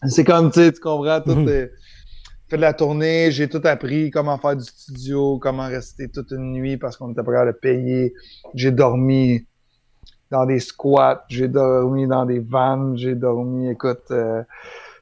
C'est 0.07 0.25
comme, 0.25 0.51
tu 0.51 0.61
sais, 0.61 0.73
tu 0.73 0.81
comprends, 0.81 1.23
tout 1.23 1.37
mhm. 1.37 1.69
Fait 2.53 2.59
de 2.59 2.63
la 2.63 2.75
tournée, 2.75 3.31
j'ai 3.31 3.49
tout 3.49 3.63
appris, 3.65 4.11
comment 4.11 4.37
faire 4.37 4.55
du 4.55 4.65
studio, 4.65 5.39
comment 5.39 5.69
rester 5.69 6.11
toute 6.11 6.33
une 6.33 6.53
nuit 6.53 6.77
parce 6.77 6.99
qu'on 6.99 7.11
était 7.13 7.23
prêt 7.23 7.39
à 7.39 7.47
le 7.47 7.55
payer. 7.55 8.13
J'ai 8.53 8.71
dormi 8.71 9.47
dans 10.31 10.45
des 10.45 10.61
squats, 10.61 11.25
j'ai 11.31 11.49
dormi 11.49 12.07
dans 12.07 12.27
des 12.27 12.41
vannes, 12.41 12.95
j'ai 12.99 13.15
dormi, 13.15 13.71
écoute, 13.71 14.03
euh, 14.11 14.43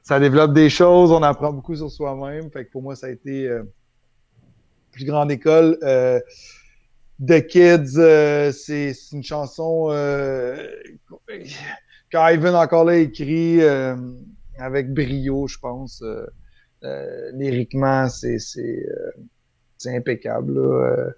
ça 0.01 0.17
développe 0.17 0.53
des 0.53 0.69
choses, 0.69 1.11
on 1.11 1.21
apprend 1.23 1.51
beaucoup 1.51 1.75
sur 1.75 1.91
soi-même. 1.91 2.49
Fait 2.51 2.63
que 2.63 2.71
pour 2.71 2.83
moi, 2.83 2.95
ça 2.95 3.07
a 3.07 3.09
été 3.09 3.49
euh, 3.49 3.63
plus 4.93 5.03
grande 5.03 5.29
école. 5.29 5.77
Euh, 5.83 6.21
The 7.21 7.45
Kids, 7.47 7.97
euh, 7.97 8.53
c'est 8.53 8.93
une 9.11 9.23
chanson 9.23 9.89
euh, 9.89 10.55
qu'Ivan 12.09 12.53
encore 12.55 12.85
là 12.85 12.95
écrit 12.95 13.61
avec 14.57 14.93
brio, 14.93 15.47
je 15.47 15.59
pense. 15.59 16.01
Lyriquement, 17.33 18.07
c'est 18.09 18.37
impeccable. 19.85 20.53
Là. 20.59 21.11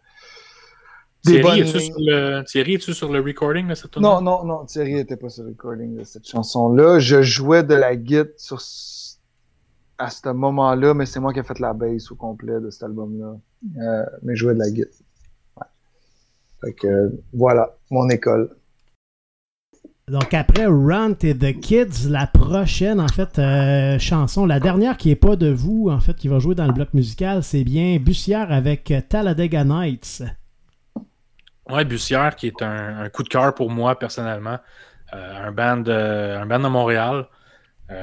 Thierry, 1.25 1.61
es-tu 1.61 1.79
sur, 1.79 1.95
le... 1.99 2.43
Es 2.43 2.93
sur 2.93 3.11
le 3.11 3.21
recording 3.21 3.67
de 3.69 3.75
cette 3.75 3.95
Non, 3.97 4.19
non, 4.19 4.43
non, 4.43 4.65
Thierry 4.65 4.95
n'était 4.95 5.15
pas 5.15 5.29
sur 5.29 5.43
le 5.43 5.49
recording 5.51 5.95
de 5.95 6.03
cette 6.03 6.27
chanson-là. 6.27 6.99
Je 6.99 7.21
jouais 7.21 7.63
de 7.63 7.75
la 7.75 7.95
guitare 7.95 8.33
sur... 8.35 8.61
à 9.97 10.09
ce 10.09 10.29
moment-là, 10.29 10.93
mais 10.93 11.05
c'est 11.05 11.21
moi 11.21 11.31
qui 11.31 11.39
ai 11.39 11.43
fait 11.43 11.59
la 11.59 11.73
bass 11.73 12.11
au 12.11 12.15
complet 12.15 12.59
de 12.59 12.69
cet 12.69 12.83
album-là. 12.83 13.37
Euh, 13.81 14.05
mais 14.21 14.35
je 14.35 14.41
jouais 14.41 14.53
de 14.53 14.59
la 14.59 14.69
guitare. 14.69 14.91
Ouais. 15.55 15.67
Fait 16.61 16.73
que 16.73 17.11
voilà, 17.31 17.77
mon 17.89 18.09
école. 18.09 18.53
Donc 20.09 20.33
après 20.33 20.65
Run 20.65 21.15
et 21.21 21.33
The 21.33 21.57
Kids, 21.61 22.09
la 22.09 22.27
prochaine 22.27 22.99
en 22.99 23.07
fait 23.07 23.39
euh, 23.39 23.97
chanson, 23.99 24.45
la 24.45 24.59
dernière 24.59 24.97
qui 24.97 25.09
est 25.11 25.15
pas 25.15 25.37
de 25.37 25.49
vous 25.49 25.87
en 25.89 26.01
fait 26.01 26.17
qui 26.17 26.27
va 26.27 26.39
jouer 26.39 26.55
dans 26.55 26.67
le 26.67 26.73
bloc 26.73 26.93
musical, 26.93 27.41
c'est 27.41 27.63
bien 27.63 27.97
Bussière 27.99 28.51
avec 28.51 28.93
Talladega 29.07 29.63
Nights. 29.63 30.23
Ouais, 31.69 31.85
Bussière, 31.85 32.35
qui 32.35 32.47
est 32.47 32.61
un, 32.61 33.07
coup 33.07 33.23
de 33.23 33.29
cœur 33.29 33.55
pour 33.55 33.69
moi 33.69 33.97
personnellement. 33.97 34.59
Euh, 35.13 35.47
un, 35.47 35.51
band, 35.53 35.83
euh, 35.87 36.41
un 36.41 36.45
band 36.47 36.59
de 36.59 36.67
Montréal 36.67 37.27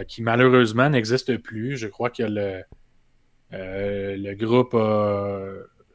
qui 0.07 0.23
malheureusement 0.23 0.89
n'existe 0.89 1.37
plus. 1.39 1.77
Je 1.77 1.89
crois 1.89 2.11
que 2.11 2.23
le, 2.23 2.63
le, 3.51 4.35
groupe 4.35 4.73
a, 4.75 5.41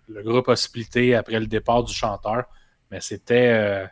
le 0.10 0.24
groupe 0.24 0.50
a 0.50 0.56
splitté 0.56 1.16
après 1.16 1.40
le 1.40 1.48
départ 1.48 1.84
du 1.84 1.94
chanteur. 1.94 2.44
Mais 2.92 3.00
c'était. 3.00 3.88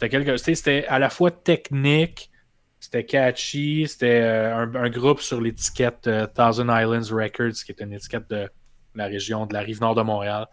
C'était 0.00 0.08
quelque 0.08 0.36
C'était 0.38 0.86
à 0.86 0.98
la 0.98 1.10
fois 1.10 1.30
technique, 1.30 2.30
c'était 2.78 3.04
catchy, 3.04 3.86
c'était 3.86 4.22
euh, 4.22 4.56
un, 4.56 4.74
un, 4.74 4.88
groupe 4.88 5.20
sur 5.20 5.40
l'étiquette 5.40 6.06
euh, 6.06 6.26
Thousand 6.26 6.74
Islands 6.74 7.14
Records, 7.14 7.62
qui 7.64 7.72
est 7.72 7.80
une 7.80 7.92
étiquette 7.92 8.30
de 8.30 8.48
la 8.94 9.06
région 9.06 9.44
de 9.44 9.52
la 9.52 9.60
rive 9.60 9.80
nord 9.82 9.94
de 9.94 10.02
Montréal. 10.02 10.46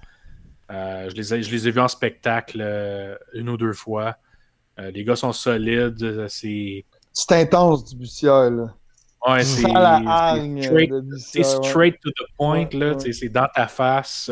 Euh, 0.69 1.09
je, 1.09 1.15
les 1.15 1.33
ai, 1.33 1.43
je, 1.43 1.49
les 1.49 1.67
ai, 1.67 1.71
vus 1.71 1.79
en 1.79 1.87
spectacle 1.87 2.61
une 3.33 3.47
ou 3.47 3.55
deux 3.55 3.71
fois. 3.71 4.17
Les 4.77 5.05
gars 5.05 5.15
sont 5.15 5.31
solides. 5.31 6.27
C'est 6.27 6.85
C'est 7.13 7.31
intense 7.31 7.95
du. 7.95 8.05
Ouais, 9.25 9.43
c'est 9.43 9.61
straight, 11.43 11.63
straight 11.63 11.95
ouais. 11.95 11.99
to 12.03 12.11
the 12.11 12.27
point. 12.37 12.67
là. 12.73 12.93
Ouais. 12.93 13.13
C'est 13.13 13.29
dans 13.29 13.47
ta 13.55 13.67
face. 13.67 14.29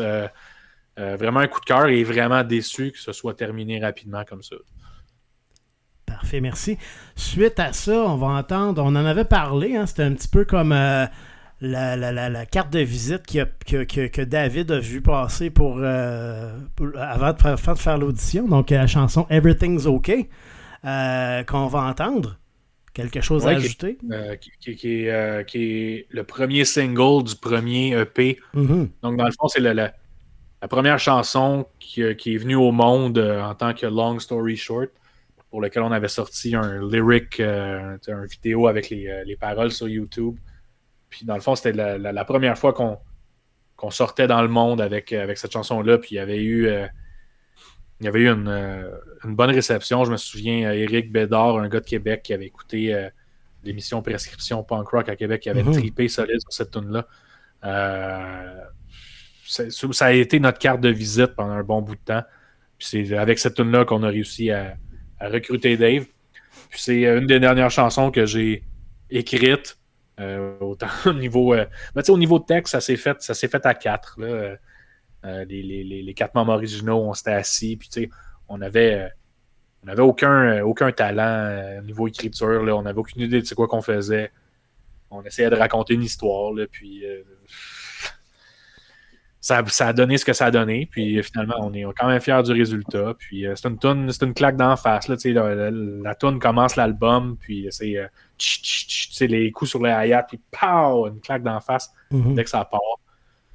Euh, 0.98 1.16
vraiment 1.16 1.40
un 1.40 1.46
coup 1.46 1.60
de 1.60 1.66
cœur 1.66 1.88
et 1.88 2.02
vraiment 2.04 2.42
déçu 2.42 2.90
que 2.90 2.98
ce 2.98 3.12
soit 3.12 3.34
terminé 3.34 3.78
rapidement 3.78 4.24
comme 4.24 4.42
ça. 4.42 4.56
Parfait, 6.16 6.40
merci. 6.40 6.78
Suite 7.14 7.60
à 7.60 7.74
ça, 7.74 7.92
on 7.92 8.16
va 8.16 8.28
entendre, 8.28 8.82
on 8.82 8.88
en 8.88 9.04
avait 9.04 9.26
parlé, 9.26 9.76
hein, 9.76 9.84
c'était 9.84 10.04
un 10.04 10.14
petit 10.14 10.28
peu 10.28 10.46
comme 10.46 10.72
euh, 10.72 11.04
la, 11.60 11.94
la, 11.94 12.10
la, 12.10 12.30
la, 12.30 12.46
carte 12.46 12.72
de 12.72 12.78
visite 12.78 13.26
que, 13.26 13.44
que, 13.66 13.84
que, 13.84 14.06
que, 14.06 14.22
David 14.22 14.70
a 14.70 14.78
vu 14.78 15.02
passer 15.02 15.50
pour, 15.50 15.76
euh, 15.78 16.56
pour 16.74 16.88
avant 16.98 17.34
de 17.34 17.38
faire, 17.38 17.74
de 17.74 17.78
faire 17.78 17.98
l'audition, 17.98 18.48
donc 18.48 18.70
la 18.70 18.86
chanson 18.86 19.26
Everything's 19.28 19.84
OK, 19.84 20.10
euh, 20.86 21.42
qu'on 21.44 21.66
va 21.66 21.80
entendre. 21.80 22.38
Quelque 22.94 23.20
chose 23.20 23.44
ouais, 23.44 23.52
à 23.52 23.56
ajouter? 23.58 23.98
Qui, 24.40 24.50
qui, 24.58 24.74
qui, 24.74 24.88
est, 25.04 25.46
qui, 25.46 25.58
est, 25.62 26.06
le 26.08 26.24
premier 26.24 26.64
single 26.64 27.24
du 27.24 27.36
premier 27.36 27.90
EP. 27.90 28.38
Mm 28.54 28.66
-hmm. 28.66 28.88
Donc, 29.02 29.18
dans 29.18 29.26
le 29.26 29.32
fond, 29.38 29.48
c'est 29.48 29.60
la, 29.60 29.74
la, 29.74 29.92
première 30.68 30.98
chanson 30.98 31.66
qui, 31.78 32.00
est 32.00 32.38
venue 32.38 32.56
au 32.56 32.72
monde 32.72 33.18
euh, 33.18 33.50
en 33.50 33.54
tant 33.54 33.74
que 33.74 33.86
Long 33.86 34.18
Story 34.18 34.56
Short 34.56 34.88
pour 35.56 35.62
lequel 35.62 35.84
on 35.84 35.90
avait 35.90 36.08
sorti 36.08 36.54
un 36.54 36.86
lyric, 36.86 37.40
euh, 37.40 37.96
un 38.08 38.24
vidéo 38.26 38.66
avec 38.66 38.90
les, 38.90 39.08
euh, 39.08 39.24
les, 39.24 39.36
paroles 39.36 39.72
sur 39.72 39.88
YouTube. 39.88 40.36
Puis 41.08 41.24
dans 41.24 41.34
le 41.34 41.40
fond, 41.40 41.54
c'était 41.54 41.72
la, 41.72 41.96
la, 41.96 42.12
la, 42.12 42.24
première 42.26 42.58
fois 42.58 42.74
qu'on 42.74 42.98
qu 43.78 43.90
sortait 43.90 44.26
dans 44.26 44.42
le 44.42 44.48
monde 44.48 44.82
avec, 44.82 45.14
avec 45.14 45.38
cette 45.38 45.52
chanson-là. 45.52 45.96
Puis 45.96 46.10
il 46.10 46.14
y 46.16 46.18
avait 46.18 46.42
eu, 46.42 46.66
euh, 46.66 46.86
il 48.00 48.04
y 48.04 48.08
avait 48.10 48.20
eu 48.20 48.28
une, 48.28 48.48
euh, 48.48 48.90
une, 49.24 49.34
bonne 49.34 49.48
réception. 49.48 50.04
Je 50.04 50.12
me 50.12 50.18
souviens, 50.18 50.70
Eric 50.72 51.10
Bédard, 51.10 51.56
un 51.56 51.70
gars 51.70 51.80
de 51.80 51.86
Québec 51.86 52.20
qui 52.22 52.34
avait 52.34 52.44
écouté 52.44 52.92
euh, 52.92 53.08
l'émission 53.64 54.02
Prescription 54.02 54.62
Punk 54.62 54.88
Rock 54.88 55.08
à 55.08 55.16
Québec, 55.16 55.40
qui 55.40 55.48
avait 55.48 55.62
mm 55.62 55.70
-hmm. 55.70 55.80
tripé 55.80 56.08
solide 56.08 56.40
sur 56.40 56.52
cette 56.52 56.70
tune-là. 56.70 57.06
ça 59.46 60.04
a 60.04 60.12
été 60.12 60.38
notre 60.38 60.58
carte 60.58 60.82
de 60.82 60.90
visite 60.90 61.34
pendant 61.34 61.54
un 61.54 61.64
bon 61.64 61.80
bout 61.80 61.96
de 61.96 62.04
temps. 62.04 62.24
Puis 62.76 62.88
c'est 62.90 63.16
avec 63.16 63.38
cette 63.38 63.54
tune-là 63.54 63.86
qu'on 63.86 64.02
a 64.02 64.08
réussi 64.08 64.50
à, 64.50 64.76
à 65.20 65.28
recruter 65.28 65.76
Dave. 65.76 66.06
Puis 66.70 66.80
c'est 66.80 67.02
une 67.04 67.26
des 67.26 67.40
dernières 67.40 67.70
chansons 67.70 68.10
que 68.10 68.26
j'ai 68.26 68.62
écrites. 69.10 69.78
Euh, 70.18 70.56
au 71.06 71.12
niveau. 71.12 71.54
Euh, 71.54 71.66
ben, 71.94 72.02
au 72.08 72.18
niveau 72.18 72.38
texte, 72.38 72.72
ça 72.72 72.80
s'est 72.80 72.96
fait, 72.96 73.20
ça 73.20 73.34
s'est 73.34 73.48
fait 73.48 73.64
à 73.66 73.74
quatre. 73.74 74.16
Euh, 74.20 74.56
les, 75.44 76.14
quatre 76.14 76.34
membres 76.34 76.52
originaux, 76.52 76.98
on 76.98 77.14
s'était 77.14 77.32
assis. 77.32 77.76
Puis 77.76 78.10
on 78.48 78.60
avait. 78.60 79.10
on 79.82 79.86
n'avait 79.86 80.02
aucun, 80.02 80.62
aucun 80.62 80.92
talent 80.92 81.78
au 81.80 81.82
niveau 81.82 82.08
écriture. 82.08 82.62
Là. 82.62 82.76
On 82.76 82.82
n'avait 82.82 82.98
aucune 82.98 83.22
idée 83.22 83.42
de 83.42 83.54
quoi 83.54 83.68
qu'on 83.68 83.82
faisait. 83.82 84.30
On 85.10 85.22
essayait 85.22 85.50
de 85.50 85.56
raconter 85.56 85.94
une 85.94 86.02
histoire. 86.02 86.52
Puis 86.70 87.04
ça, 89.46 89.62
ça, 89.68 89.88
a 89.88 89.92
donné 89.92 90.18
ce 90.18 90.24
que 90.24 90.32
ça 90.32 90.46
a 90.46 90.50
donné. 90.50 90.88
Puis 90.90 91.22
finalement, 91.22 91.54
on 91.60 91.72
est 91.72 91.84
quand 91.96 92.08
même 92.08 92.20
fiers 92.20 92.42
du 92.42 92.50
résultat. 92.50 93.14
Puis 93.16 93.46
euh, 93.46 93.54
c'est 93.54 93.68
une 93.68 93.78
toune, 93.78 94.10
c'est 94.10 94.24
une 94.24 94.34
claque 94.34 94.56
d'en 94.56 94.74
face. 94.74 95.06
Là, 95.06 95.14
la, 95.24 95.54
la, 95.54 95.70
la 95.70 96.14
toune 96.16 96.40
commence 96.40 96.74
l'album, 96.74 97.36
puis 97.38 97.68
c'est 97.70 97.96
euh, 97.96 98.08
les 99.20 99.52
coups 99.52 99.70
sur 99.70 99.80
les 99.80 99.90
hi 100.08 100.14
puis 100.28 100.40
pow! 100.50 101.06
Une 101.06 101.20
claque 101.20 101.44
d'en 101.44 101.60
face 101.60 101.92
mm 102.10 102.20
-hmm. 102.20 102.34
dès 102.34 102.42
que 102.42 102.50
ça 102.50 102.64
part. 102.64 102.80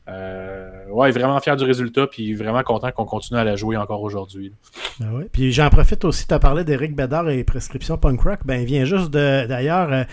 Euh, 0.07 0.87
ouais, 0.89 1.11
vraiment 1.11 1.39
fier 1.41 1.57
du 1.57 1.65
résultat, 1.65 2.07
puis 2.07 2.33
vraiment 2.35 2.63
content 2.63 2.91
qu'on 2.93 3.05
continue 3.05 3.39
à 3.39 3.43
la 3.43 3.57
jouer 3.57 3.75
encore 3.75 4.01
aujourd'hui. 4.01 4.53
Ben 4.99 5.11
ouais. 5.13 5.27
Puis 5.31 5.51
j'en 5.51 5.69
profite 5.69 6.05
aussi, 6.05 6.25
tu 6.25 6.33
as 6.33 6.39
parlé 6.39 6.63
d'Éric 6.63 6.95
Bédard 6.95 7.29
et 7.29 7.43
Prescription 7.43 7.97
Punk 7.97 8.21
Rock. 8.21 8.39
Ben, 8.45 8.61
il 8.61 8.65
vient 8.65 8.85
juste 8.85 9.09
de, 9.11 9.45
d'ailleurs, 9.45 9.91
euh, 9.91 10.03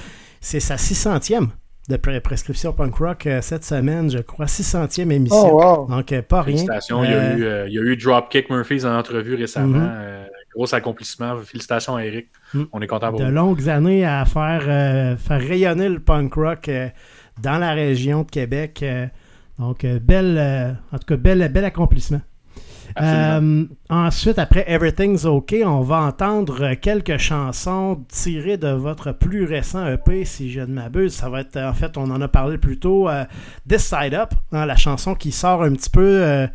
c'est 0.41 0.61
sa 0.61 0.77
600e 0.77 1.51
de 1.89 1.97
prescription 1.97 2.73
punk 2.73 2.97
rock 2.97 3.27
euh, 3.27 3.41
cette 3.41 3.65
semaine, 3.65 4.11
je 4.11 4.19
crois, 4.19 4.47
600e 4.47 5.11
émission. 5.11 5.57
Oh, 5.57 5.63
wow. 5.63 5.87
Donc, 5.89 6.13
euh, 6.13 6.21
pas 6.21 6.43
rien. 6.43 6.57
Félicitations. 6.57 7.03
Euh... 7.03 7.05
Il, 7.05 7.11
y 7.11 7.15
a 7.15 7.37
eu, 7.37 7.45
euh, 7.45 7.69
il 7.69 7.75
y 7.75 7.79
a 7.79 7.83
eu 7.83 7.97
Dropkick 7.97 8.51
Murphys 8.51 8.85
en 8.85 8.97
entrevue 8.99 9.35
récemment. 9.35 9.79
Mm 9.79 9.89
-hmm. 9.89 10.55
gros 10.55 10.75
accomplissement. 10.75 11.37
Félicitations 11.39 11.97
à 11.97 12.05
Eric. 12.05 12.27
Mm 12.53 12.61
-hmm. 12.61 12.69
On 12.73 12.81
est 12.83 12.87
content 12.87 13.11
pour 13.11 13.21
De 13.21 13.25
vous. 13.25 13.31
longues 13.31 13.69
années 13.69 14.05
à 14.05 14.25
faire, 14.27 14.65
faire 15.19 15.41
rayonner 15.41 15.89
le 15.89 16.01
punk 16.01 16.35
rock 16.35 16.71
dans 17.43 17.59
la 17.59 17.73
région 17.73 18.23
de 18.23 18.31
Québec. 18.31 18.85
donc, 19.59 19.87
belle, 20.11 20.39
en 20.93 20.99
tout 20.99 21.07
cas, 21.07 21.17
bel, 21.17 21.49
bel 21.53 21.65
accomplissement. 21.65 22.23
Euh, 23.01 23.65
ensuite, 23.91 24.39
après 24.39 24.65
Everything's 24.67 25.25
OK, 25.25 25.55
on 25.65 25.81
va 25.83 26.01
entendre 26.01 26.75
quelques 26.75 27.19
chansons 27.19 28.05
tirées 28.09 28.57
de 28.57 28.69
votre 28.69 29.13
plus 29.13 29.45
récent 29.45 29.87
EP, 29.87 30.25
si 30.25 30.51
je 30.51 30.61
ne 30.61 30.67
m'abuse. 30.67 31.15
Ça 31.15 31.29
va 31.29 31.41
être, 31.41 31.57
en 31.57 31.75
fait, 31.75 31.97
on 31.97 32.11
en 32.11 32.21
a 32.21 32.29
parlé 32.29 32.59
plus 32.59 32.79
tôt, 32.79 33.09
euh, 33.09 33.25
This 33.69 33.83
Side 33.83 34.15
Up, 34.15 34.31
hein, 34.53 34.67
la 34.67 34.77
chanson 34.77 35.15
qui 35.15 35.33
sort 35.33 35.63
un 35.63 35.73
petit 35.73 35.91
peu 35.91 36.23
euh, 36.23 36.47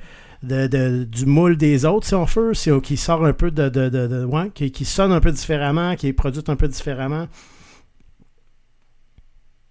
de, 0.42 0.68
de, 0.68 1.04
du 1.04 1.26
moule 1.26 1.58
des 1.58 1.86
autres, 1.86 2.08
si 2.08 2.16
on 2.16 2.26
veut, 2.26 2.54
si, 2.54 2.70
qui 2.82 2.98
sort 2.98 3.26
un 3.26 3.34
peu 3.34 3.52
de. 3.52 3.70
de, 3.70 3.90
de 3.90 4.26
ouais, 4.26 4.50
qui, 4.54 4.72
qui, 4.72 4.86
sonne 4.86 5.12
un 5.12 5.22
peu 5.22 5.32
différemment, 5.32 5.96
qui 5.96 6.08
est 6.08 6.14
produite 6.14 6.50
un 6.50 6.56
peu 6.56 6.68
différemment. 6.68 7.28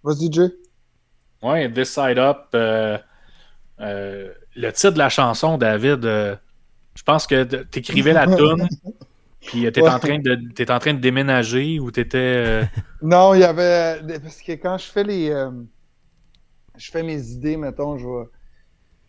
Vas-y, 0.05 0.33
Jay. 0.33 0.49
Ouais, 1.43 1.71
This 1.71 1.91
Side 1.91 2.19
Up. 2.19 2.55
Euh, 2.55 2.99
le 4.55 4.71
titre 4.71 4.93
de 4.93 4.99
la 4.99 5.09
chanson, 5.09 5.59
David 5.59 6.07
je 6.95 7.03
pense 7.03 7.27
que 7.27 7.45
tu 7.45 7.79
écrivais 7.79 8.13
la 8.13 8.27
tune, 8.27 8.69
puis 9.41 9.71
tu 9.73 9.81
ouais. 9.81 9.89
en, 9.89 9.99
train 9.99 10.19
de, 10.19 10.39
es 10.59 10.71
en 10.71 10.79
train 10.79 10.95
de 10.95 11.01
déménager 11.01 11.81
ou 11.81 11.91
tu 11.91 12.01
étais. 12.01 12.19
Euh... 12.19 12.65
Non, 13.03 13.35
il 13.35 13.41
y 13.41 13.45
avait. 13.45 14.01
Parce 14.23 14.41
que 14.43 14.53
quand 14.53 14.79
je 14.79 14.87
fais 14.87 15.05
les. 15.05 15.31
Euh... 15.31 15.51
Je 16.77 16.91
fais 16.91 17.03
mes 17.03 17.21
idées, 17.31 17.57
mettons, 17.57 17.99
je 17.99 18.07
vais. 18.07 18.29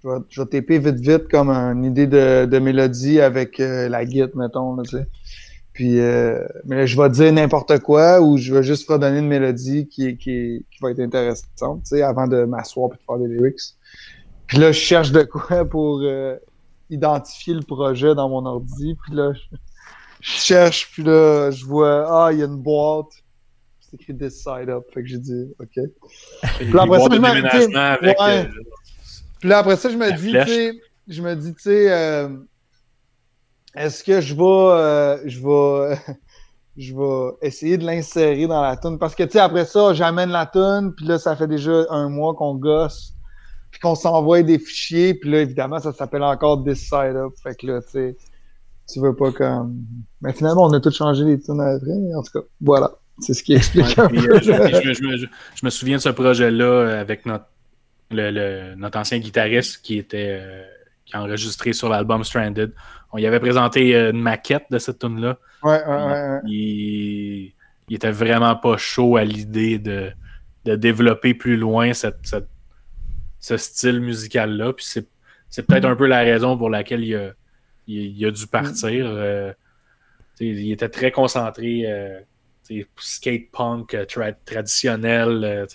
Je 0.04 0.10
vais, 0.10 0.18
je 0.30 0.42
vais 0.42 0.48
taper 0.48 0.80
vite, 0.80 1.00
vite 1.00 1.30
comme 1.30 1.50
une 1.50 1.86
idée 1.86 2.08
de, 2.08 2.46
de 2.46 2.60
mélodie 2.60 3.22
avec 3.22 3.62
euh, 3.62 3.88
la 3.88 4.04
guitare, 4.04 4.36
mettons, 4.36 4.76
là, 4.76 4.84
tu 4.84 4.98
sais. 4.98 5.08
Puis, 5.74 6.00
euh, 6.00 6.46
mais 6.66 6.76
là, 6.76 6.86
je 6.86 7.02
vais 7.02 7.10
dire 7.10 7.34
n'importe 7.34 7.80
quoi 7.80 8.22
ou 8.22 8.38
je 8.38 8.54
vais 8.54 8.64
juste 8.64 8.88
redonner 8.88 9.20
une 9.20 9.28
mélodie 9.28 9.88
qui, 9.88 10.18
qui, 10.18 10.66
qui 10.70 10.80
va 10.82 10.92
être 10.92 11.00
intéressante, 11.00 11.84
tu 11.84 11.96
sais, 11.96 12.04
avant 12.04 12.28
de 12.28 12.44
m'asseoir 12.44 12.92
et 12.94 12.98
de 12.98 13.02
faire 13.02 13.18
des 13.18 13.28
lyrics. 13.28 13.76
Puis 14.46 14.60
là, 14.60 14.72
je 14.72 14.80
cherche 14.80 15.12
de 15.12 15.24
quoi 15.24 15.66
pour 15.66 16.02
euh, 16.04 16.36
identifier 16.94 17.54
le 17.54 17.62
projet 17.62 18.16
dans 18.16 18.30
mon 18.30 18.46
ordi. 18.46 18.96
Puis 19.04 19.16
là, 19.16 19.34
je, 19.34 19.58
je 20.22 20.32
cherche, 20.32 20.91
puis 20.91 21.04
là, 21.04 21.52
je 21.52 21.66
vois, 21.66 22.26
ah, 22.26 22.32
il 22.32 22.39
y 22.39 22.41
a 22.41 22.46
une 22.46 22.62
boîte. 22.62 23.12
C'est 23.82 23.96
écrit 23.96 24.18
This 24.18 24.41
Side 24.41 24.70
Up. 24.70 24.86
Fait 24.94 25.02
que 25.02 25.08
j'ai 25.08 25.18
dit, 25.18 25.54
OK. 25.60 25.84
Puis 26.58 26.72
là, 26.72 26.84
après 26.84 27.00
ça, 27.00 27.08
je 27.12 27.20
me 27.20 27.28
avec, 27.28 28.20
ouais. 28.20 28.46
euh, 28.46 28.46
Puis 29.39 29.50
là, 29.50 29.58
après 29.60 29.76
ça, 29.76 29.89
je 29.89 29.98
me 29.98 30.12
dis, 30.12 30.32
tu 30.32 30.46
sais, 30.46 30.74
je 31.08 31.22
me 31.22 31.36
dis, 31.36 31.54
tu 31.54 31.62
sais, 31.64 31.91
euh, 31.91 32.30
est-ce 33.76 34.04
que 34.04 34.22
je 34.22 34.34
vais, 34.34 34.41
euh, 34.44 35.18
je 35.26 35.39
vais, 35.39 35.98
je 36.78 36.96
vais 36.96 37.32
essayer 37.41 37.78
de 37.78 37.86
l'insérer 37.86 38.48
dans 38.48 38.62
la 38.62 38.78
tune 38.78 38.98
Parce 38.98 39.16
que, 39.16 39.24
tu 39.24 39.32
sais, 39.32 39.39
après 39.39 39.66
ça, 39.66 39.94
j'amène 39.94 40.30
la 40.30 40.46
tune, 40.46 40.94
puis 40.96 41.06
là, 41.06 41.20
ça 41.20 41.36
fait 41.36 41.48
déjà 41.48 41.86
un 41.89 42.10
mois 42.10 42.34
qu'on 42.36 42.56
gosse, 42.56 43.12
puis 43.74 43.80
qu'on 43.80 43.96
s'envoie 43.96 44.44
des 44.44 44.60
fichiers, 44.60 45.16
puis 45.16 45.32
là, 45.32 45.40
évidemment, 45.42 45.80
ça 45.80 45.92
s'appelle 45.92 46.22
encore 46.22 46.64
This 46.64 46.82
Side 46.88 47.16
Up. 47.16 47.34
Fait 47.42 47.56
que 47.60 47.66
là, 47.66 47.82
tu 47.82 47.90
sais, 47.90 48.16
tu 48.88 49.00
veux 49.00 49.16
pas 49.16 49.32
comme. 49.32 49.76
Mais 50.22 50.32
finalement, 50.32 50.66
on 50.66 50.74
a 50.74 50.80
tout 50.80 50.92
changé 50.92 51.24
les 51.24 51.40
tunes 51.40 51.60
après, 51.60 51.98
mais 52.00 52.14
en 52.14 52.22
tout 52.22 52.40
cas, 52.40 52.46
voilà. 52.62 52.92
C'est 53.20 53.34
ce 53.34 53.42
qui 53.42 53.54
explique 53.56 53.86
Ouais, 53.98 54.00
un 54.04 54.08
puis, 54.10 54.22
peu. 54.28 54.36
euh, 54.36 54.40
je, 54.42 54.52
je 54.52 54.52
me- 54.52 54.94
je 54.94 55.04
me- 55.04 55.18
je- 55.18 55.26
je 55.56 55.66
me 55.66 55.70
souviens 55.72 55.98
de 55.98 56.02
ce 56.04 56.10
projet-là 56.10 56.64
euh, 56.66 57.02
avec 57.02 57.26
notre, 57.26 57.46
le- 58.12 58.30
le- 58.30 58.76
notre 58.76 59.00
ancien 59.00 59.18
guitariste 59.18 59.82
qui 59.82 59.98
était 59.98 60.38
euh, 60.40 60.64
qui 61.06 61.16
a 61.16 61.22
enregistré 61.24 61.74
sur 61.74 61.90
l'album 61.90 62.24
Stranded. 62.24 62.74
On 63.12 63.18
y 63.18 63.26
avait 63.26 63.40
présenté 63.40 63.96
une 63.96 64.22
maquette 64.22 64.66
de 64.70 64.78
cette 64.78 65.00
tune-là. 65.00 65.38
Ouais, 65.64 65.84
ouais, 65.84 65.96
ouais, 65.96 66.06
ouais. 66.06 66.40
Il, 66.48 67.54
il 67.90 67.96
était 67.96 68.12
vraiment 68.12 68.56
pas 68.56 68.78
chaud 68.78 69.18
à 69.18 69.24
l'idée 69.24 69.80
de, 69.80 70.12
de 70.66 70.76
développer 70.76 71.34
plus 71.34 71.58
loin 71.58 71.94
cette, 71.94 72.20
cette- 72.24 72.48
ce 73.44 73.58
style 73.58 74.00
musical-là. 74.00 74.72
Puis 74.72 74.86
c'est, 74.88 75.06
c'est 75.50 75.68
peut-être 75.68 75.84
un 75.86 75.98
peu 75.98 76.08
la 76.08 76.20
raison 76.20 76.58
pour 76.58 76.70
laquelle 76.70 77.04
il 77.04 77.14
a, 77.16 77.32
il, 77.88 78.18
il 78.18 78.26
a 78.26 78.32
dû 78.32 78.48
partir. 78.48 79.06
Euh, 79.06 79.52
tu 80.38 80.46
sais, 80.56 80.62
il 80.62 80.72
était 80.72 80.88
très 80.89 81.12
concentré. 81.12 81.84
euh, 81.86 82.22
skate 82.98 83.52
punk 83.52 83.94
euh, 83.94 84.06
tra- 84.06 84.34
traditionnel. 84.46 85.44
euh, 85.44 85.66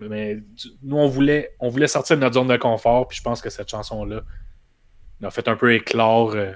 mais 0.00 0.38
nous, 0.82 0.96
on 0.96 1.06
voulait, 1.06 1.54
on 1.60 1.68
voulait 1.68 1.86
sortir 1.86 2.16
de 2.16 2.22
notre 2.22 2.34
zone 2.34 2.48
de 2.48 2.56
confort. 2.56 3.06
Puis 3.06 3.18
je 3.18 3.22
pense 3.22 3.40
que 3.40 3.48
cette 3.50 3.70
chanson-là 3.70 4.22
a 5.22 5.30
fait 5.30 5.46
un 5.46 5.54
peu 5.56 5.72
éclore 5.72 6.32
euh, 6.34 6.52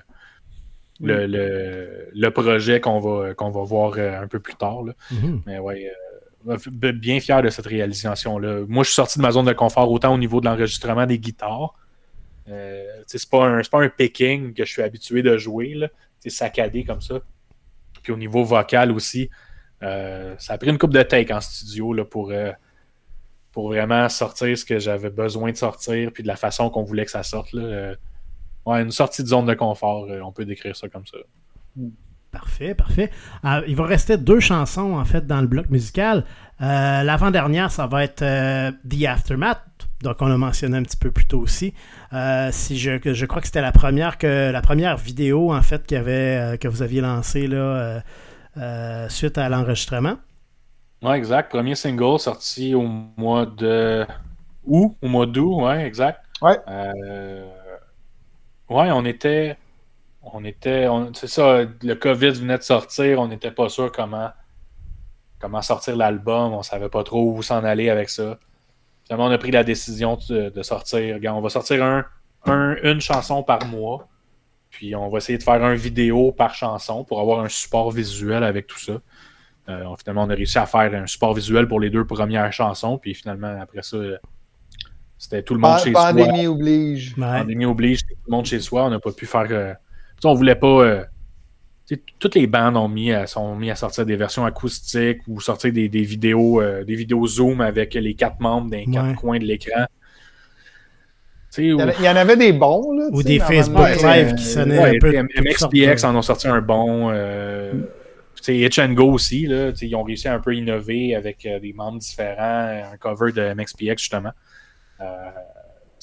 le, 1.01 1.27
le- 1.29 2.09
le 2.13 2.31
projet 2.33 2.81
qu'on 2.81 2.99
va, 2.99 3.35
qu'on 3.35 3.51
va 3.51 3.63
voir 3.63 3.95
euh, 3.97 4.21
un 4.21 4.27
peu 4.27 4.41
plus 4.41 4.57
tard. 4.57 4.83
là. 4.83 4.93
Mhm. 5.13 5.43
Mais 5.47 5.61
ouais, 5.61 5.87
euh, 5.87 6.08
bien 6.57 7.21
fier 7.21 7.43
de 7.43 7.51
cette 7.51 7.67
réalisation-là. 7.67 8.65
Moi, 8.69 8.83
je 8.85 8.89
suis 8.89 8.95
sorti 8.95 9.19
de 9.19 9.23
ma 9.23 9.31
zone 9.33 9.47
de 9.47 9.53
confort 9.53 9.91
autant 9.91 10.15
au 10.15 10.19
niveau 10.19 10.41
de 10.41 10.47
l'enregistrement 10.47 11.07
des 11.07 11.19
guitares. 11.19 11.75
Euh, 12.49 12.85
c'est 13.07 13.29
pas, 13.29 13.45
un- 13.47 13.61
pas 13.63 13.83
un 13.83 13.89
picking 13.89 14.55
que 14.55 14.65
je 14.65 14.71
suis 14.73 14.83
habitué 14.83 15.23
de 15.23 15.37
jouer. 15.37 15.79
C'est 16.21 16.31
saccadé 16.31 16.85
comme 16.85 17.01
ça. 17.01 17.21
Puis 18.03 18.13
au 18.13 18.17
niveau 18.17 18.43
vocal 18.45 18.91
aussi, 18.93 19.29
euh, 19.83 20.35
ça 20.39 20.55
a 20.55 20.59
pris 20.59 20.71
une 20.71 20.79
coupe 20.79 20.95
de 20.95 21.03
take 21.03 21.33
en 21.33 21.41
studio 21.41 21.93
là, 21.93 22.05
pour, 22.05 22.31
euh, 22.31 22.53
pour 23.53 23.69
vraiment 23.69 24.09
sortir 24.09 24.57
ce 24.57 24.65
que 24.65 24.79
j'avais 24.79 25.11
besoin 25.11 25.53
de 25.53 25.57
sortir, 25.57 26.11
puis 26.13 26.23
de 26.23 26.29
la 26.29 26.37
façon 26.37 26.71
qu'on 26.71 26.83
voulait 26.85 27.05
que 27.05 27.11
ça 27.11 27.23
sorte. 27.23 27.53
Là. 27.53 27.63
Euh, 27.63 27.97
ouais, 28.67 28.81
une 28.83 28.91
sortie 28.93 29.23
de 29.23 29.29
zone 29.29 29.47
de 29.47 29.55
confort, 29.55 30.07
euh, 30.09 30.21
on 30.23 30.33
peut 30.33 30.45
décrire 30.45 30.75
ça 30.75 30.89
comme 30.89 31.07
ça. 31.07 31.19
Parfait, 32.31 32.75
parfait. 32.75 33.11
Euh, 33.47 33.63
il 33.67 33.75
va 33.75 33.87
rester 33.87 34.19
deux 34.19 34.39
chansons 34.39 34.93
en 34.99 35.05
fait 35.07 35.27
dans 35.27 35.41
le 35.41 35.47
bloc 35.47 35.71
musical. 35.71 36.25
Euh, 36.61 37.03
L'avant-dernière, 37.03 37.71
ça 37.71 37.87
va 37.87 38.05
être 38.05 38.21
euh, 38.23 38.71
The 38.89 39.05
Aftermath, 39.07 39.63
donc 40.03 40.17
on 40.21 40.27
l'a 40.27 40.37
mentionné 40.37 40.77
un 40.77 40.83
petit 40.83 40.99
peu 40.99 41.11
plus 41.11 41.27
tôt 41.27 41.41
aussi. 41.41 41.73
Euh, 42.13 42.51
si 42.53 42.77
je, 42.79 42.99
je 43.03 43.27
crois 43.27 43.41
que 43.41 43.47
c'était 43.47 43.63
la 43.63 43.73
première 43.73 44.19
que 44.19 44.51
la 44.51 44.61
première 44.61 44.99
vidéo 44.99 45.55
en 45.55 45.63
fait 45.63 45.91
avait, 45.93 46.55
euh, 46.55 46.57
que 46.59 46.69
vous 46.69 46.83
aviez 46.83 47.01
lancée 47.01 47.47
là, 47.47 47.57
euh, 47.57 48.01
euh, 48.59 49.09
suite 49.09 49.39
à 49.39 49.49
l'enregistrement. 49.49 50.17
Ouais, 51.03 51.17
exact. 51.17 51.51
Premier 51.51 51.75
single 51.77 52.19
sorti 52.19 52.75
au 52.75 52.83
mois 52.83 53.47
de 53.47 54.07
août, 54.65 54.97
au 55.03 55.09
mois 55.09 55.27
d'août, 55.27 55.63
ouais, 55.63 55.87
exact. 55.87 56.25
Ouais. 56.43 56.59
Euh, 56.69 57.47
Ouais, 58.69 58.91
on 58.93 59.05
était. 59.05 59.57
On 60.23 60.45
était. 60.45 60.87
C'est 61.15 61.27
ça, 61.29 61.61
le 61.83 61.95
COVID 61.95 62.31
venait 62.31 62.59
de 62.59 62.63
sortir, 62.63 63.21
on 63.21 63.29
n'était 63.29 63.51
pas 63.53 63.69
sûr 63.69 63.91
comment, 63.93 64.31
comment 65.39 65.63
sortir 65.63 65.97
l'album, 65.97 66.53
on 66.53 66.63
savait 66.63 66.89
pas 66.89 67.05
trop 67.05 67.33
où 67.33 67.43
s'en 67.43 67.65
aller 67.65 67.89
avec 67.89 68.09
ça. 68.11 68.39
Finalement, 69.05 69.27
on 69.27 69.31
a 69.31 69.39
pris 69.39 69.51
la 69.53 69.65
décision 69.65 70.19
de, 70.29 70.51
de 70.51 70.63
sortir. 70.63 71.15
Regarde, 71.15 71.39
on 71.39 71.41
va 71.41 71.49
sortir 71.49 71.83
un, 71.85 72.05
un- 72.45 72.77
une 72.83 73.01
chanson 73.01 73.43
par 73.43 73.65
mois. 73.67 74.07
Puis 74.71 74.95
on 74.95 75.09
va 75.09 75.17
essayer 75.19 75.39
de 75.39 75.43
faire 75.43 75.65
un 75.65 75.75
vidéo 75.75 76.31
par 76.31 76.55
chanson 76.55 77.03
pour 77.05 77.21
avoir 77.21 77.41
un 77.41 77.49
support 77.49 77.91
visuel 77.91 78.45
avec 78.45 78.67
tout 78.67 78.79
ça. 78.79 79.01
Euh, 79.71 79.85
finalement, 79.99 80.25
on 80.25 80.31
a 80.31 80.35
réussi 80.35 80.59
à 80.59 80.67
faire 80.67 80.93
un 80.95 81.07
support 81.07 81.33
visuel 81.33 81.67
pour 81.69 81.81
les 81.81 81.89
deux 81.89 82.07
premières 82.07 82.53
chansons. 82.53 82.99
Puis 82.99 83.15
finalement, 83.15 83.59
après 83.63 83.83
ça, 83.83 83.97
c'était 85.17 85.43
tout 85.43 85.55
le 85.55 85.61
monde 85.61 85.79
chez 85.79 85.93
soi. 85.93 86.09
Pandémie 86.13 86.47
oblige. 86.47 87.15
Ouais. 87.17 87.39
Pandémie 87.41 87.65
oblige, 87.65 88.01
tout 88.07 88.15
le 88.27 88.31
monde 88.31 88.45
chez 88.45 88.61
soi. 88.61 88.85
On 88.85 88.91
n'a 88.91 89.01
pas 89.01 89.13
pu 89.13 89.25
faire. 89.25 89.47
euh, 89.51 89.73
on 90.25 90.35
voulait 90.35 90.55
pas. 90.55 90.67
euh, 90.67 91.05
toutes 92.19 92.35
les 92.35 92.47
bandes 92.47 92.77
ont 92.77 92.89
mis, 92.89 93.13
à, 93.13 93.27
sont 93.27 93.57
mis 93.57 93.71
à 93.71 93.75
sortir 93.75 94.05
des 94.05 94.17
versions 94.17 94.45
acoustiques 94.45 95.21
ou 95.27 95.41
sortir 95.41 95.73
des, 95.73 95.89
des 95.89 96.03
vidéos, 96.03 96.61
euh, 96.61 96.85
des 96.85 96.95
vidéos 96.95 97.27
Zoom 97.27 97.61
avec 97.63 97.95
les 97.95 98.15
quatre 98.15 98.41
membres 98.41 98.71
dans 98.71 98.77
les 98.77 98.85
quatre 98.87 99.15
coins 99.15 99.39
de 99.39 99.45
l'écran. 99.45 99.87
Tu 101.51 101.55
sais, 101.55 101.63
Il 101.63 101.69
y, 101.71 101.73
ou- 101.73 101.81
y 102.03 102.09
en 102.09 102.17
avait 102.17 102.37
des 102.37 102.53
bons, 102.53 102.93
là. 102.93 103.09
Ou 103.11 103.23
des 103.23 103.39
Facebook 103.39 103.79
donné, 103.79 103.95
Live 103.95 104.29
euh, 104.29 104.35
qui 104.35 104.45
sonnaient 104.45 104.79
Ouais, 104.79 104.97
un 104.97 104.99
peu. 105.01 105.13
MXPX 105.41 106.05
en 106.05 106.15
ont 106.15 106.21
sorti 106.23 106.47
un 106.47 106.61
bon. 106.61 107.09
Euh, 107.11 107.73
tu 108.37 108.43
sais, 108.45 108.57
Itch 108.59 108.79
and 108.79 108.93
Go 108.93 109.11
aussi, 109.13 109.47
là, 109.47 109.73
tu 109.73 109.79
sais, 109.79 109.87
ils 109.89 109.95
ont 109.97 110.03
réussi 110.03 110.29
à 110.29 110.35
un 110.35 110.41
peu 110.41 110.55
innover 110.55 111.15
avec 111.15 111.47
euh, 111.47 111.59
des 111.59 111.73
membres 111.73 111.99
différents, 112.01 112.83
un 112.93 112.97
cover 112.99 113.33
de 113.33 113.55
MXPX 113.55 113.97
justement. 113.99 114.33
Euh, 115.01 115.05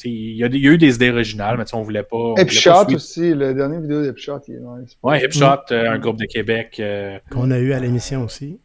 il 0.04 0.36
y, 0.38 0.44
a 0.44 0.50
des- 0.50 0.58
il 0.58 0.64
y 0.64 0.68
a 0.68 0.72
eu 0.72 0.78
des 0.78 0.96
idées 0.96 1.10
originales, 1.12 1.58
mais 1.58 1.64
on 1.74 1.82
voulait 1.82 2.04
pas. 2.04 2.18
on 2.18 2.30
voulait 2.34 2.44
pas 2.44 2.44
Hipshot 2.44 2.96
aussi, 2.96 3.34
la 3.34 3.54
dernière 3.54 3.80
vidéo 3.82 4.02
d'Hipshot, 4.04 4.40
il 4.48 4.56
est 4.56 4.60
nice. 4.60 4.98
Ouais, 5.02 5.24
Hipshot, 5.24 5.72
euh, 5.72 5.92
un 5.92 5.98
groupe 6.00 6.18
de 6.18 6.26
Québec. 6.26 6.78
euh, 6.80 7.18
Qu'on 7.32 7.52
a 7.52 7.58
eu 7.60 7.74
à 7.74 7.80
l'émission 7.80 8.24
aussi. 8.24 8.60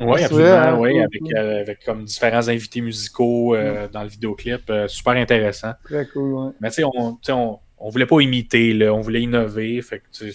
oui, 0.00 0.22
absolument, 0.22 0.76
vrai, 0.76 0.78
oui, 0.80 0.90
cool, 0.92 1.00
avec, 1.02 1.20
cool. 1.22 1.36
euh, 1.36 1.60
avec 1.60 1.84
comme 1.84 2.04
différents 2.04 2.48
invités 2.48 2.80
musicaux 2.80 3.54
euh, 3.54 3.86
dans 3.92 4.02
le 4.02 4.08
vidéoclip. 4.08 4.68
euh, 4.70 4.88
super 4.88 5.12
intéressant. 5.14 5.72
Très 5.84 6.06
cool, 6.08 6.32
ouais. 6.34 6.52
Mais 6.60 6.68
tu 6.70 6.76
sais, 6.76 6.84
on, 6.84 7.18
on, 7.28 7.58
on 7.78 7.88
voulait 7.90 8.06
pas 8.06 8.20
imiter, 8.20 8.72
là, 8.74 8.92
on 8.92 9.00
voulait 9.00 9.22
innover. 9.22 9.80
Fait 9.82 10.00
que, 10.00 10.26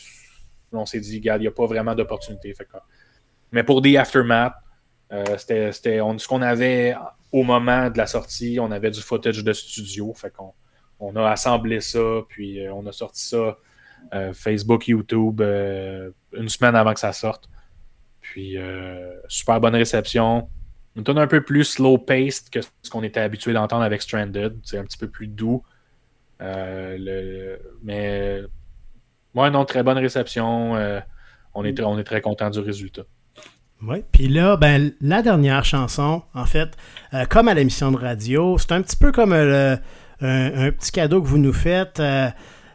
on 0.72 0.86
s'est 0.86 1.00
dit, 1.00 1.18
regarde, 1.18 1.42
il 1.42 1.46
n'y 1.46 1.48
a 1.48 1.52
pas 1.52 1.66
vraiment 1.66 1.96
d'opportunité. 1.96 2.54
Fait 2.54 2.64
que- 2.66 2.78
mais 3.52 3.64
pour 3.64 3.82
des 3.82 3.98
aftermath, 3.98 4.54
euh, 5.12 5.24
c'était, 5.38 5.72
c'était- 5.72 6.02
on- 6.02 6.18
ce 6.20 6.28
qu'on 6.28 6.42
avait 6.44 6.94
au 7.32 7.44
moment 7.44 7.90
de 7.90 7.98
la 7.98 8.08
sortie, 8.08 8.58
on 8.60 8.72
avait 8.72 8.92
du 8.92 9.02
footage 9.02 9.44
de 9.44 9.54
studio. 9.54 10.14
Fait 10.14 10.32
qu'on 10.32 10.54
on 11.00 11.16
a 11.16 11.30
assemblé 11.30 11.80
ça, 11.80 12.22
puis 12.28 12.66
euh, 12.66 12.74
on 12.74 12.86
a 12.86 12.92
sorti 12.92 13.22
ça 13.22 13.58
euh, 14.14 14.34
Facebook, 14.34 14.88
YouTube, 14.88 15.42
euh, 15.42 16.12
une 16.34 16.50
semaine 16.50 16.76
avant 16.76 16.94
que 16.94 17.00
ça 17.00 17.14
sorte. 17.14 17.50
Puis, 18.22 18.58
euh, 18.58 19.16
super 19.28 19.60
bonne 19.60 19.76
réception. 19.76 20.50
Une 20.96 21.04
tonne 21.04 21.18
un 21.20 21.28
peu 21.28 21.44
plus 21.44 21.64
slow-paced 21.66 22.50
que 22.50 22.60
ce 22.62 22.90
qu'on 22.90 23.04
était 23.04 23.20
habitué 23.20 23.54
d'entendre 23.54 23.84
avec 23.84 24.02
Stranded. 24.02 24.60
C'est 24.64 24.78
un 24.78 24.84
petit 24.84 24.98
peu 24.98 25.08
plus 25.08 25.28
doux. 25.28 25.64
Le- 26.40 27.58
mais, 27.84 28.42
ouais, 29.36 29.52
non, 29.52 29.66
très 29.66 29.84
bonne 29.84 29.98
réception. 29.98 30.74
On, 31.54 31.66
est, 31.66 31.80
on 31.82 31.98
est 31.98 32.04
très 32.04 32.22
content 32.22 32.50
du 32.50 32.60
résultat. 32.60 33.04
Oui. 33.82 34.04
Puis 34.12 34.28
là, 34.28 34.58
ben, 34.58 34.92
la 35.02 35.22
dernière 35.22 35.64
chanson, 35.64 36.24
en 36.34 36.46
fait, 36.46 36.76
euh, 37.14 37.26
comme 37.26 37.48
à 37.48 37.54
l'émission 37.54 37.92
de 37.92 37.98
radio, 37.98 38.58
c'est 38.58 38.74
un 38.74 38.82
petit 38.82 38.98
peu 38.98 39.12
comme 39.12 39.32
euh, 39.32 39.78
un, 40.22 40.72
petit 40.72 40.92
cadeau 40.92 41.22
que 41.22 41.28
vous 41.28 41.38
nous 41.38 41.54
faites. 41.54 42.00
euh, 42.00 42.30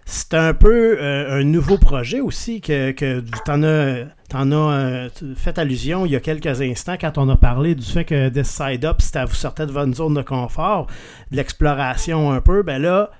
c'est 0.06 0.34
un 0.34 0.52
peu 0.52 1.02
un 1.02 1.44
nouveau 1.44 1.78
projet 1.78 2.20
aussi 2.20 2.60
que, 2.60 2.90
tu 2.90 3.50
en 3.50 3.62
as, 3.62 4.04
as 4.34 5.08
fait 5.34 5.58
allusion 5.58 6.04
il 6.04 6.12
y 6.12 6.16
a 6.16 6.20
quelques 6.20 6.60
instants 6.60 6.96
quand 7.00 7.16
on 7.16 7.26
a 7.30 7.36
parlé 7.36 7.74
du 7.74 7.86
fait 7.86 8.04
que 8.04 8.28
This 8.28 8.48
Side 8.48 8.84
Up, 8.84 9.00
c'était 9.00 9.24
vous 9.24 9.34
sortait 9.34 9.64
de 9.64 9.72
votre 9.72 9.94
zone 9.94 10.12
de 10.12 10.20
confort, 10.20 10.88
de 11.30 11.36
l'exploration 11.38 12.32
un 12.32 12.42
peu. 12.42 12.62
Ben 12.62 12.82
là, 12.82 13.12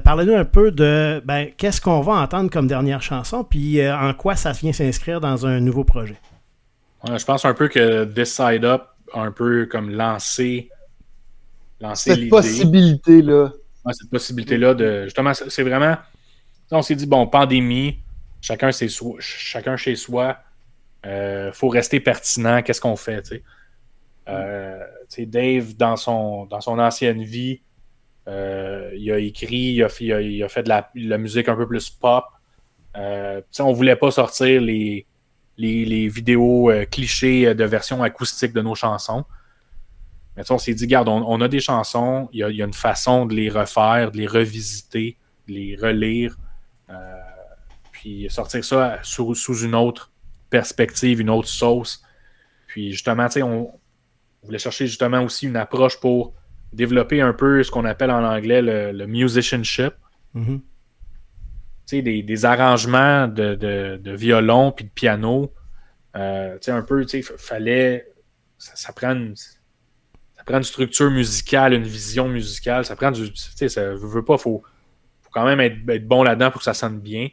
parlez-nous 0.00 0.34
un 0.34 0.46
peu 0.46 0.70
de 0.70 1.22
ben, 1.26 1.48
qu'est-ce 1.58 1.82
qu'on 1.82 2.00
va 2.00 2.14
entendre 2.14 2.48
comme 2.48 2.66
dernière 2.66 3.02
chanson, 3.02 3.44
puis 3.44 3.86
en 3.86 4.14
quoi 4.14 4.34
ça 4.34 4.52
vient 4.52 4.72
s'inscrire 4.72 5.20
dans 5.20 5.46
un 5.46 5.60
nouveau 5.60 5.84
projet? 5.84 6.16
Ouais, 7.08 7.18
je 7.18 7.24
pense 7.24 7.44
un 7.44 7.54
peu 7.54 7.68
que 7.68 8.04
This 8.04 8.34
Side 8.34 8.64
Up 8.64 8.84
a 9.12 9.20
un 9.20 9.32
peu 9.32 9.66
comme 9.66 9.90
lancé, 9.90 10.70
lancé 11.80 12.14
Cette 12.14 12.28
possibilité-là. 12.28 13.52
Ouais, 13.84 13.92
cette 13.92 14.10
possibilité-là 14.10 14.74
de. 14.74 15.04
Justement, 15.04 15.32
c'est 15.34 15.62
vraiment. 15.62 15.96
On 16.70 16.82
s'est 16.82 16.94
dit, 16.94 17.06
bon, 17.06 17.26
pandémie, 17.26 17.98
chacun, 18.40 18.70
chez 18.70 18.88
soi, 18.88 19.16
chacun 19.18 19.76
chez 19.76 19.94
soi, 19.94 20.38
euh, 21.04 21.52
faut 21.52 21.68
rester 21.68 22.00
pertinent, 22.00 22.62
qu'est-ce 22.62 22.80
qu'on 22.80 22.96
fait, 22.96 23.22
tu 23.22 23.28
sais. 23.28 23.42
Euh, 24.28 24.78
tu 25.10 25.16
sais, 25.16 25.26
Dave, 25.26 25.76
dans 25.76 25.96
son, 25.96 26.46
dans 26.46 26.60
son 26.60 26.78
ancienne 26.78 27.22
vie, 27.22 27.60
euh, 28.28 28.90
il 28.96 29.10
a 29.10 29.18
écrit, 29.18 29.74
il 29.74 29.82
a 29.82 29.88
fait, 29.88 30.04
il 30.04 30.12
a, 30.12 30.20
il 30.20 30.42
a 30.42 30.48
fait 30.48 30.62
de 30.62 30.68
la, 30.68 30.90
la 30.94 31.18
musique 31.18 31.48
un 31.48 31.56
peu 31.56 31.66
plus 31.66 31.90
pop. 31.90 32.24
Euh, 32.96 33.40
on 33.58 33.72
voulait 33.72 33.96
pas 33.96 34.10
sortir 34.10 34.60
les, 34.60 35.06
les, 35.56 36.08
vidéos 36.08 36.70
euh, 36.70 36.84
clichés 36.84 37.54
de 37.54 37.64
version 37.64 38.02
acoustique 38.02 38.52
de 38.52 38.62
nos 38.62 38.74
chansons. 38.74 39.24
Mais 40.36 40.50
on 40.50 40.58
s'est 40.58 40.74
dit, 40.74 40.84
regarde, 40.84 41.08
on, 41.08 41.40
a 41.42 41.48
des 41.48 41.60
chansons, 41.60 42.28
il 42.32 42.38
y 42.38 42.62
a, 42.62 42.64
une 42.64 42.72
façon 42.72 43.26
de 43.26 43.34
les 43.34 43.50
refaire, 43.50 44.12
de 44.12 44.16
les 44.16 44.26
revisiter, 44.26 45.18
de 45.46 45.52
les 45.52 45.76
relire, 45.76 46.36
euh, 46.88 46.94
puis 47.92 48.26
sortir 48.30 48.64
ça 48.64 48.98
sous, 49.02 49.34
une 49.62 49.74
autre 49.74 50.10
perspective, 50.48 51.20
une 51.20 51.28
autre 51.28 51.48
sauce. 51.48 52.02
Puis 52.66 52.92
justement, 52.92 53.28
on, 53.36 53.42
on 54.42 54.46
voulait 54.46 54.58
chercher 54.58 54.86
justement 54.86 55.20
aussi 55.20 55.46
une 55.46 55.56
approche 55.56 56.00
pour 56.00 56.32
développer 56.72 57.20
un 57.20 57.32
peu 57.32 57.62
ce 57.62 57.70
qu'on 57.70 57.84
appelle 57.84 58.10
en 58.10 58.24
anglais 58.24 58.62
le, 58.62 59.06
musicianship. 59.06 59.92
Mm-hmm. 60.34 60.60
Des, 61.90 62.22
des, 62.22 62.44
arrangements 62.44 63.28
de, 63.28 63.54
de, 63.54 64.12
violon 64.12 64.72
puis 64.72 64.84
de 64.84 64.90
piano. 64.90 65.52
Euh, 66.16 66.58
un 66.68 66.82
peu, 66.82 67.06
fallait. 67.38 68.08
Ça, 68.58 68.92
prend 68.92 69.10
une, 69.10 69.34
ça 69.36 70.44
prend 70.46 70.58
une 70.58 70.62
structure 70.62 71.10
musicale, 71.10 71.74
une 71.74 71.82
vision 71.82 72.28
musicale. 72.28 72.84
Ça 72.84 72.96
prend 72.96 73.10
du. 73.10 73.30
Ça 73.34 73.94
veut 73.94 74.24
pas, 74.24 74.38
faut, 74.38 74.62
faut 75.22 75.30
quand 75.32 75.44
même 75.44 75.60
être, 75.60 76.06
bon 76.06 76.22
là-dedans 76.22 76.50
pour 76.50 76.60
que 76.60 76.64
ça 76.64 76.74
sonne 76.74 77.00
bien. 77.00 77.28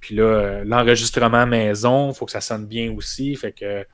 Puis 0.00 0.14
là, 0.14 0.24
euh, 0.24 0.64
l'enregistrement 0.64 1.46
maison, 1.46 2.12
faut 2.12 2.26
que 2.26 2.32
ça 2.32 2.40
sonne 2.40 2.66
bien 2.66 2.92
aussi. 2.92 3.34
Fait 3.36 3.52
que 3.52 3.86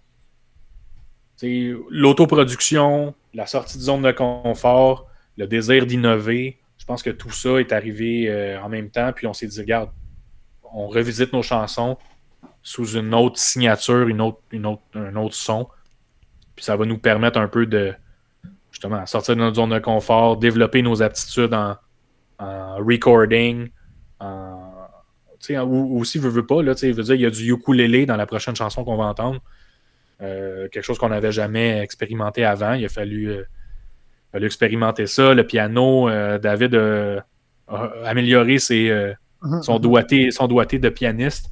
l'autoproduction, 1.88 3.14
la 3.32 3.46
sortie 3.46 3.78
de 3.78 3.82
zone 3.82 4.02
de 4.02 4.12
confort, 4.12 5.08
le 5.36 5.46
désir 5.46 5.86
d'innover, 5.86 6.59
pense 6.90 7.04
que 7.04 7.10
tout 7.10 7.30
ça 7.30 7.60
est 7.60 7.70
arrivé 7.70 8.28
euh, 8.28 8.60
en 8.60 8.68
même 8.68 8.90
temps. 8.90 9.12
Puis 9.12 9.28
on 9.28 9.32
s'est 9.32 9.46
dit, 9.46 9.60
regarde, 9.60 9.90
on 10.74 10.88
revisite 10.88 11.32
nos 11.32 11.42
chansons 11.42 11.96
sous 12.64 12.96
une 12.96 13.14
autre 13.14 13.38
signature, 13.38 14.08
une 14.08 14.20
autre, 14.20 14.40
une 14.50 14.66
autre, 14.66 14.82
un 14.96 15.14
autre 15.14 15.36
son. 15.36 15.68
Puis 16.56 16.64
ça 16.64 16.74
va 16.74 16.86
nous 16.86 16.98
permettre 16.98 17.38
un 17.38 17.46
peu 17.46 17.64
de 17.64 17.94
justement 18.72 19.06
sortir 19.06 19.36
de 19.36 19.40
notre 19.40 19.54
zone 19.54 19.70
de 19.70 19.78
confort, 19.78 20.36
développer 20.36 20.82
nos 20.82 21.00
aptitudes 21.00 21.54
en, 21.54 21.76
recording, 22.78 23.68
en, 24.18 24.72
ou, 25.64 26.00
aussi, 26.00 26.18
veut, 26.18 26.28
veut 26.28 26.46
pas, 26.46 26.60
là, 26.60 26.72
veut 26.72 27.02
dire, 27.04 27.14
il 27.14 27.20
y 27.20 27.26
a 27.26 27.30
du 27.30 27.52
ukulélé 27.52 28.04
dans 28.04 28.16
la 28.16 28.26
prochaine 28.26 28.56
chanson 28.56 28.82
qu'on 28.82 28.96
va 28.96 29.04
entendre. 29.04 29.40
Euh, 30.22 30.68
quelque 30.68 30.82
chose 30.82 30.98
qu'on 30.98 31.10
n'avait 31.10 31.30
jamais 31.30 31.78
expérimenté 31.78 32.44
avant. 32.44 32.72
Il 32.72 32.84
a 32.84 32.88
fallu, 32.88 33.30
euh, 33.30 33.44
expérimenter 34.34 35.06
ça. 35.06 35.34
Le 35.34 35.46
piano, 35.46 36.08
euh, 36.08 36.38
David 36.38 36.74
a, 36.74 37.24
amélioré 38.04 38.58
ses, 38.58 38.90
mhm. 39.42 39.62
son, 39.62 39.78
doigté, 39.78 40.30
son 40.30 40.46
doigté 40.46 40.78
de 40.78 40.88
pianiste. 40.88 41.50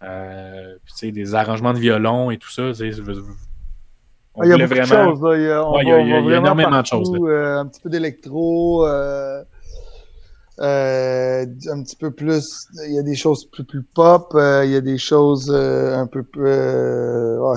Puis, 0.00 1.12
des 1.12 1.34
arrangements 1.34 1.74
de 1.74 1.78
violon 1.78 2.30
et 2.30 2.38
tout 2.38 2.50
ça. 2.50 2.70
il 2.78 2.86
y 2.86 4.52
a 4.52 4.58
beaucoup 4.58 4.74
de 4.74 4.82
choses. 4.84 5.20
Il 5.36 5.42
y 5.42 5.50
a, 5.50 6.36
énormément 6.38 6.80
de 6.80 6.86
choses. 6.86 7.10
un 7.10 7.66
petit 7.66 7.80
peu 7.80 7.90
d'électro. 7.90 8.86
Euh, 10.60 11.44
un 11.70 11.82
petit 11.82 11.96
peu 11.96 12.10
plus, 12.10 12.66
il 12.86 12.94
y 12.94 12.98
a 12.98 13.02
des 13.02 13.14
choses 13.14 13.44
plus, 13.44 13.64
plus 13.64 13.82
pop, 13.82 14.32
euh, 14.34 14.64
il 14.64 14.70
y 14.70 14.76
a 14.76 14.80
des 14.80 14.96
choses 14.96 15.52
euh, 15.54 15.94
un 15.94 16.06
peu 16.06 16.22
plus. 16.22 16.48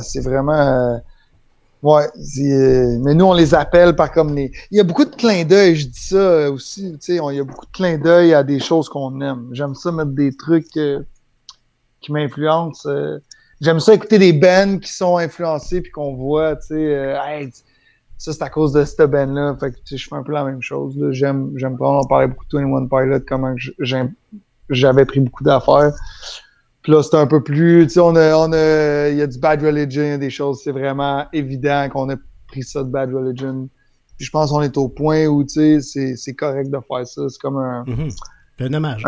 C'est 0.04 0.22
vraiment. 0.22 1.02
Ouais, 1.84 2.08
mais 3.00 3.14
nous, 3.14 3.26
on 3.26 3.34
les 3.34 3.54
appelle 3.54 3.96
par 3.96 4.12
comme 4.12 4.36
les. 4.36 4.52
Il 4.72 4.78
y 4.78 4.80
a 4.80 4.84
beaucoup 4.84 5.06
de 5.06 5.16
clins 5.16 5.46
d'œil, 5.46 5.76
je 5.76 5.88
dis 5.88 6.00
ça 6.00 6.52
aussi. 6.52 6.92
Tu 6.94 6.98
sais, 7.00 7.16
il 7.16 7.36
y 7.36 7.40
a 7.40 7.44
beaucoup 7.44 7.66
de 7.66 7.72
clins 7.72 7.98
d'œil 7.98 8.34
à 8.34 8.44
des 8.44 8.60
choses 8.60 8.90
qu'on 8.90 9.22
aime. 9.22 9.50
J'aime 9.52 9.76
ça 9.76 9.92
mettre 9.92 10.12
des 10.12 10.36
trucs 10.36 10.68
qui 10.68 12.12
m'influencent. 12.12 12.90
J'aime 13.62 13.80
ça 13.80 13.94
écouter 13.94 14.20
des 14.20 14.34
bands 14.34 14.80
qui 14.80 14.92
sont 14.92 15.18
influencés 15.18 15.82
puis 15.82 15.92
qu'on 15.92 16.16
voit, 16.16 16.56
tu 16.56 16.68
sais, 16.68 17.52
ça, 18.18 18.34
c'est 18.34 18.44
à 18.44 18.50
cause 18.50 18.74
de 18.74 18.84
cette 18.84 19.10
band-là. 19.10 19.56
Fait 19.60 19.72
que, 19.72 19.78
je 19.96 20.08
fais 20.08 20.16
un 20.16 20.24
peu 20.24 20.34
la 20.34 20.44
même 20.44 20.62
chose. 20.62 20.94
J'aime, 21.12 21.54
j'aime 21.56 21.78
pas, 21.78 21.90
on 21.90 22.04
parlait 22.04 22.28
beaucoup 22.28 22.46
de 22.52 22.58
One 22.58 22.90
Pilot, 22.90 23.22
comment 23.28 23.56
j'avais 24.70 25.06
pris 25.06 25.22
beaucoup 25.22 25.44
d'affaires. 25.44 25.94
Puis 26.82 26.92
là, 26.92 27.04
c'est 27.04 27.16
un 27.16 27.28
peu 27.28 27.44
plus, 27.44 27.84
tu 27.88 27.94
sais, 27.94 28.00
on 28.00 28.16
a, 28.16 28.36
on 28.36 28.52
a, 28.54 29.10
il 29.10 29.18
y 29.18 29.22
a 29.22 29.28
du 29.28 29.38
Bad 29.38 29.62
Religion, 29.62 30.18
des 30.18 30.30
choses, 30.30 30.62
c'est 30.64 30.72
vraiment 30.72 31.26
évident 31.34 31.88
qu'on 31.90 32.10
a 32.10 32.16
pris 32.48 32.64
ça 32.64 32.84
de 32.84 32.90
Bad 32.90 33.14
Religion. 33.14 33.68
Puis 34.18 34.26
je 34.26 34.32
pense 34.32 34.50
qu'on 34.50 34.62
est 34.62 34.78
au 34.78 34.88
point 34.88 35.26
où, 35.26 35.44
tu 35.44 35.82
sais, 35.82 36.16
c'est 36.16 36.34
correct 36.34 36.70
de 36.70 36.80
faire 36.88 37.08
ça. 37.08 37.30
C'est 37.30 37.40
comme 37.40 37.58
un... 37.58 37.84
Mm-hmm. 37.84 38.18
Un 38.62 38.74
hommage. 38.74 39.04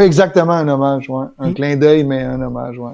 exactement, 0.00 0.52
un 0.52 0.68
hommage, 0.68 1.08
ouais. 1.08 1.26
Un 1.38 1.50
mm. 1.50 1.54
clin 1.54 1.76
d'œil, 1.76 2.04
mais 2.04 2.22
un 2.22 2.40
hommage, 2.40 2.78
ouais. 2.78 2.92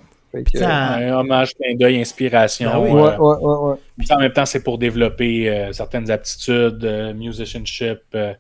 Un 0.61 1.13
hommage, 1.13 1.55
clin 1.55 1.77
d'œil, 1.77 2.01
inspiration. 2.01 2.71
Ah 2.73 2.81
ouais, 2.81 2.91
ouais, 2.91 3.17
ouais, 3.19 3.77
en 4.11 4.19
même 4.19 4.33
temps, 4.33 4.47
c'est 4.47 4.63
pour 4.63 4.79
développer 4.79 5.49
euh, 5.49 5.73
certaines 5.73 6.11
aptitudes, 6.11 6.85
euh, 6.85 7.15
musicianship, 7.15 8.01
euh, 8.15 8.35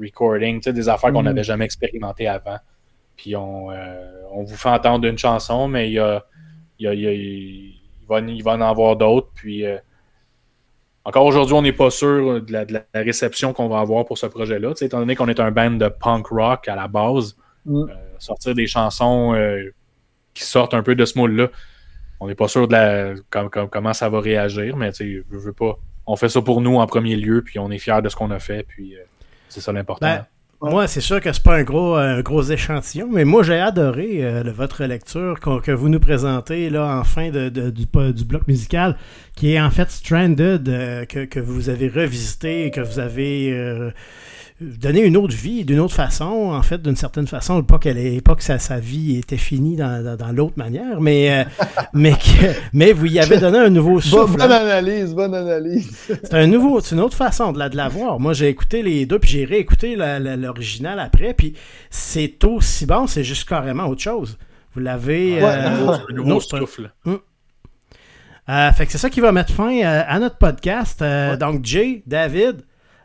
recording, 0.00 0.60
des 0.60 0.88
affaires 0.88 1.12
qu'on 1.12 1.22
mm. 1.22 1.26
n'avait 1.26 1.44
jamais 1.44 1.64
expérimentées 1.64 2.28
avant. 2.28 2.58
Puis 3.20 3.36
on, 3.36 3.68
on, 4.32 4.42
vous 4.44 4.56
fait 4.56 4.70
entendre 4.70 5.06
une 5.06 5.18
chanson, 5.18 5.68
mais 5.68 5.90
il, 5.90 5.92
y 5.92 5.98
a, 5.98 6.24
il, 6.78 6.84
y 6.84 6.88
a, 6.88 6.94
il, 6.94 7.74
va, 8.08 8.20
il, 8.20 8.42
va, 8.42 8.52
en 8.52 8.62
avoir 8.62 8.96
d'autres. 8.96 9.28
Puis 9.34 9.62
encore 11.04 11.26
aujourd'hui, 11.26 11.54
on 11.54 11.60
n'est 11.60 11.74
pas 11.74 11.90
sûr 11.90 12.40
de 12.40 12.50
la, 12.50 12.64
de 12.64 12.72
la 12.72 12.84
réception 12.94 13.52
qu'on 13.52 13.68
va 13.68 13.80
avoir 13.80 14.06
pour 14.06 14.16
ce 14.16 14.24
projet-là. 14.24 14.72
Étant 14.80 15.00
donné 15.00 15.16
qu'on 15.16 15.28
est 15.28 15.38
un 15.38 15.50
band 15.50 15.72
de 15.72 15.88
punk 15.88 16.28
rock 16.28 16.66
à 16.66 16.76
la 16.76 16.88
base, 16.88 17.36
mm. 17.66 17.84
sortir 18.18 18.54
des 18.54 18.66
chansons 18.66 19.34
qui 20.32 20.44
sortent 20.44 20.72
un 20.72 20.82
peu 20.82 20.94
de 20.94 21.04
ce 21.04 21.18
moule-là. 21.18 21.48
On 22.20 22.28
n'est 22.28 22.34
pas 22.34 22.48
sûr 22.48 22.68
de 22.68 22.72
la, 22.72 23.14
comment 23.68 23.92
ça 23.92 24.08
va 24.08 24.20
réagir, 24.20 24.76
mais 24.76 24.92
je 24.98 25.22
veux 25.28 25.52
pas. 25.52 25.78
On 26.06 26.16
fait 26.16 26.30
ça 26.30 26.40
pour 26.40 26.62
nous 26.62 26.76
en 26.76 26.86
premier 26.86 27.16
lieu, 27.16 27.42
puis 27.42 27.58
on 27.58 27.70
est 27.70 27.78
fiers 27.78 28.02
de 28.02 28.08
ce 28.08 28.16
qu'on 28.16 28.30
a 28.30 28.38
fait, 28.38 28.62
puis 28.62 28.96
euh, 28.96 29.00
c'est 29.48 29.60
ça 29.60 29.72
l'important. 29.72 30.06
Ben, 30.06 30.26
moi, 30.62 30.86
c'est 30.86 31.00
sûr 31.00 31.20
que 31.20 31.32
c'est 31.32 31.42
pas 31.42 31.56
un 31.56 31.62
gros, 31.62 31.94
un 31.94 32.20
gros 32.20 32.42
échantillon, 32.42 33.08
mais 33.10 33.24
moi, 33.24 33.42
j'ai 33.42 33.58
adoré 33.58 34.24
euh, 34.24 34.42
votre 34.54 34.84
lecture 34.84 35.40
que 35.40 35.70
vous 35.70 35.88
nous 35.88 36.00
présentez 36.00 36.68
là 36.68 36.98
en 36.98 37.04
fin 37.04 37.30
de, 37.30 37.48
du, 37.48 37.86
bloc 37.86 38.46
musical, 38.46 38.96
qui 39.36 39.54
est 39.54 39.60
en 39.60 39.70
fait 39.70 39.90
Stranded, 39.90 40.68
euh, 40.68 41.04
que, 41.06 41.24
que, 41.24 41.40
vous 41.40 41.70
avez 41.70 41.88
revisité 41.88 42.70
que 42.70 42.80
vous 42.80 42.98
avez 42.98 43.92
donner 44.60 45.00
une 45.00 45.16
autre 45.16 45.34
vie 45.34 45.64
d'une 45.64 45.80
autre 45.80 45.94
façon, 45.94 46.52
en 46.52 46.62
fait, 46.62 46.82
d'une 46.82 46.96
certaine 46.96 47.26
façon. 47.26 47.62
Pas 47.62 47.78
qu'elle 47.78 47.98
est, 47.98 48.20
pas 48.20 48.34
que 48.34 48.42
sa, 48.42 48.58
sa 48.58 48.78
vie 48.78 49.16
était 49.16 49.38
finie 49.38 49.76
dans, 49.76 50.16
dans, 50.16 50.32
l'autre 50.32 50.54
manière, 50.56 51.00
mais, 51.00 51.32
euh, 51.32 51.44
mais, 51.94 52.14
mais 52.72 52.92
vous 52.92 53.06
y 53.06 53.18
avez 53.18 53.38
donné 53.38 53.58
un 53.58 53.70
nouveau 53.70 54.00
souffle. 54.00 54.36
Bonne, 54.36 54.52
analyse, 54.52 55.14
bonne 55.14 55.34
analyse. 55.34 55.90
C'est 56.08 56.34
un 56.34 56.46
nouveau, 56.46 56.80
une 56.80 57.00
autre 57.00 57.16
façon 57.16 57.52
de 57.52 57.58
la, 57.58 57.68
de 57.68 57.76
la 57.76 57.88
voir. 57.88 58.20
Moi, 58.20 58.34
j'ai 58.34 58.48
écouté 58.48 58.82
les 58.82 59.06
deux, 59.06 59.18
puis 59.18 59.30
j'ai 59.30 59.44
réécouté 59.44 59.96
l'original 59.96 61.00
après, 61.00 61.34
puis 61.34 61.54
c'est 61.88 62.44
aussi 62.44 62.86
bon, 62.86 63.06
c'est 63.06 63.24
juste 63.24 63.48
carrément 63.48 63.86
autre 63.86 64.02
chose. 64.02 64.38
Vous 64.74 64.80
l'avez. 64.80 65.42
Euh, 65.42 65.96
un 66.08 66.12
nouveau 66.12 66.40
souffle. 66.40 66.92
Hum. 67.06 67.18
Euh, 68.48 68.72
fait 68.72 68.86
que 68.86 68.92
c'est 68.92 68.98
ça 68.98 69.10
qui 69.10 69.20
va 69.20 69.32
mettre 69.32 69.52
fin 69.52 69.80
à 69.82 70.18
notre 70.18 70.36
podcast. 70.36 71.02
Donc, 71.38 71.64
Jay, 71.64 72.02
David, 72.06 72.62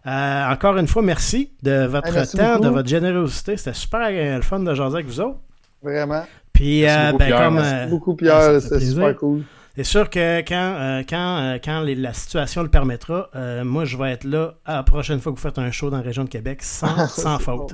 euh, 0.08 0.52
encore 0.52 0.78
une 0.78 0.88
fois, 0.88 1.02
merci 1.02 1.52
de 1.64 1.86
votre 1.86 2.32
temps, 2.32 2.60
de 2.60 2.70
votre 2.70 2.88
générosité. 2.88 3.58
C'était 3.58 3.74
super 3.74 4.08
euh, 4.12 4.36
le 4.36 4.42
fun 4.44 4.60
de 4.60 4.74
jaser 4.74 4.96
avec 4.96 5.08
vous 5.08 5.20
autres. 5.20 5.40
Vraiment. 5.82 6.24
Puis, 6.54 6.86
euh, 6.86 7.12
ben, 7.18 7.32
comme, 7.32 7.56
merci 7.56 7.90
beaucoup, 7.90 8.16
Pierre. 8.16 8.62
C'était 8.62 8.80
super 8.80 9.16
cool. 9.16 9.44
C'est 9.76 9.84
sûr 9.84 10.10
que 10.10 10.40
quand, 10.40 11.04
quand, 11.10 11.58
quand 11.62 11.82
la 11.86 12.14
situation 12.14 12.64
le 12.64 12.70
permettra, 12.70 13.30
moi, 13.64 13.84
je 13.84 13.98
vais 13.98 14.12
être 14.12 14.24
là 14.24 14.56
la 14.66 14.84
prochaine 14.84 15.20
fois 15.20 15.34
que 15.34 15.38
vous 15.38 15.44
faites 15.44 15.60
un 15.60 15.72
show 15.72 15.90
dans 15.90 15.98
la 15.98 16.04
région 16.04 16.24
de 16.24 16.30
Québec 16.30 16.62
sans, 16.62 17.08
sans 17.10 17.40
faute. 17.40 17.74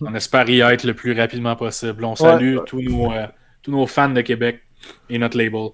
On 0.00 0.14
espère 0.14 0.48
y 0.50 0.60
être 0.60 0.84
le 0.84 0.94
plus 0.94 1.18
rapidement 1.18 1.56
possible. 1.56 2.04
On 2.04 2.16
salue 2.16 2.56
tous, 2.66 2.82
nos, 2.82 3.10
tous 3.62 3.70
nos 3.70 3.86
fans 3.86 4.10
de 4.10 4.20
Québec 4.20 4.60
et 5.08 5.18
notre 5.18 5.38
label. 5.38 5.70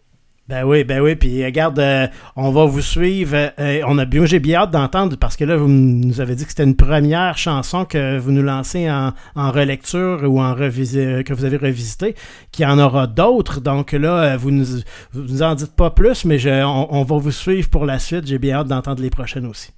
Ben 0.49 0.65
oui, 0.65 0.83
ben 0.83 1.01
oui. 1.01 1.15
Puis 1.15 1.45
regarde, 1.45 1.79
euh, 1.79 2.07
on 2.35 2.51
va 2.51 2.65
vous 2.65 2.81
suivre. 2.81 3.37
Euh, 3.59 3.83
on 3.87 3.99
a 3.99 4.07
bien, 4.07 4.25
j'ai 4.25 4.41
bien 4.41 4.61
hâte 4.61 4.71
d'entendre 4.71 5.17
parce 5.19 5.37
que 5.37 5.45
là, 5.45 5.57
vous 5.57 5.69
nous 5.69 6.21
avez 6.23 6.35
dit 6.35 6.45
que 6.45 6.51
c'était 6.51 6.65
une 6.65 6.77
première 6.77 7.37
chanson 7.37 7.85
que 7.85 8.19
vous 8.19 8.33
nous 8.33 8.43
lancez 8.43 8.91
en, 8.91 9.13
relecture 9.37 10.23
ou 10.25 10.41
en 10.41 10.55
revisite, 10.55 11.25
que 11.25 11.35
vous 11.35 11.45
avez 11.45 11.59
revisité, 11.59 12.15
qu'il 12.51 12.65
y 12.65 12.67
en 12.67 12.79
aura 12.79 13.07
d'autres. 13.07 13.61
Donc 13.61 13.93
là, 13.93 14.39
vous 14.39 14.51
nous, 14.51 14.67
nous 15.13 15.43
en 15.43 15.55
dites 15.55 15.77
pas 15.77 15.91
plus, 15.91 16.25
mais 16.25 16.39
on, 16.65 17.03
va 17.03 17.19
vous 17.19 17.31
suivre 17.31 17.69
pour 17.69 17.85
la 17.85 17.99
suite. 17.99 18.27
J'ai 18.27 18.39
bien 18.39 18.57
hâte 18.57 18.69
d'entendre 18.69 19.03
les 19.03 19.11
prochaines 19.11 19.47
aussi. 19.47 19.73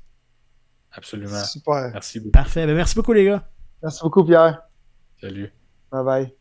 Absolument. 0.92 1.42
Super. 1.44 1.90
Merci 1.92 2.20
beaucoup. 2.20 2.32
Parfait. 2.32 2.66
Ben, 2.66 2.76
merci 2.76 2.94
beaucoup, 2.94 3.12
les 3.12 3.24
gars. 3.24 3.42
Merci 3.82 4.00
beaucoup, 4.02 4.24
Pierre. 4.24 4.62
Salut. 5.20 5.52
Bye 5.90 6.04
bye. 6.04 6.39